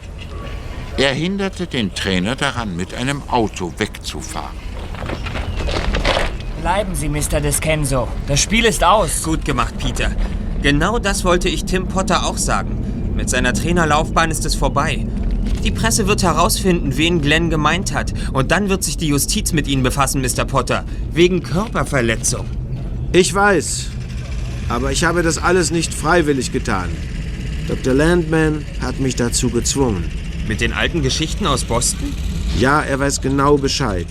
Er 0.97 1.13
hinderte 1.13 1.67
den 1.67 1.93
Trainer 1.93 2.35
daran, 2.35 2.75
mit 2.75 2.95
einem 2.95 3.21
Auto 3.29 3.71
wegzufahren. 3.77 4.57
Bleiben 6.61 6.95
Sie, 6.95 7.09
Mr. 7.09 7.39
Descenso. 7.39 8.07
Das 8.27 8.39
Spiel 8.39 8.65
ist 8.65 8.83
aus. 8.83 9.21
Gut 9.21 9.45
gemacht, 9.45 9.77
Peter. 9.77 10.11
Genau 10.61 10.99
das 10.99 11.23
wollte 11.23 11.49
ich 11.49 11.65
Tim 11.65 11.87
Potter 11.87 12.25
auch 12.25 12.37
sagen. 12.37 12.77
Mit 13.15 13.29
seiner 13.31 13.53
Trainerlaufbahn 13.53 14.29
ist 14.29 14.45
es 14.45 14.53
vorbei. 14.53 15.07
Die 15.63 15.71
Presse 15.71 16.07
wird 16.07 16.21
herausfinden, 16.21 16.97
wen 16.97 17.21
Glenn 17.21 17.49
gemeint 17.49 17.93
hat. 17.93 18.13
Und 18.31 18.51
dann 18.51 18.69
wird 18.69 18.83
sich 18.83 18.95
die 18.95 19.07
Justiz 19.07 19.53
mit 19.53 19.67
Ihnen 19.67 19.81
befassen, 19.81 20.21
Mr. 20.21 20.45
Potter. 20.45 20.85
Wegen 21.13 21.41
Körperverletzung. 21.41 22.45
Ich 23.11 23.33
weiß. 23.33 23.87
Aber 24.69 24.91
ich 24.91 25.03
habe 25.03 25.23
das 25.23 25.39
alles 25.39 25.71
nicht 25.71 25.93
freiwillig 25.93 26.51
getan. 26.51 26.89
Dr. 27.67 27.93
Landman 27.93 28.63
hat 28.81 28.99
mich 28.99 29.15
dazu 29.15 29.49
gezwungen. 29.49 30.03
Mit 30.47 30.61
den 30.61 30.73
alten 30.73 31.01
Geschichten 31.01 31.47
aus 31.47 31.63
Boston? 31.63 32.13
Ja, 32.59 32.81
er 32.81 32.99
weiß 32.99 33.21
genau 33.21 33.57
Bescheid. 33.57 34.07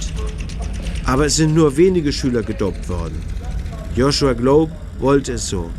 Aber 1.05 1.27
es 1.27 1.37
sind 1.37 1.55
nur 1.55 1.77
wenige 1.77 2.13
Schüler 2.13 2.43
gedopt 2.43 2.89
worden. 2.89 3.23
Joshua 3.95 4.33
Globe 4.33 4.73
wollte 4.99 5.33
es 5.35 5.49
so. 5.49 5.71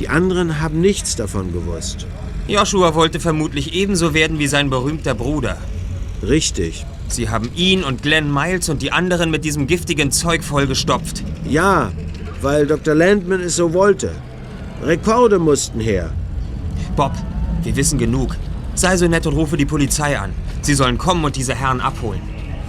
Die 0.00 0.08
anderen 0.08 0.62
haben 0.62 0.80
nichts 0.80 1.14
davon 1.14 1.52
gewusst. 1.52 2.06
Joshua 2.48 2.94
wollte 2.94 3.20
vermutlich 3.20 3.74
ebenso 3.74 4.14
werden 4.14 4.38
wie 4.38 4.46
sein 4.46 4.70
berühmter 4.70 5.14
Bruder. 5.14 5.58
Richtig. 6.26 6.86
Sie 7.08 7.28
haben 7.28 7.50
ihn 7.54 7.84
und 7.84 8.02
Glenn 8.02 8.32
Miles 8.32 8.70
und 8.70 8.80
die 8.80 8.92
anderen 8.92 9.30
mit 9.30 9.44
diesem 9.44 9.66
giftigen 9.66 10.10
Zeug 10.10 10.42
vollgestopft. 10.42 11.22
Ja, 11.44 11.92
weil 12.40 12.66
Dr. 12.66 12.94
Landman 12.94 13.40
es 13.40 13.56
so 13.56 13.74
wollte. 13.74 14.12
Rekorde 14.82 15.38
mussten 15.38 15.80
her. 15.80 16.12
Bob, 16.96 17.12
wir 17.62 17.76
wissen 17.76 17.98
genug. 17.98 18.36
Sei 18.74 18.96
so 18.96 19.06
nett 19.06 19.26
und 19.26 19.34
rufe 19.34 19.58
die 19.58 19.66
Polizei 19.66 20.18
an. 20.18 20.32
Sie 20.62 20.74
sollen 20.74 20.96
kommen 20.96 21.24
und 21.26 21.36
diese 21.36 21.54
Herren 21.54 21.82
abholen. 21.82 22.22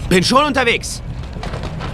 Bin 0.10 0.24
schon 0.24 0.44
unterwegs. 0.44 1.02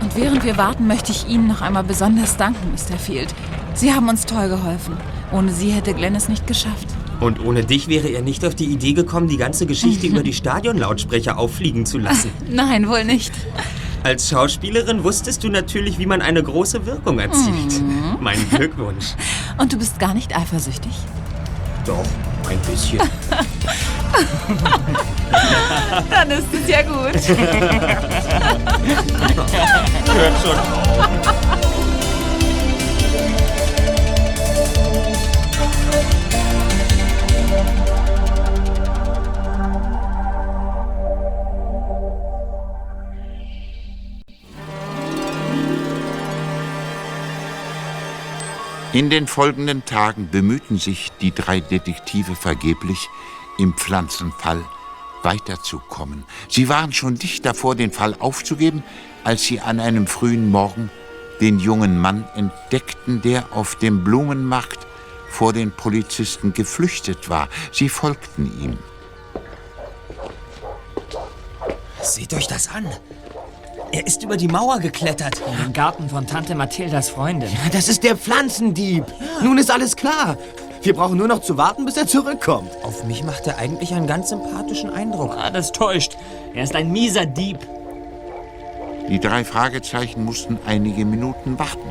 Und 0.01 0.15
während 0.15 0.43
wir 0.43 0.57
warten, 0.57 0.87
möchte 0.87 1.11
ich 1.11 1.27
Ihnen 1.27 1.47
noch 1.47 1.61
einmal 1.61 1.83
besonders 1.83 2.37
danken, 2.37 2.71
Mr. 2.71 2.97
Field. 2.97 3.35
Sie 3.75 3.93
haben 3.93 4.09
uns 4.09 4.25
toll 4.25 4.49
geholfen. 4.49 4.97
Ohne 5.31 5.51
Sie 5.51 5.71
hätte 5.71 5.93
Glenn 5.93 6.15
es 6.15 6.29
nicht 6.29 6.47
geschafft. 6.47 6.87
Und 7.19 7.43
ohne 7.43 7.63
dich 7.65 7.87
wäre 7.87 8.07
er 8.07 8.21
nicht 8.21 8.45
auf 8.45 8.55
die 8.55 8.65
Idee 8.65 8.93
gekommen, 8.93 9.27
die 9.27 9.37
ganze 9.37 9.65
Geschichte 9.65 10.07
über 10.11 10.23
die 10.23 10.33
Stadionlautsprecher 10.33 11.37
auffliegen 11.37 11.85
zu 11.85 11.97
lassen. 11.97 12.31
Nein, 12.49 12.87
wohl 12.87 13.03
nicht. 13.03 13.33
Als 14.03 14.29
Schauspielerin 14.29 15.03
wusstest 15.03 15.43
du 15.43 15.49
natürlich, 15.49 15.99
wie 15.99 16.05
man 16.05 16.21
eine 16.21 16.41
große 16.41 16.85
Wirkung 16.85 17.19
erzielt. 17.19 17.81
Mhm. 17.81 18.17
Mein 18.21 18.37
Glückwunsch. 18.49 19.07
Und 19.57 19.73
du 19.73 19.77
bist 19.77 19.99
gar 19.99 20.13
nicht 20.13 20.35
eifersüchtig? 20.37 20.91
Doch, 21.85 22.05
ein 22.49 22.59
bisschen. 22.59 22.99
Dann 26.09 26.31
ist 26.31 26.47
es 26.53 26.69
ja 26.69 26.81
gut. 26.83 27.15
Hört 30.13 30.33
schon. 30.43 31.66
In 48.97 49.11
den 49.11 49.27
folgenden 49.27 49.85
Tagen 49.85 50.29
bemühten 50.31 50.79
sich 50.79 51.11
die 51.21 51.31
drei 51.31 51.59
Detektive 51.59 52.35
vergeblich, 52.35 53.09
im 53.59 53.75
Pflanzenfall 53.75 54.65
weiterzukommen. 55.21 56.23
Sie 56.49 56.67
waren 56.67 56.91
schon 56.91 57.13
dicht 57.13 57.45
davor, 57.45 57.75
den 57.75 57.91
Fall 57.91 58.15
aufzugeben, 58.17 58.81
als 59.23 59.43
sie 59.43 59.59
an 59.59 59.79
einem 59.79 60.07
frühen 60.07 60.49
Morgen 60.49 60.89
den 61.39 61.59
jungen 61.59 61.99
Mann 61.99 62.27
entdeckten, 62.33 63.21
der 63.21 63.53
auf 63.55 63.75
dem 63.75 64.03
Blumenmarkt 64.03 64.87
vor 65.29 65.53
den 65.53 65.69
Polizisten 65.69 66.53
geflüchtet 66.53 67.29
war. 67.29 67.49
Sie 67.71 67.89
folgten 67.89 68.51
ihm. 68.59 68.79
Seht 72.01 72.33
euch 72.33 72.47
das 72.47 72.67
an. 72.69 72.87
Er 73.91 74.05
ist 74.05 74.23
über 74.23 74.37
die 74.37 74.47
Mauer 74.47 74.79
geklettert. 74.79 75.39
In 75.39 75.63
den 75.63 75.73
Garten 75.73 76.09
von 76.09 76.27
Tante 76.27 76.55
Mathildas 76.55 77.09
Freundin. 77.09 77.49
Das 77.71 77.87
ist 77.87 78.03
der 78.03 78.17
Pflanzendieb. 78.17 79.05
Nun 79.41 79.57
ist 79.57 79.71
alles 79.71 79.95
klar. 79.95 80.37
Wir 80.81 80.93
brauchen 80.93 81.17
nur 81.17 81.27
noch 81.27 81.41
zu 81.41 81.57
warten, 81.57 81.85
bis 81.85 81.97
er 81.97 82.07
zurückkommt. 82.07 82.71
Auf 82.83 83.03
mich 83.05 83.23
macht 83.23 83.47
er 83.47 83.57
eigentlich 83.57 83.93
einen 83.93 84.07
ganz 84.07 84.29
sympathischen 84.29 84.89
Eindruck. 84.89 85.35
Ah, 85.37 85.49
das 85.49 85.71
täuscht. 85.71 86.17
Er 86.53 86.63
ist 86.63 86.75
ein 86.75 86.91
mieser 86.91 87.25
Dieb. 87.25 87.59
Die 89.09 89.19
drei 89.19 89.45
Fragezeichen 89.45 90.25
mussten 90.25 90.59
einige 90.65 91.05
Minuten 91.05 91.57
warten. 91.57 91.89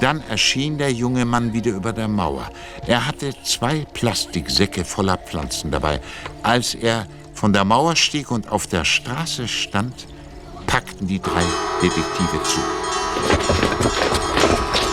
Dann 0.00 0.22
erschien 0.28 0.76
der 0.76 0.92
junge 0.92 1.24
Mann 1.24 1.54
wieder 1.54 1.70
über 1.70 1.94
der 1.94 2.08
Mauer. 2.08 2.50
Er 2.86 3.06
hatte 3.06 3.30
zwei 3.42 3.86
Plastiksäcke 3.94 4.84
voller 4.84 5.16
Pflanzen 5.16 5.70
dabei. 5.70 6.00
Als 6.42 6.74
er 6.74 7.06
von 7.32 7.54
der 7.54 7.64
Mauer 7.64 7.96
stieg 7.96 8.30
und 8.30 8.50
auf 8.50 8.66
der 8.66 8.84
Straße 8.84 9.48
stand, 9.48 10.06
packten 10.78 11.08
die 11.08 11.20
drei 11.20 11.42
Detektive 11.82 12.42
zu. 12.44 12.60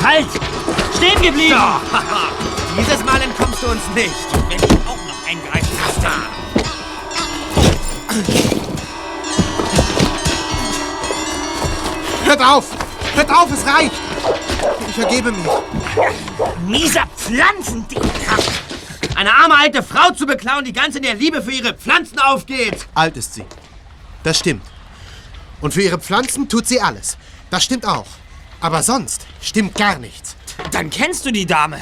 Halt! 0.03 0.25
Stehen 0.97 1.21
geblieben! 1.21 1.55
Dieses 2.77 3.05
Mal 3.05 3.21
entkommst 3.21 3.61
du 3.61 3.67
uns 3.67 3.81
nicht. 3.93 4.11
Wenn 4.49 4.57
ich 4.57 4.63
auch 4.87 4.97
noch 4.97 5.27
eingreifen 5.29 5.77
müsste. 5.85 6.09
Hört 12.25 12.41
auf! 12.41 12.65
Hört 13.13 13.29
auf, 13.29 13.51
es 13.51 13.65
reicht! 13.67 13.91
Ich 14.87 14.95
vergebe 14.95 15.31
mich. 15.31 15.47
Mieser 16.65 17.07
Pflanzendieb. 17.15 18.01
Eine 19.15 19.31
arme 19.31 19.55
alte 19.55 19.83
Frau 19.83 20.11
zu 20.11 20.25
beklauen, 20.25 20.65
die 20.65 20.73
ganz 20.73 20.95
in 20.95 21.03
der 21.03 21.13
Liebe 21.13 21.43
für 21.43 21.51
ihre 21.51 21.75
Pflanzen 21.75 22.17
aufgeht. 22.19 22.87
Alt 22.95 23.17
ist 23.17 23.35
sie. 23.35 23.45
Das 24.23 24.39
stimmt. 24.39 24.63
Und 25.61 25.73
für 25.73 25.81
ihre 25.81 25.99
Pflanzen 25.99 26.49
tut 26.49 26.67
sie 26.67 26.81
alles. 26.81 27.17
Das 27.49 27.63
stimmt 27.63 27.85
auch. 27.85 28.07
Aber 28.61 28.83
sonst 28.83 29.25
stimmt 29.41 29.75
gar 29.75 29.99
nichts. 29.99 30.35
Dann 30.71 30.89
kennst 30.89 31.25
du 31.25 31.31
die 31.31 31.45
Dame. 31.45 31.79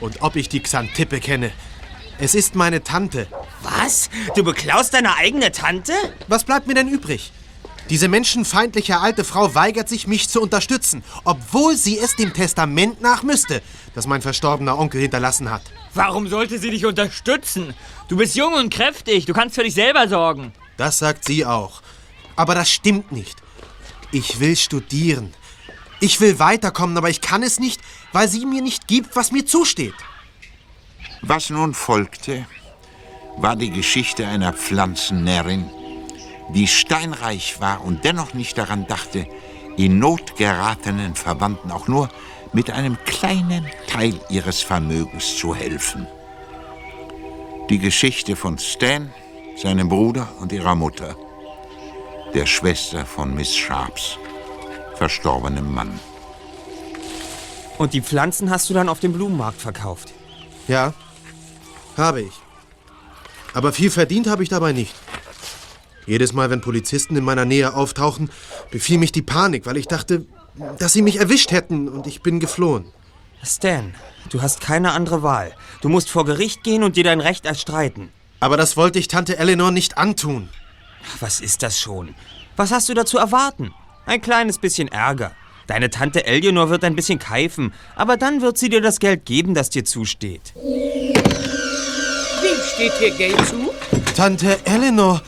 Und 0.00 0.22
ob 0.22 0.36
ich 0.36 0.48
die 0.48 0.60
Xantippe 0.60 1.20
kenne? 1.20 1.52
Es 2.18 2.34
ist 2.34 2.54
meine 2.54 2.82
Tante. 2.82 3.26
Was? 3.62 4.10
Du 4.34 4.44
beklaust 4.44 4.94
deine 4.94 5.16
eigene 5.16 5.52
Tante? 5.52 5.92
Was 6.28 6.44
bleibt 6.44 6.66
mir 6.66 6.74
denn 6.74 6.88
übrig? 6.88 7.32
Diese 7.88 8.06
menschenfeindliche 8.08 9.00
alte 9.00 9.24
Frau 9.24 9.54
weigert 9.54 9.88
sich, 9.88 10.06
mich 10.06 10.28
zu 10.28 10.40
unterstützen, 10.40 11.02
obwohl 11.24 11.76
sie 11.76 11.98
es 11.98 12.14
dem 12.14 12.32
Testament 12.32 13.00
nach 13.00 13.24
müsste, 13.24 13.62
das 13.94 14.06
mein 14.06 14.22
verstorbener 14.22 14.78
Onkel 14.78 15.00
hinterlassen 15.00 15.50
hat. 15.50 15.62
Warum 15.92 16.28
sollte 16.28 16.60
sie 16.60 16.70
dich 16.70 16.86
unterstützen? 16.86 17.74
Du 18.08 18.16
bist 18.16 18.36
jung 18.36 18.52
und 18.54 18.72
kräftig. 18.72 19.26
Du 19.26 19.32
kannst 19.32 19.56
für 19.56 19.64
dich 19.64 19.74
selber 19.74 20.06
sorgen. 20.08 20.52
Das 20.76 21.00
sagt 21.00 21.24
sie 21.24 21.44
auch. 21.44 21.82
Aber 22.40 22.54
das 22.54 22.70
stimmt 22.70 23.12
nicht. 23.12 23.36
Ich 24.12 24.40
will 24.40 24.56
studieren. 24.56 25.34
Ich 26.00 26.22
will 26.22 26.38
weiterkommen, 26.38 26.96
aber 26.96 27.10
ich 27.10 27.20
kann 27.20 27.42
es 27.42 27.60
nicht, 27.60 27.82
weil 28.12 28.28
sie 28.28 28.46
mir 28.46 28.62
nicht 28.62 28.88
gibt, 28.88 29.14
was 29.14 29.30
mir 29.30 29.44
zusteht. 29.44 29.92
Was 31.20 31.50
nun 31.50 31.74
folgte, 31.74 32.46
war 33.36 33.56
die 33.56 33.68
Geschichte 33.68 34.26
einer 34.26 34.54
Pflanzennärrin, 34.54 35.68
die 36.54 36.66
steinreich 36.66 37.60
war 37.60 37.84
und 37.84 38.06
dennoch 38.06 38.32
nicht 38.32 38.56
daran 38.56 38.86
dachte, 38.86 39.26
in 39.76 39.98
Not 39.98 40.36
geratenen 40.36 41.16
Verwandten 41.16 41.70
auch 41.70 41.88
nur 41.88 42.08
mit 42.54 42.70
einem 42.70 42.96
kleinen 43.04 43.66
Teil 43.86 44.18
ihres 44.30 44.62
Vermögens 44.62 45.36
zu 45.36 45.54
helfen. 45.54 46.06
Die 47.68 47.78
Geschichte 47.78 48.34
von 48.34 48.56
Stan, 48.56 49.12
seinem 49.62 49.90
Bruder 49.90 50.26
und 50.40 50.52
ihrer 50.52 50.74
Mutter, 50.74 51.14
der 52.34 52.46
Schwester 52.46 53.04
von 53.04 53.34
Miss 53.34 53.56
Sharps, 53.56 54.16
verstorbenem 54.94 55.72
Mann. 55.72 55.98
Und 57.78 57.92
die 57.92 58.02
Pflanzen 58.02 58.50
hast 58.50 58.70
du 58.70 58.74
dann 58.74 58.88
auf 58.88 59.00
dem 59.00 59.12
Blumenmarkt 59.12 59.60
verkauft? 59.60 60.12
Ja, 60.68 60.94
habe 61.96 62.22
ich. 62.22 62.32
Aber 63.52 63.72
viel 63.72 63.90
verdient 63.90 64.28
habe 64.28 64.42
ich 64.42 64.48
dabei 64.48 64.72
nicht. 64.72 64.94
Jedes 66.06 66.32
Mal, 66.32 66.50
wenn 66.50 66.60
Polizisten 66.60 67.16
in 67.16 67.24
meiner 67.24 67.44
Nähe 67.44 67.74
auftauchen, 67.74 68.30
befiel 68.70 68.98
mich 68.98 69.12
die 69.12 69.22
Panik, 69.22 69.66
weil 69.66 69.76
ich 69.76 69.88
dachte, 69.88 70.26
dass 70.78 70.92
sie 70.92 71.02
mich 71.02 71.16
erwischt 71.16 71.50
hätten 71.50 71.88
und 71.88 72.06
ich 72.06 72.22
bin 72.22 72.38
geflohen. 72.38 72.86
Stan, 73.42 73.94
du 74.28 74.42
hast 74.42 74.60
keine 74.60 74.92
andere 74.92 75.22
Wahl. 75.22 75.52
Du 75.80 75.88
musst 75.88 76.10
vor 76.10 76.24
Gericht 76.24 76.62
gehen 76.62 76.84
und 76.84 76.96
dir 76.96 77.04
dein 77.04 77.20
Recht 77.20 77.46
erstreiten. 77.46 78.10
Aber 78.38 78.56
das 78.56 78.76
wollte 78.76 78.98
ich 78.98 79.08
Tante 79.08 79.38
Eleanor 79.38 79.70
nicht 79.70 79.98
antun. 79.98 80.48
Was 81.20 81.40
ist 81.40 81.62
das 81.62 81.78
schon? 81.78 82.14
Was 82.56 82.70
hast 82.72 82.88
du 82.88 82.94
da 82.94 83.04
zu 83.06 83.18
erwarten? 83.18 83.72
Ein 84.06 84.20
kleines 84.20 84.58
bisschen 84.58 84.88
Ärger. 84.88 85.32
Deine 85.66 85.90
Tante 85.90 86.26
Eleanor 86.26 86.68
wird 86.70 86.84
ein 86.84 86.96
bisschen 86.96 87.18
keifen, 87.18 87.72
aber 87.94 88.16
dann 88.16 88.40
wird 88.42 88.58
sie 88.58 88.68
dir 88.68 88.80
das 88.80 88.98
Geld 88.98 89.24
geben, 89.24 89.54
das 89.54 89.70
dir 89.70 89.84
zusteht. 89.84 90.52
Wem 90.56 91.14
steht 92.74 92.92
hier 92.98 93.10
Geld 93.12 93.46
zu? 93.46 93.70
Tante 94.16 94.58
Eleanor, 94.64 95.22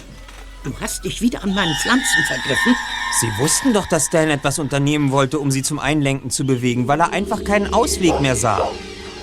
Du 0.64 0.72
hast 0.80 1.04
dich 1.04 1.20
wieder 1.20 1.42
an 1.42 1.54
meinen 1.54 1.74
Pflanzen 1.74 2.24
vergriffen. 2.24 2.76
Sie 3.20 3.26
wussten 3.38 3.72
doch, 3.72 3.88
dass 3.88 4.06
Stan 4.06 4.30
etwas 4.30 4.60
unternehmen 4.60 5.10
wollte, 5.10 5.40
um 5.40 5.50
sie 5.50 5.62
zum 5.62 5.80
Einlenken 5.80 6.30
zu 6.30 6.46
bewegen, 6.46 6.86
weil 6.86 7.00
er 7.00 7.12
einfach 7.12 7.42
keinen 7.42 7.74
Ausweg 7.74 8.20
mehr 8.20 8.36
sah. 8.36 8.70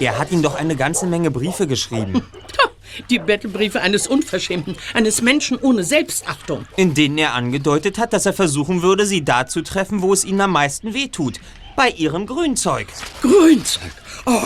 Er 0.01 0.19
hat 0.19 0.31
ihm 0.31 0.41
doch 0.41 0.55
eine 0.55 0.75
ganze 0.75 1.07
Menge 1.07 1.31
Briefe 1.31 1.65
geschrieben. 1.65 2.23
Die 3.09 3.19
Bettelbriefe 3.19 3.81
eines 3.81 4.07
Unverschämten, 4.07 4.75
eines 4.93 5.21
Menschen 5.21 5.57
ohne 5.57 5.83
Selbstachtung. 5.83 6.65
In 6.75 6.93
denen 6.93 7.17
er 7.17 7.33
angedeutet 7.33 7.97
hat, 7.97 8.13
dass 8.13 8.25
er 8.25 8.33
versuchen 8.33 8.81
würde, 8.81 9.05
sie 9.05 9.23
da 9.23 9.47
zu 9.47 9.61
treffen, 9.61 10.01
wo 10.01 10.13
es 10.13 10.25
ihnen 10.25 10.41
am 10.41 10.51
meisten 10.51 10.93
wehtut. 10.93 11.39
Bei 11.75 11.89
ihrem 11.89 12.25
Grünzeug. 12.25 12.87
Grünzeug? 13.21 13.91
Oh, 14.25 14.41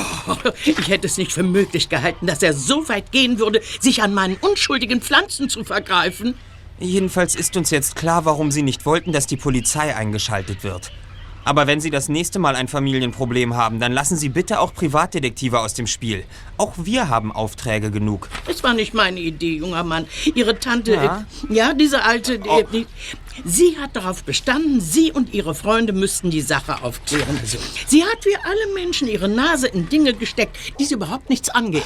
ich 0.66 0.88
hätte 0.88 1.08
es 1.08 1.18
nicht 1.18 1.32
für 1.32 1.44
möglich 1.44 1.90
gehalten, 1.90 2.28
dass 2.28 2.44
er 2.44 2.54
so 2.54 2.88
weit 2.90 3.12
gehen 3.12 3.40
würde, 3.40 3.62
sich 3.80 4.04
an 4.04 4.14
meinen 4.14 4.38
unschuldigen 4.38 5.02
Pflanzen 5.02 5.50
zu 5.50 5.64
vergreifen. 5.64 6.36
Jedenfalls 6.80 7.36
ist 7.36 7.56
uns 7.58 7.70
jetzt 7.70 7.96
klar, 7.96 8.26
warum 8.26 8.52
Sie 8.52 8.62
nicht 8.62 8.86
wollten, 8.86 9.12
dass 9.12 9.28
die 9.28 9.38
Polizei 9.38 9.96
eingeschaltet 9.96 10.64
wird. 10.64 10.92
Aber 11.46 11.68
wenn 11.68 11.82
Sie 11.82 11.90
das 11.90 12.08
nächste 12.10 12.40
Mal 12.40 12.56
ein 12.56 12.68
Familienproblem 12.68 13.56
haben, 13.56 13.80
dann 13.80 13.92
lassen 13.92 14.16
Sie 14.18 14.30
bitte 14.30 14.60
auch 14.60 14.74
Privatdetektive 14.74 15.60
aus 15.60 15.74
dem 15.74 15.88
Spiel. 15.88 16.24
Auch 16.58 16.74
wir 16.78 17.10
haben 17.10 17.32
Aufträge 17.32 17.92
genug. 17.92 18.30
Es 18.48 18.64
war 18.64 18.74
nicht 18.74 18.94
meine 18.94 19.20
Idee, 19.20 19.58
junger 19.58 19.84
Mann. 19.84 20.08
Ihre 20.36 20.58
Tante, 20.60 20.94
Ja? 20.94 21.26
äh, 21.50 21.54
ja, 21.54 21.74
diese 21.74 22.04
alte, 22.04 22.40
Oh. 22.48 22.60
äh, 22.60 22.66
die, 22.72 22.88
sie 23.44 23.78
hat 23.80 23.96
darauf 23.96 24.24
bestanden, 24.24 24.80
Sie 24.80 25.12
und 25.12 25.34
Ihre 25.34 25.54
Freunde 25.56 25.92
müssten 25.92 26.30
die 26.32 26.42
Sache 26.42 26.82
aufklären. 26.84 27.40
Sie 27.88 28.04
hat 28.04 28.26
wie 28.26 28.36
alle 28.38 28.74
Menschen 28.74 29.08
ihre 29.08 29.28
Nase 29.28 29.68
in 29.68 29.90
Dinge 29.90 30.14
gesteckt, 30.14 30.58
die 30.80 30.86
sie 30.86 30.94
überhaupt 30.94 31.30
nichts 31.30 31.50
angehen. 31.50 31.84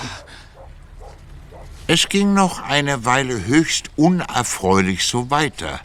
Es 1.87 2.09
ging 2.09 2.33
noch 2.33 2.61
eine 2.61 3.05
Weile 3.05 3.45
höchst 3.45 3.89
unerfreulich 3.95 5.07
so 5.07 5.29
weiter. 5.31 5.79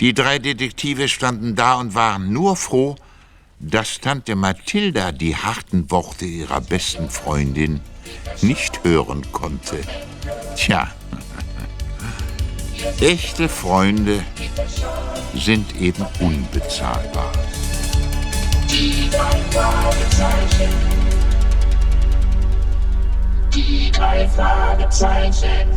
Die 0.00 0.14
drei 0.14 0.38
Detektive 0.38 1.08
standen 1.08 1.54
da 1.54 1.74
und 1.74 1.94
waren 1.94 2.32
nur 2.32 2.56
froh, 2.56 2.96
dass 3.58 4.00
Tante 4.00 4.34
Mathilda 4.34 5.12
die 5.12 5.36
harten 5.36 5.90
Worte 5.90 6.24
ihrer 6.24 6.62
besten 6.62 7.10
Freundin 7.10 7.80
nicht 8.40 8.82
hören 8.82 9.30
konnte. 9.30 9.78
Tja, 10.56 10.88
echte 13.00 13.50
Freunde 13.50 14.24
sind 15.34 15.78
eben 15.78 16.06
unbezahlbar. 16.18 17.32
Die 18.70 19.10
drei 19.10 19.42
Fragezeichen. 19.50 20.70
Die 23.54 23.90
drei 23.90 24.26
Fragezeichen. 24.28 25.68